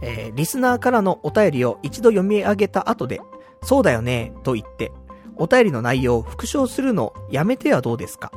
[0.00, 3.20] えー、リスナーからのお便りを一度読み上げた後で、
[3.62, 4.92] そうだよね、と言って、
[5.36, 8.30] お便りの内容を復唱するのやめてはどうですか？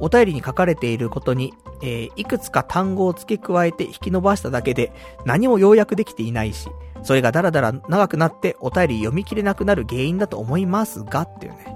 [0.00, 4.92] お便りに書かれていることに、えー、いくつか単語を付け加えて引き伸ばしただけで、
[5.24, 6.68] 何も要約できていないし、
[7.02, 11.66] それがだらだら長くなってお便り読み切れなくなる原因だと思いますが、っていうね、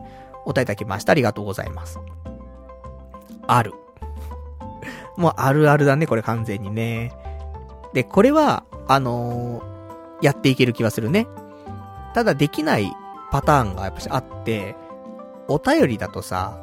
[0.44, 1.12] お便りいただきました。
[1.12, 2.00] ありがとうございます。
[3.46, 3.74] ある。
[5.16, 7.12] もうあるあるだね、これ完全にね。
[7.92, 11.26] で、これは、あのー、やっていける気はするね。
[12.14, 12.90] ただできない
[13.30, 14.76] パターンがやっぱしあって、
[15.46, 16.58] お便りだとさ、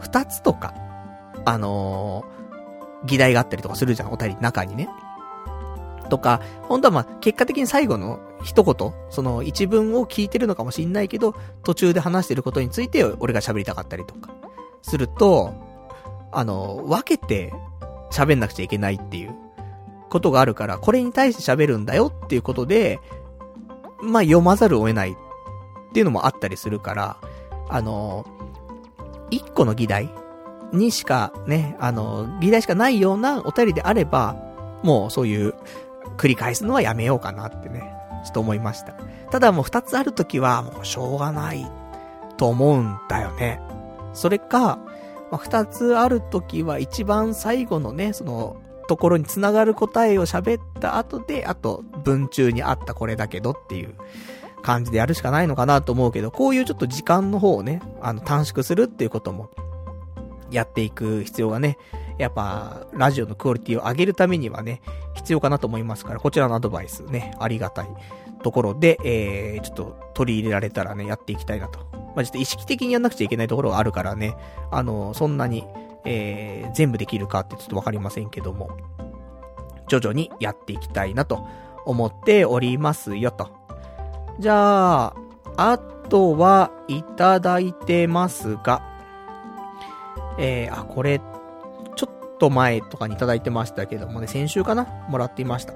[0.00, 0.74] 二つとか、
[1.44, 4.88] あのー、議題があったりとかするじゃん、お便り中にね。
[6.08, 14.34] とか、本当はまあ、結果的に最後の一言、その一文を聞いてるのかもしんないけど、途中で話してることについて俺が喋りたかったりとか、
[14.82, 15.54] すると、
[16.32, 17.52] あの、分けて
[18.10, 19.34] 喋んなくちゃいけないっていう
[20.10, 23.00] ことがあるから、これに対して喋るんだよっていうことで、
[24.02, 25.14] まあ読まざるを得ないっ
[25.92, 27.16] ていうのもあったりするから、
[27.68, 28.26] あの、
[29.30, 30.10] 一個の議題
[30.72, 34.36] にしかね、あの、議題しかないようなお便りであれば、
[34.82, 35.54] もうそういう
[36.16, 37.92] 繰り返すのはやめようかなってね、
[38.24, 38.94] ちょっと思いました。
[39.30, 41.66] ただもう二つあるときはもうしょうがない
[42.36, 43.60] と思うんだよね。
[44.12, 44.78] それか、
[45.30, 48.56] まあ、二つあるときは一番最後のね、その、
[48.88, 53.94] ところに繋がる答えを喋った後で、あと、文中にあったこれだけどっていう
[54.60, 59.50] 感じでやるしかないのかなと思うけど、こういうちょっと時間の方をね、あの、短縮するっていうことも、
[60.50, 61.78] やっていく必要がね、
[62.18, 64.82] やっぱ、ラジオのクオリティを上げるためにはね、
[65.14, 67.88] 必要かなと思いますから、こちらのアドバイスね、ありがたい
[68.42, 71.78] ところで、えー、ちょっと取り入れられたらね、やっていきたいなと。
[72.14, 74.36] まあ、ちょっと意識的にやんなくちゃいけないところがあるからね、
[74.70, 75.64] あの、そんなに、
[76.04, 78.70] えー、全部できるかってちょっとわかりませんけども、
[79.88, 81.46] 徐々にやっていきたいなと
[81.84, 83.59] 思っておりますよと。
[84.40, 85.14] じゃあ、
[85.58, 88.82] あとはいただいてますが、
[90.38, 91.20] えー、あ、これ、
[91.94, 94.86] ちょっと前とかにいただいてましたけどもね、先週かな？
[95.10, 95.74] もらっていました。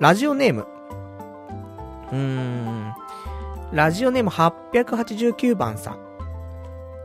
[0.00, 0.66] ラジオネーム。
[2.10, 2.94] うーん。
[3.72, 5.98] ラジオネーム889番さん。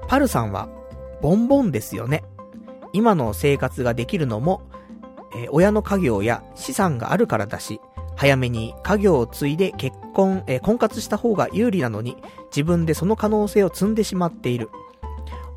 [0.08, 0.70] パルさんは、
[1.22, 2.24] ボンボンですよね。
[2.94, 4.62] 今の生活ができるのも、
[5.36, 7.82] えー、親の家業や資産があるからだし、
[8.16, 12.18] 早めに家業を継いで結婚、えー、婚活した方が有利なのに、
[12.52, 14.70] 自分でその可能性を積んでしまっている。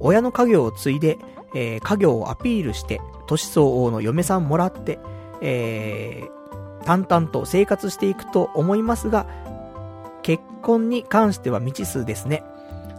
[0.00, 1.18] 親の家業を継いで、
[1.54, 4.98] えー、家業をアピールして、年相応の嫁さんもらって、
[5.40, 9.26] えー、淡々と生活していくと思いますが、
[10.22, 12.42] 結婚に関しては未知数ですね。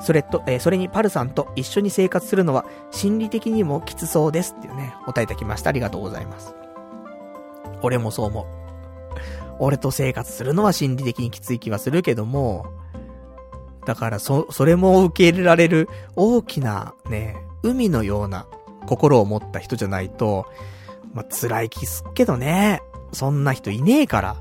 [0.02, 5.70] それと、えー、それにパルさんと一緒に生活するのは心理的にもきつそうですっていうね、答えいたきました。
[5.70, 6.56] ありがとうございます。
[7.82, 8.67] 俺もそう思う。
[9.60, 12.66] 俺と生活するのは心理的にきつい気はするけども、
[13.86, 18.48] だからそ、それも受け入れられる大きなね、海のような
[18.86, 20.46] 心を持った人じゃないと、
[21.14, 22.82] まあ、辛い気すっけどね。
[23.14, 24.38] そんな人いねえから。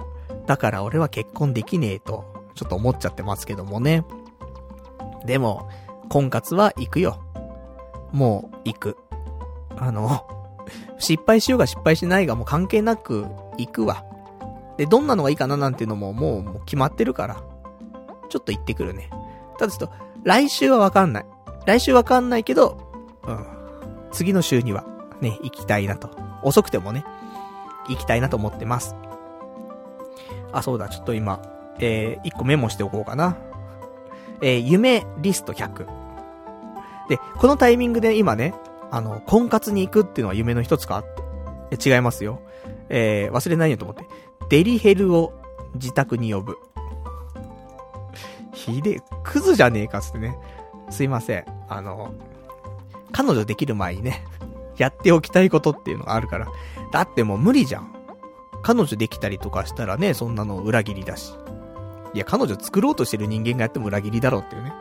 [0.47, 2.25] だから俺は結婚できねえと、
[2.55, 4.05] ちょっと思っちゃってますけどもね。
[5.25, 5.69] でも、
[6.09, 7.21] 婚活は行くよ。
[8.13, 8.97] もう、行く。
[9.77, 10.27] あの、
[10.99, 13.27] 失敗しようが失敗しないがもう関係なく
[13.59, 14.05] 行くわ。
[14.77, 17.43] で、どんなのがいいかななんていうのももうもう決まってるから。
[18.29, 19.11] ちょっと行ってくるね。
[19.59, 21.27] ただちょっと、来週はわかんない。
[21.65, 22.79] 来週わかんないけど、
[23.27, 23.47] うん。
[24.13, 24.85] 次の週には、
[25.21, 26.11] ね、行きたいなと。
[26.43, 27.05] 遅くてもね、
[27.89, 28.95] 行きたいなと思ってます。
[30.53, 31.41] あ、そうだ、ちょっと今、
[31.79, 33.37] えー、一個メモしておこうかな。
[34.41, 35.87] えー、夢リスト100。
[37.09, 38.55] で、このタイミングで今ね、
[38.91, 40.99] あの、婚活に行くっていうのは夢の一つか？
[40.99, 41.05] っ
[41.71, 41.91] て。
[41.91, 42.41] 違いますよ。
[42.89, 44.05] えー、忘れないよと思って。
[44.49, 45.33] デリヘルを
[45.75, 46.57] 自宅に呼ぶ。
[48.53, 50.37] ひで、クズじゃねえかつってね。
[50.91, 51.45] すいません。
[51.69, 52.15] あの、
[53.13, 54.25] 彼女できる前にね、
[54.79, 56.49] やっておきたいことっていうのがあるから。
[56.93, 57.93] だってもう無理じゃん。
[58.63, 61.35] 彼女できたりとかしたらね、そんなの裏切りだし。
[62.15, 64.73] いや、彼女作ろうとしてる人間がやっても裏切りだろうっていうね。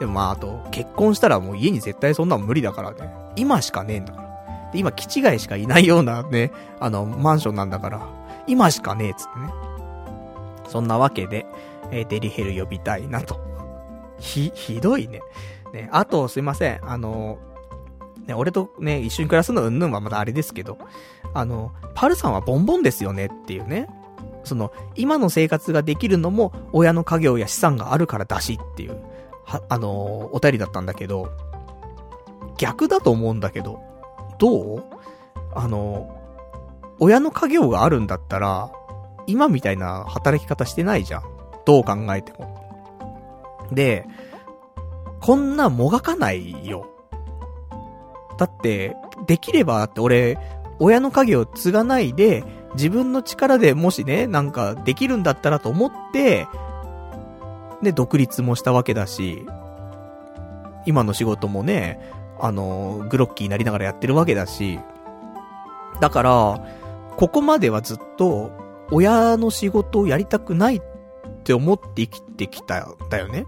[0.00, 3.14] でもまあ、あと、結婚したらもう家に絶対そんなの無理だからね。
[3.36, 4.70] 今しかねえんだから。
[4.72, 8.00] で、今、気違いしかいないようなね、あの、マンションなんだから、
[8.46, 9.52] 今しかねえっつってね。
[10.68, 11.46] そんなわけで、
[11.90, 13.38] えー、デリヘル呼びたいなと。
[14.18, 15.20] ひ、ひどいね。
[15.72, 16.80] ね、あと、すいません。
[16.88, 17.38] あの、
[18.26, 20.78] ね、俺とね、一緒に暮らすのうんぬんはまだあれですけど、
[21.34, 23.88] あの、パルさんはボンボンですよねっていうね。
[24.44, 28.96] その、今の生活ができるのも、親の家業や資産があるからだしっていう、
[29.44, 31.28] は、あのお便りだったんだけど、
[32.56, 33.80] 逆だと思うんだけど、
[34.38, 34.84] どう？
[35.54, 36.23] あの
[37.00, 38.70] 親の家業があるんだったら、
[39.26, 41.22] 今みたいな働き方してないじゃん。
[41.64, 42.54] どう考えても。
[43.72, 44.06] で、
[45.20, 46.86] こんなもがかないよ。
[48.38, 50.38] だって、できれば、って俺、
[50.78, 56.46] 親の影を継がないで、自分の力でもしね、なんかできるんだったらと思って、
[57.82, 59.46] で、独立もしたわけだし、
[60.86, 64.80] 今の仕事もね、あの、グロッキーになりながらやってるわけだし、
[66.00, 66.66] だから、
[67.16, 68.50] ここまではずっと、
[68.90, 70.82] 親の仕事をやりたくないっ
[71.42, 73.46] て思って生きてきたんだよね。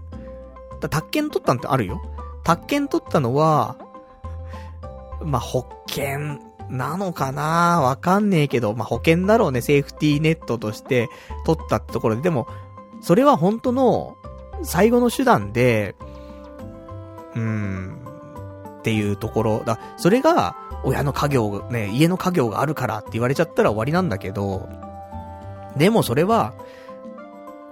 [0.79, 2.01] だ宅建取ったんってあるよ。
[2.43, 3.77] 宅建取ったのは、
[5.21, 6.39] まあ、保険
[6.69, 11.09] なのかなわかんねえけど、まあ、保険だろうね、セーフティーネットとして
[11.45, 12.47] 取ったってところで、でも、
[13.01, 14.17] それは本当の
[14.63, 15.95] 最後の手段で、
[17.35, 18.01] うーん、
[18.79, 19.79] っていうところだ。
[19.97, 24.67] それが、親の家業、ね、家の家業があるからって言われちゃったら終わりなんだけど、
[25.75, 26.53] でもそれは、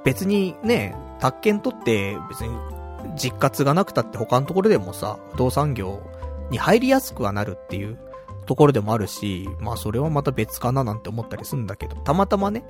[0.03, 2.49] 別にね、宅建取って別に
[3.15, 6.01] 実家継がなくたって他のところでもさ、不動産業
[6.49, 7.97] に入りやすくはなるっていう
[8.45, 12.63] ところでもあるし、まあそれはまた別かななんて思ったりするんだけど、たまたまね、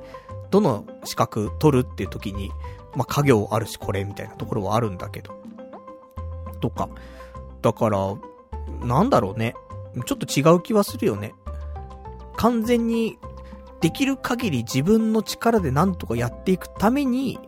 [0.52, 2.52] どの資格取るっていう時に、
[2.96, 5.34] まあ家業あるしこれみたいなところはあるんだけど。
[6.62, 6.90] とか。
[7.62, 8.00] だから、
[8.82, 9.56] なんだろうね。
[10.04, 11.34] ちょっと違う気はするよね。
[12.36, 13.18] 完全に、
[13.82, 17.40] できる限り自分の力でなんとかやっていくために、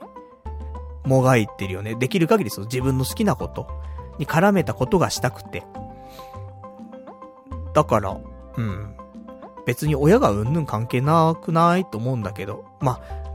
[1.04, 1.96] もがいてるよね。
[1.96, 3.68] できる限りその自分の好きなこと
[4.20, 5.64] に絡めたことがしたくて。
[7.74, 8.18] だから、
[8.58, 8.94] うん。
[9.66, 13.28] 別に親がうんぬん関係なくないと思うんだけど、まあ、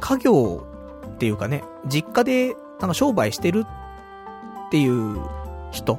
[0.00, 0.66] 家業
[1.14, 5.18] っていうかね、実家でなんか商売してるっていう
[5.70, 5.98] 人、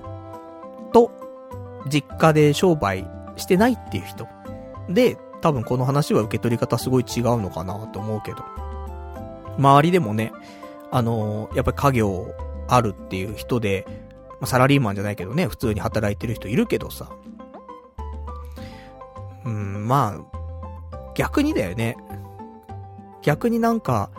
[1.87, 3.07] 実家で商売
[3.37, 4.27] してないっていう人。
[4.89, 8.43] で、多分この話は受け取り方すごい違うのかなと思うけど。
[9.57, 10.31] 周りでもね、
[10.91, 12.27] あのー、やっぱり家業
[12.67, 13.85] あるっていう人で、
[14.39, 17.09] まサラリーマンじゃないけどね、普通に働いてる人いるけどさ。
[19.45, 21.95] うん、まあ、逆にだよね。
[23.21, 24.09] 逆になんか、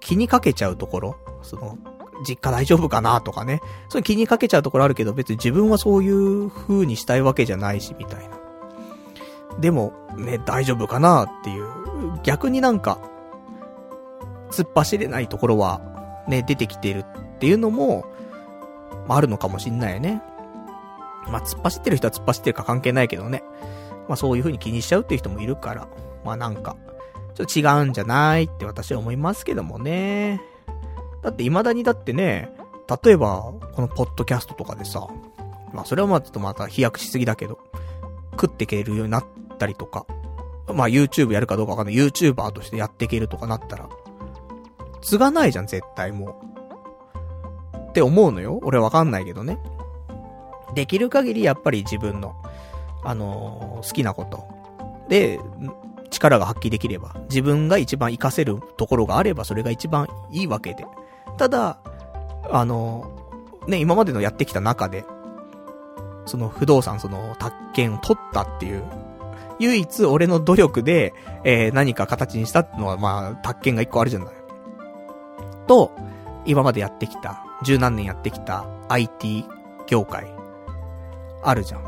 [0.00, 1.78] 気にかけちゃうところ、その、
[2.26, 3.20] 実家大丈夫かな？
[3.20, 3.60] とかね。
[3.88, 8.38] そういう気にかけちゃうところあるけど、別に自分はそういう風にしたいわけじゃないし、みたいな。
[9.58, 11.66] でも、ね、大丈夫かなっていう。
[12.22, 12.98] 逆になんか、
[14.50, 15.80] 突っ走れないところは、
[16.28, 18.04] ね、出てきてるっていうのも、
[19.06, 20.22] まあ、あるのかもしんないよね。
[21.28, 23.42] まあ、突っ走ってる人は突っ走ってるか関係ないけどね。
[24.08, 25.88] まあ、そういう風に気にしちゃうっていう人もいるから、
[26.24, 26.76] まあなんか、
[27.34, 30.40] ちょっと違うんじゃないって私は思いますけどもね。
[31.22, 32.52] だって未だにだってね、
[33.04, 35.06] 例えば、このポッドキャストとかでさ、
[35.72, 37.58] まあそれはまあちょっとまた飛躍しすぎだけど、
[38.32, 39.24] 食っていけるようになっ
[39.58, 40.06] たりとか、
[40.72, 41.94] まあ YouTube やるかどうかわかんない。
[41.94, 43.88] YouTuber としてやっていけるとかなったら、
[45.02, 46.40] 継がないじゃん、絶対も
[47.74, 47.86] う。
[47.90, 48.60] って思うのよ。
[48.62, 49.58] 俺わかんないけどね。
[50.74, 52.34] できる限りやっぱり自分の、
[53.02, 54.44] あのー、好きなこと。
[55.08, 55.40] で、
[56.10, 60.86] 力が発揮できれば、自分が一番活かせるところがあれば、それが一番いいわけで。
[61.40, 61.78] ただ、
[62.50, 63.10] あの、
[63.66, 65.06] ね、今までのやってきた中で、
[66.26, 68.84] その不動産、その、宅建を取ったっていう、
[69.58, 74.34] 唯一俺の努力で、えー、何か形にしたってのは、まあ、宅建が一個あるじゃない。
[75.66, 75.92] と、
[76.44, 79.46] 今までやってきた、十何年やってきた IT
[79.86, 80.26] 業界、
[81.42, 81.84] あるじゃん。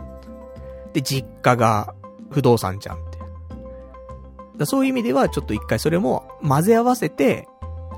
[0.94, 1.94] で、実家が
[2.30, 3.18] 不動産じゃんって。
[4.56, 7.48] だそういう意味では、ちょっと一回それも混ぜ合わせて、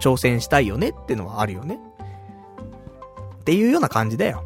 [0.00, 1.78] 挑戦したいよねってのはあるよね。
[3.40, 4.44] っていうような感じだよ。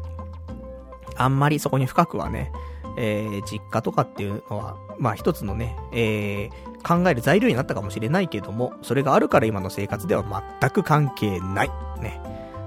[1.15, 2.51] あんまりそこに深くはね、
[2.97, 10.23] えー、実家とかっていうのは、まあ一つのね、えー、考える材料になったかもしれないけども、それがあるから今の生活では
[10.59, 11.69] 全く関係ない。
[12.01, 12.21] ね。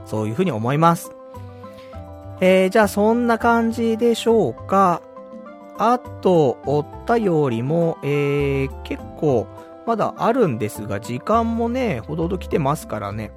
[0.04, 1.12] そういうふうに思います。
[2.40, 5.02] えー、じゃあそんな感じでしょうか。
[5.78, 9.46] あと、お便りも、えー、結構、
[9.86, 13.32] まだあるんですが、時間もね、ほどほど来てますからね。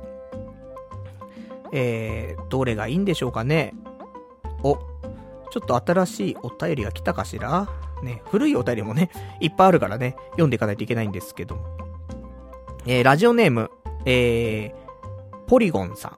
[1.72, 3.74] えー、どれがいいんでしょうかね。
[4.64, 4.76] お、
[5.52, 7.68] ちょっと新しいお便りが来たかしら？
[8.04, 9.10] ね、古いお便りもね、
[9.40, 11.58] いっぱいあるからね、読んでいかないといけないんですけど。
[12.86, 13.72] えー、ラジオネーム、
[14.06, 16.18] えー、ポリゴンさん。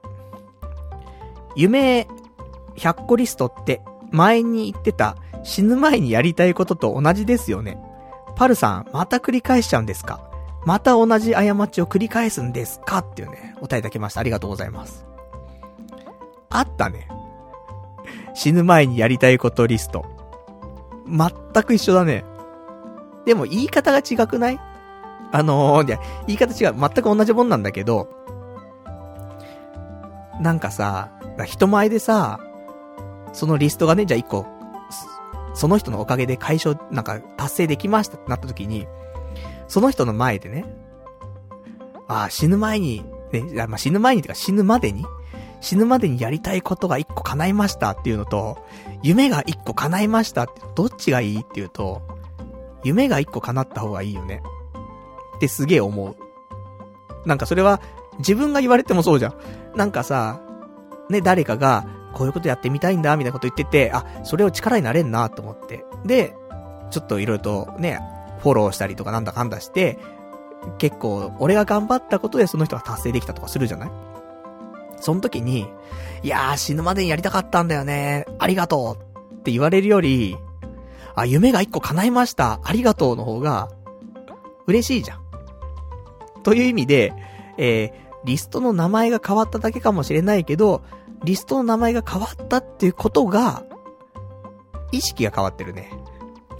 [1.56, 2.06] 夢
[2.76, 7.78] 100個リストって前に言ってた死ぬ前にやりたいことと同じですよね。
[8.38, 10.20] パルさん、また繰り返しちゃうんですか？
[10.64, 12.98] また同じ過ちを繰り返すんですか？
[12.98, 14.20] っていうね、お答えいただきました。
[14.20, 15.04] ありがとうございます。
[16.48, 17.08] あったね。
[18.34, 20.06] 死ぬ前にやりたいことリスト。
[21.08, 22.24] 全く一緒だね。
[23.26, 24.60] でも言い方が違くない？
[25.32, 26.76] あのー、いや、言い方違う。
[26.78, 28.08] 全く同じもんなんだけど、
[30.40, 31.10] なんかさ、
[31.44, 32.38] 人前でさ、
[33.32, 34.46] そのリストがね、じゃあ一個、
[35.58, 38.86] その人のおかげで解消、なんか達成できましたってなった時に、
[39.66, 40.64] その人の前でね、
[42.06, 45.04] あ、死ぬ前に、ね、まあ、死ぬ前にってか死ぬまでに
[45.60, 48.64] 死ぬまでにやりたいことが一個叶いましたっていうのと、
[49.02, 52.02] 夢が一個叶いましたって、どっちがいいっていうと、
[52.84, 54.40] 夢が一個叶った方がいいよね。
[55.36, 56.16] ってすげえ思う。
[57.26, 57.80] なんかそれは、
[58.18, 59.34] 自分が言われてもそうじゃん。
[59.76, 60.40] なんかさ、
[61.10, 65.84] ね、誰かが、こういうことやってみたいんだ、みたいなこと言ってて、あ、それを力になれんな、と思って。
[66.04, 66.34] で、
[66.90, 68.00] ちょっといろいろとね、
[68.40, 69.98] フォローしたりとかなんだかんだして、
[70.78, 73.90] 結構、俺が頑張ったことでその人が達成できたとかするじゃない？
[75.00, 75.68] その時に、
[76.22, 78.26] いやー死ぬまでにやりたかったんだよね。
[78.38, 80.36] ありがとうって言われるより、
[81.14, 82.60] あ、夢が一個叶いました。
[82.64, 83.68] ありがとうの方が、
[84.66, 85.20] 嬉しいじゃん。
[86.42, 87.12] という意味で、
[87.56, 90.82] えー、リストの名前が変わっただけかもしれないけど、
[91.24, 93.64] リストの名前が変わったっていうことが、
[94.92, 95.90] 意識が変わってるね。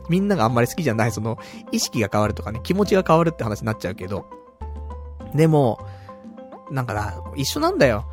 [0.08, 1.38] みんながあんまり好きじゃない、その、
[1.70, 4.24] 意識が変わるとかね、気持ちが変わるって話になっちゃうけど。
[5.34, 5.78] でも、
[6.70, 8.06] なんかな、一緒なんだよ。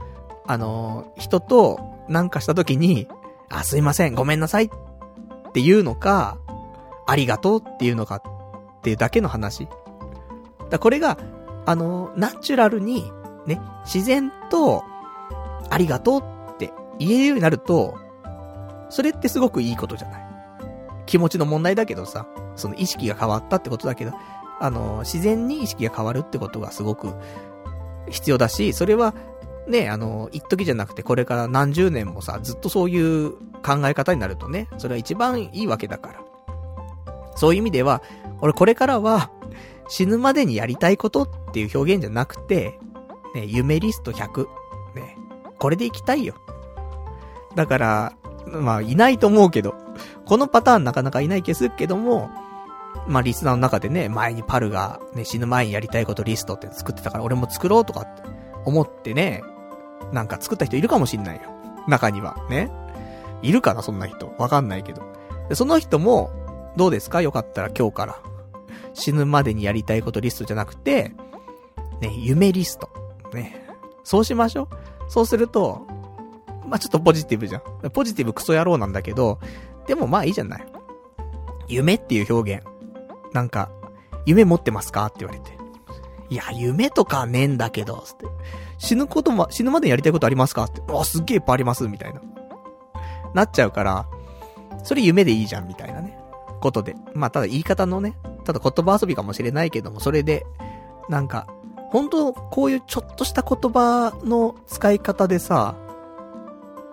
[0.46, 3.08] あの、人となんかした時に、
[3.50, 6.38] あ、すいません、ごめんなさいっていうのか、
[7.08, 8.22] ありがとうっていうのかっ
[8.82, 9.70] ていうだけの話。
[10.70, 11.18] だこれが、
[11.66, 13.10] あの、ナチュラルに、
[13.46, 14.84] ね、自然と、
[15.70, 16.22] ありがとう
[16.54, 17.98] って言えるようになると、
[18.90, 20.26] それってすごくいいことじゃない？
[21.06, 24.14] 気持ちの問題だけどさ、その意識が変わったってことだけど、
[24.60, 27.14] あの、自然に意識が変わるってことがすごく
[28.10, 29.14] 必要だし、それは、
[29.68, 33.32] ね、あの、一時じゃなくてこれから何十年もさ、ずっとそういう
[33.64, 36.22] 考え方になるとね、それは一番いいわけだから。
[37.36, 38.02] そういう意味では、
[38.42, 39.32] 俺これからは、
[39.88, 42.80] 死ぬまでにやりたいことっていう表現じゃなくて、
[43.36, 44.48] ね、夢リスト100。
[44.96, 45.18] ね、
[45.60, 46.34] これで行きたいよ。
[47.54, 48.14] だから、
[48.48, 49.76] まあ、いないと思うけど、
[50.26, 52.30] このパターンなかなかいない気するけども、
[53.08, 58.24] まあ、リスナーの中でね、前にパルが、ね、死ぬ前にやりたいことリストって作ってたから、俺も作ろうとかって
[58.66, 59.44] 思ってね、
[60.12, 61.44] なんか作った人いるかもしんないよ。
[61.88, 62.38] 中には。
[62.50, 62.72] ね。
[63.42, 64.34] いるかな、そんな人。
[64.38, 65.04] わかんないけど。
[65.50, 66.32] で、その人も、
[66.78, 67.22] どうですか？
[67.22, 68.18] よかったら今日から。
[68.94, 71.14] 死ぬまでにやりたいことリストじゃなくて、
[72.02, 72.90] ね、夢リスト。
[73.34, 73.66] ね。
[74.04, 74.68] そうしましょう。
[75.08, 75.86] そうすると、
[76.68, 77.90] まあ、ちょっとポジティブじゃん。
[77.92, 79.40] ポジティブクソ野郎なんだけど、
[79.88, 80.66] でもまあいいじゃない。
[81.68, 82.66] 夢っていう表現。
[83.34, 83.70] なんか、
[84.26, 85.52] 夢持ってますかって言われて。
[86.30, 88.26] いや、夢とかねえんだけど、つって。
[88.78, 90.82] 死ぬことも、死ぬまでやりたいことありますかって。
[90.88, 92.22] あ、すっげえいっぱいあります、みたいな。
[93.34, 94.08] なっちゃうから、
[94.84, 96.18] それ夢でいいじゃん、みたいなね。
[96.62, 96.96] ことで。
[97.14, 100.46] まあ、ただ言い方のね、ただ言葉遊びかもしれないけども、それで、
[101.10, 101.48] なんか、
[101.96, 105.76] 本当こういうちょっとした言葉の使い方でさ、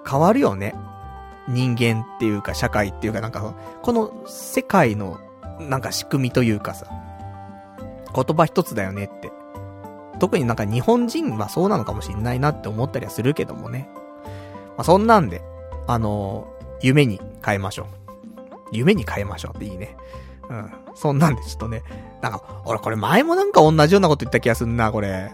[0.09, 0.77] 変わるよね。
[1.49, 5.19] 人間っていうか社会っていうかなんか、この世界の
[5.59, 6.87] なんか仕組みというかさ、
[8.15, 9.33] 言葉一つだよねって。
[10.21, 13.89] 特になんか日本人はそうなのかもしんないなって思ったりはするけどもね。
[14.77, 15.43] まあ、そんなんで、
[15.89, 17.87] あのー、夢に変えましょう。
[18.71, 19.97] 夢に変えましょうっていいね。
[20.53, 20.73] うん。
[20.95, 21.83] そんなんでちょっとね、
[22.21, 25.33] なんか、俺これ前もなんか同じようなこと言った気がすんな、これ。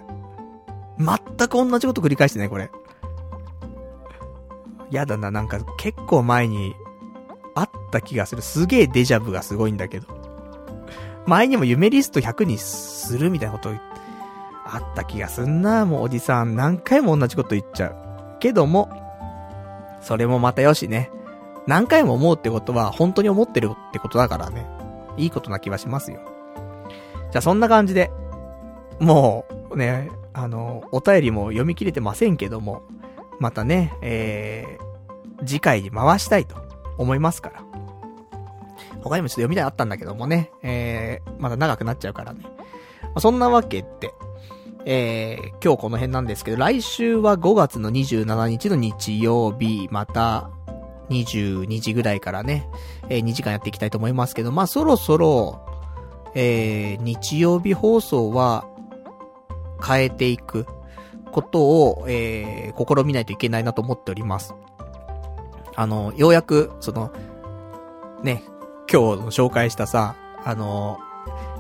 [0.98, 2.70] 全く同じこと繰り返してね、これ。
[4.90, 6.74] やだな、なんか結構前に
[7.54, 8.42] あった気がする。
[8.42, 10.06] すげえデジャブがすごいんだけど。
[11.26, 13.70] 前にも夢リスト100にするみたいなこと
[14.64, 15.84] あった気がすんな。
[15.84, 17.96] もうおじさん何回も同じこと言っちゃう。
[18.38, 18.88] けども、
[20.00, 21.10] それもまたよしね。
[21.66, 24.77] 何回も思うってことは本当に思ってるってことだからね。
[25.18, 26.20] いいことな気はしますよ。
[27.30, 28.10] じゃあそんな感じで、
[29.00, 32.82] もうね、あの、お便りも読み切れてませんけども、
[33.38, 36.56] またね、えー、次回に回したいと
[36.96, 37.64] 思いますから。
[39.02, 42.40] 他にもちょっと読みたいあったんだけどもね、えー、まだ長くなっちゃうからね。
[43.02, 44.12] まあ、そんなわけで、
[44.84, 50.50] えー、今日この辺なんですけど、来週は5月の27日の日曜日、また、
[51.10, 52.68] 22時ぐらいからね、
[53.08, 55.64] えー、2時間やっていきたいと思いますけど、まあそろそろ、
[56.34, 58.66] えー、日曜日放送は、
[59.84, 60.66] 変えていく
[61.30, 64.54] ことを、えー、試みないといけないなと思っております。
[65.76, 67.12] あの、ようやく、その、
[68.22, 68.42] ね、
[68.90, 70.98] 今日紹介したさ、あの、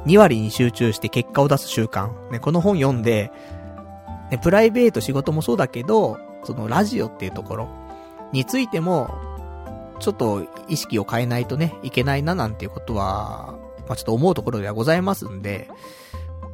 [0.06, 2.10] 2割に集中して結果を出す習慣。
[2.30, 3.30] ね、この本読んで、
[4.30, 7.68] ね、プライベート仕事もそうだけど、そのラジオっていうところ
[8.32, 9.10] についても、
[9.98, 15.68] ちょっと意識を変えないとね、いけないななんていうことは、まあ、ちょっと思うところではございますんで、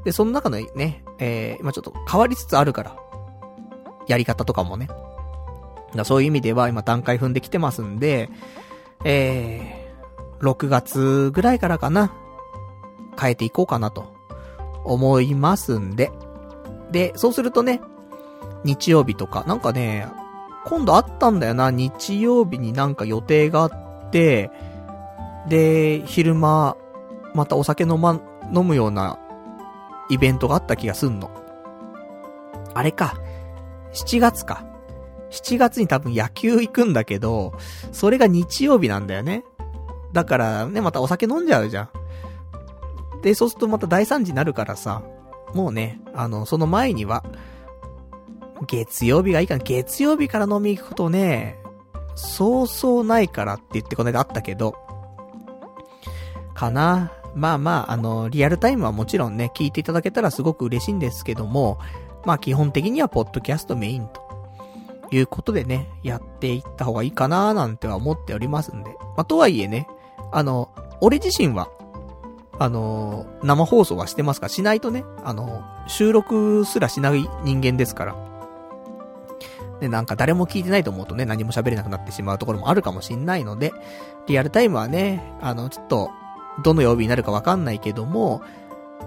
[0.05, 2.97] で、その中のね、えー、今ちょっと変わりつつあるから、
[4.07, 4.89] やり方とかもね。
[5.95, 8.29] だそういう意味では今段階踏んできてますんで、
[9.05, 12.13] えー、6月ぐらいからかな、
[13.19, 14.13] 変えていこうかなと
[14.85, 16.11] 思いますんで。
[16.91, 17.81] で、そうするとね、
[18.65, 20.07] 日曜日とか、なんかね、
[20.67, 24.51] 今度あったんだよな、日曜日になんか予定があって、
[25.49, 26.77] で、昼間、
[27.35, 28.21] またお酒飲ま、
[28.55, 29.19] 飲むような
[30.09, 31.31] イベントがあった気がすんの。
[32.75, 33.15] あれか。
[33.93, 34.65] 7月か。
[35.31, 37.53] 7月に多分野球行くんだけど、
[37.93, 39.45] それが日曜日なんだよね。
[40.13, 41.89] だからね、またお酒飲んじゃうじゃん。
[43.23, 45.03] で、そうするとまた大惨事になるからさ、
[45.55, 47.25] もうね、あの、その前には、
[48.65, 49.63] 月曜日がいいかな。
[49.63, 51.59] 月曜日から飲み行くことね、
[52.15, 54.75] そうそうないからって言ってこの間あったけど、
[56.55, 57.13] かな。
[57.35, 61.79] まあまあ、あの、リアルタイムはもちろんね、聞いていただけたらすごく嬉しいんですけども、
[62.25, 64.23] まあ基本的にはポッドキャストメインと
[65.11, 68.91] いうことでね、やっていった方がいいかなーなんては思っておりますんで。
[69.17, 69.89] まあ、とはいえね、
[70.33, 70.71] あの、
[71.01, 71.69] 俺自身は、
[72.59, 78.34] あのー、生放送はしてますかしないとね、あのー、収録すらしない人間ですから。
[79.85, 83.73] で、なんか誰も聞いてないと思うとね、何も喋れなくなってしまうところもあるかもしんないので、
[84.27, 86.11] リアルタイムはね、あの、ちょっと、
[86.63, 88.43] どの曜日になるかわかんないけども、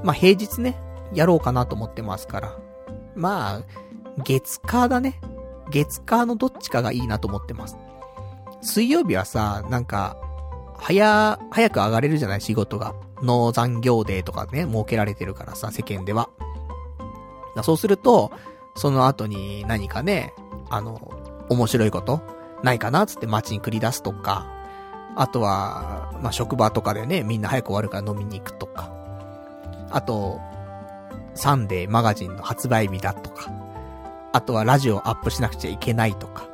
[0.03, 0.77] まあ、平日ね、
[1.13, 2.55] やろうかなと思ってますから。
[3.15, 3.61] まあ、
[4.23, 5.19] 月火だね。
[5.71, 7.77] 月火のどっちかがいいなと思ってます。
[8.61, 10.17] 水曜日はさ、なんか、
[10.77, 12.41] 早、早く上がれるじゃない？
[12.41, 12.93] 仕事が。
[13.23, 16.29] 農残業デーとかね、設けられてるからさ、世間では。
[17.55, 18.31] だそうすると、
[18.75, 20.33] その後に何かね、
[20.69, 20.99] あの、
[21.49, 22.21] 面白いこと
[22.63, 24.47] ないかなつって街に繰り出すとか、
[25.15, 28.91] あとは、まあ、職場とかでね、みんな早く終わるから飲みに行くとか、
[29.89, 30.39] あと、
[31.33, 33.51] サンデーマガジンの発売日だとか、
[34.33, 36.47] あとはラジオアップしなくちゃいけないとか、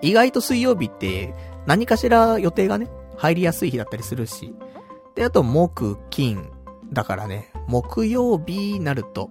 [0.00, 1.34] 意外と水曜日って
[1.66, 4.54] 何かしら予定がね、入りやすい日だったりするし、
[5.14, 6.50] で、あと木、金、
[6.92, 9.28] だからね、木曜日になると、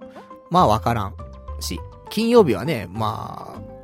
[0.50, 1.14] まあわからん
[1.60, 3.77] し、金曜日はね、まあ、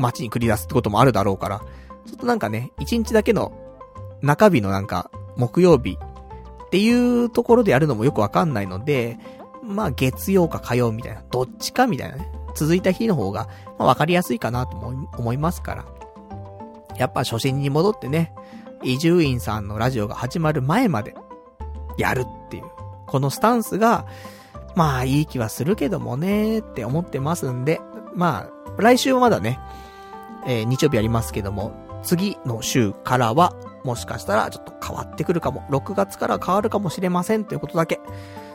[0.00, 1.58] 街に繰り出すってこともあるだろうから、
[2.06, 3.52] ちょっとなんかね、一日だけの
[4.22, 5.96] 中日のなんか、木曜日
[6.66, 9.18] っていうところでやるのもよくわかんないので、
[9.62, 13.48] まあ月曜か火曜みたいな、どっちかみたいなね、続いた日の方が、
[13.78, 15.84] まあわかりやすいかなと思いますから。
[16.96, 18.32] やっぱ初心に戻ってね、
[18.82, 21.14] 伊集院さんのラジオが始まる前まで、
[21.96, 22.64] やるっていう、
[23.06, 24.06] このスタンスが、
[24.74, 27.80] まあいい気はするけどもね、って思ってますんで、
[28.14, 29.58] まあ、来週はまだね、
[30.46, 33.54] えー、日曜日やりますけども、次の週からは、
[33.84, 35.62] もしかしたらちょっと変わってくるかも。
[35.70, 38.00] 6月から変わるかもしれませんということだけ、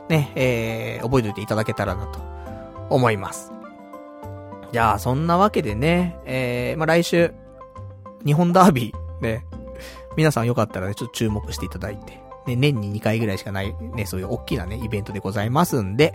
[0.09, 2.19] ね、えー、覚えておいていただけたらなと
[2.89, 3.51] 思います。
[4.72, 7.33] じゃあ、そんなわけでね、えー、まあ、来週、
[8.25, 9.45] 日本ダービー、ね、
[10.17, 16.14] 皆さんよかったらね、ちょっと注目していただいて、ね、年に2回ぐらいしかない、ね、そういう大きなね、イベントでございますんで、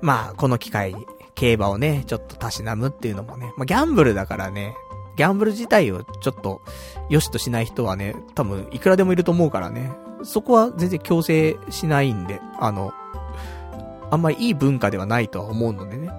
[0.00, 1.06] まあ、この機会に、
[1.38, 4.74] 競馬をね、ちょっとたしなむっていうのもね、まあ、ギャンブルだからね、
[5.16, 6.62] ギャンブル自体をちょっと、
[7.08, 9.92] 良しとしない人はね、多分、いくらでもいると思うからね、
[10.24, 12.92] そこは全然強制しないんで、あの、
[14.10, 16.10] あんまりいい文化ではないとは思うのでね。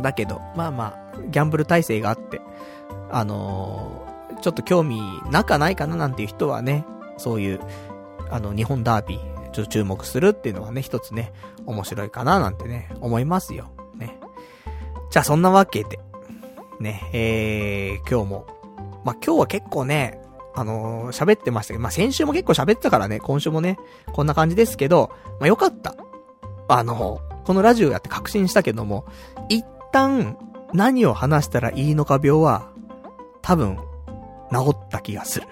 [0.00, 2.40] だけど、まあまあ、ギャンブル体制があって、
[3.10, 6.86] あのー、ちょっと興味なかないかななんていう人はね、
[7.18, 7.60] そういう、
[8.30, 11.32] あの、日本ダービー、ちょっと注目するっていうのはね、一つね、
[11.66, 13.68] 面白いかななんてね、思いますよ。
[15.10, 15.98] じゃあそんなわけで、
[16.80, 18.46] ね、えー、今日も、
[19.04, 20.20] まあ、今日は結構ね、
[20.54, 23.78] あのー、喋ってましたけど、まあ、先週も結構喋ってたからね、今週もね、
[24.12, 25.94] こんな感じですけど、まあ、よかった。
[26.68, 29.06] あの、このラジオやって確信したけども、
[29.48, 30.36] 一旦、
[30.74, 32.70] 何を話したらいいのか病は、
[33.40, 33.78] 多分、
[34.52, 35.46] 治った気がする。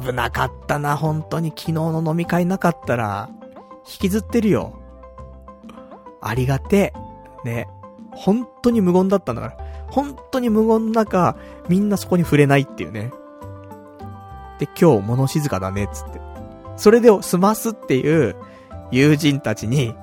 [0.00, 3.28] 危なかったな、本当に昨日の飲み会なかったら、
[3.86, 4.78] 引きずってるよ。
[6.20, 6.94] ありがて。
[7.44, 7.68] ね。
[8.14, 9.56] 本当に無言だったんだから。
[9.90, 11.36] 本当に無言の中、
[11.68, 13.12] みんなそこに触れないっていうね。
[14.58, 16.20] で、今日物静かだね、つって。
[16.76, 18.36] それで済ますっていう
[18.90, 19.94] 友人たちに、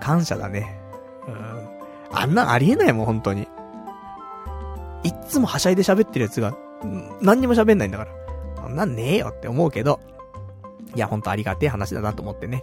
[0.00, 0.80] 感謝だね。
[1.28, 2.18] うん。
[2.18, 3.48] あんなんありえないもん、本当に。
[5.04, 6.56] いっつもはしゃいで喋ってるやつが、
[7.20, 8.10] 何にも喋んないんだから。
[8.62, 10.00] そんなんねえよって思うけど、
[10.94, 12.62] いや、ほんとありがてえ話だなと思ってね。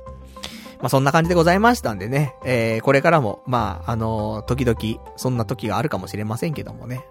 [0.80, 7.06] まあ、そんな感じでございましたんでね、えー、これからも、まあ、あのー、時々、そんな時があるかもしれませんけどもね。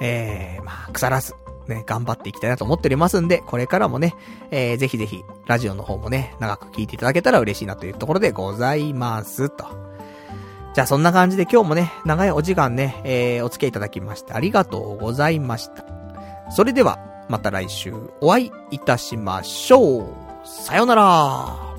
[0.00, 1.34] えー、まあ、腐らず、
[1.66, 4.14] ね、頑張っていきたいなと思っておりますんで、これからもね、
[4.50, 9.66] えー、ぜひぜひ、ラジオの方もね、長く聞いていただけたら嬉しいなというところでございます、と。
[10.74, 15.84] じゃあそんな感じで今日もね、長いお時間ね、えー、お付き合いいただきましてありがとうございました。
[16.50, 16.98] それでは、
[17.28, 20.06] また来週お会いいたしましょう。
[20.44, 21.77] さよなら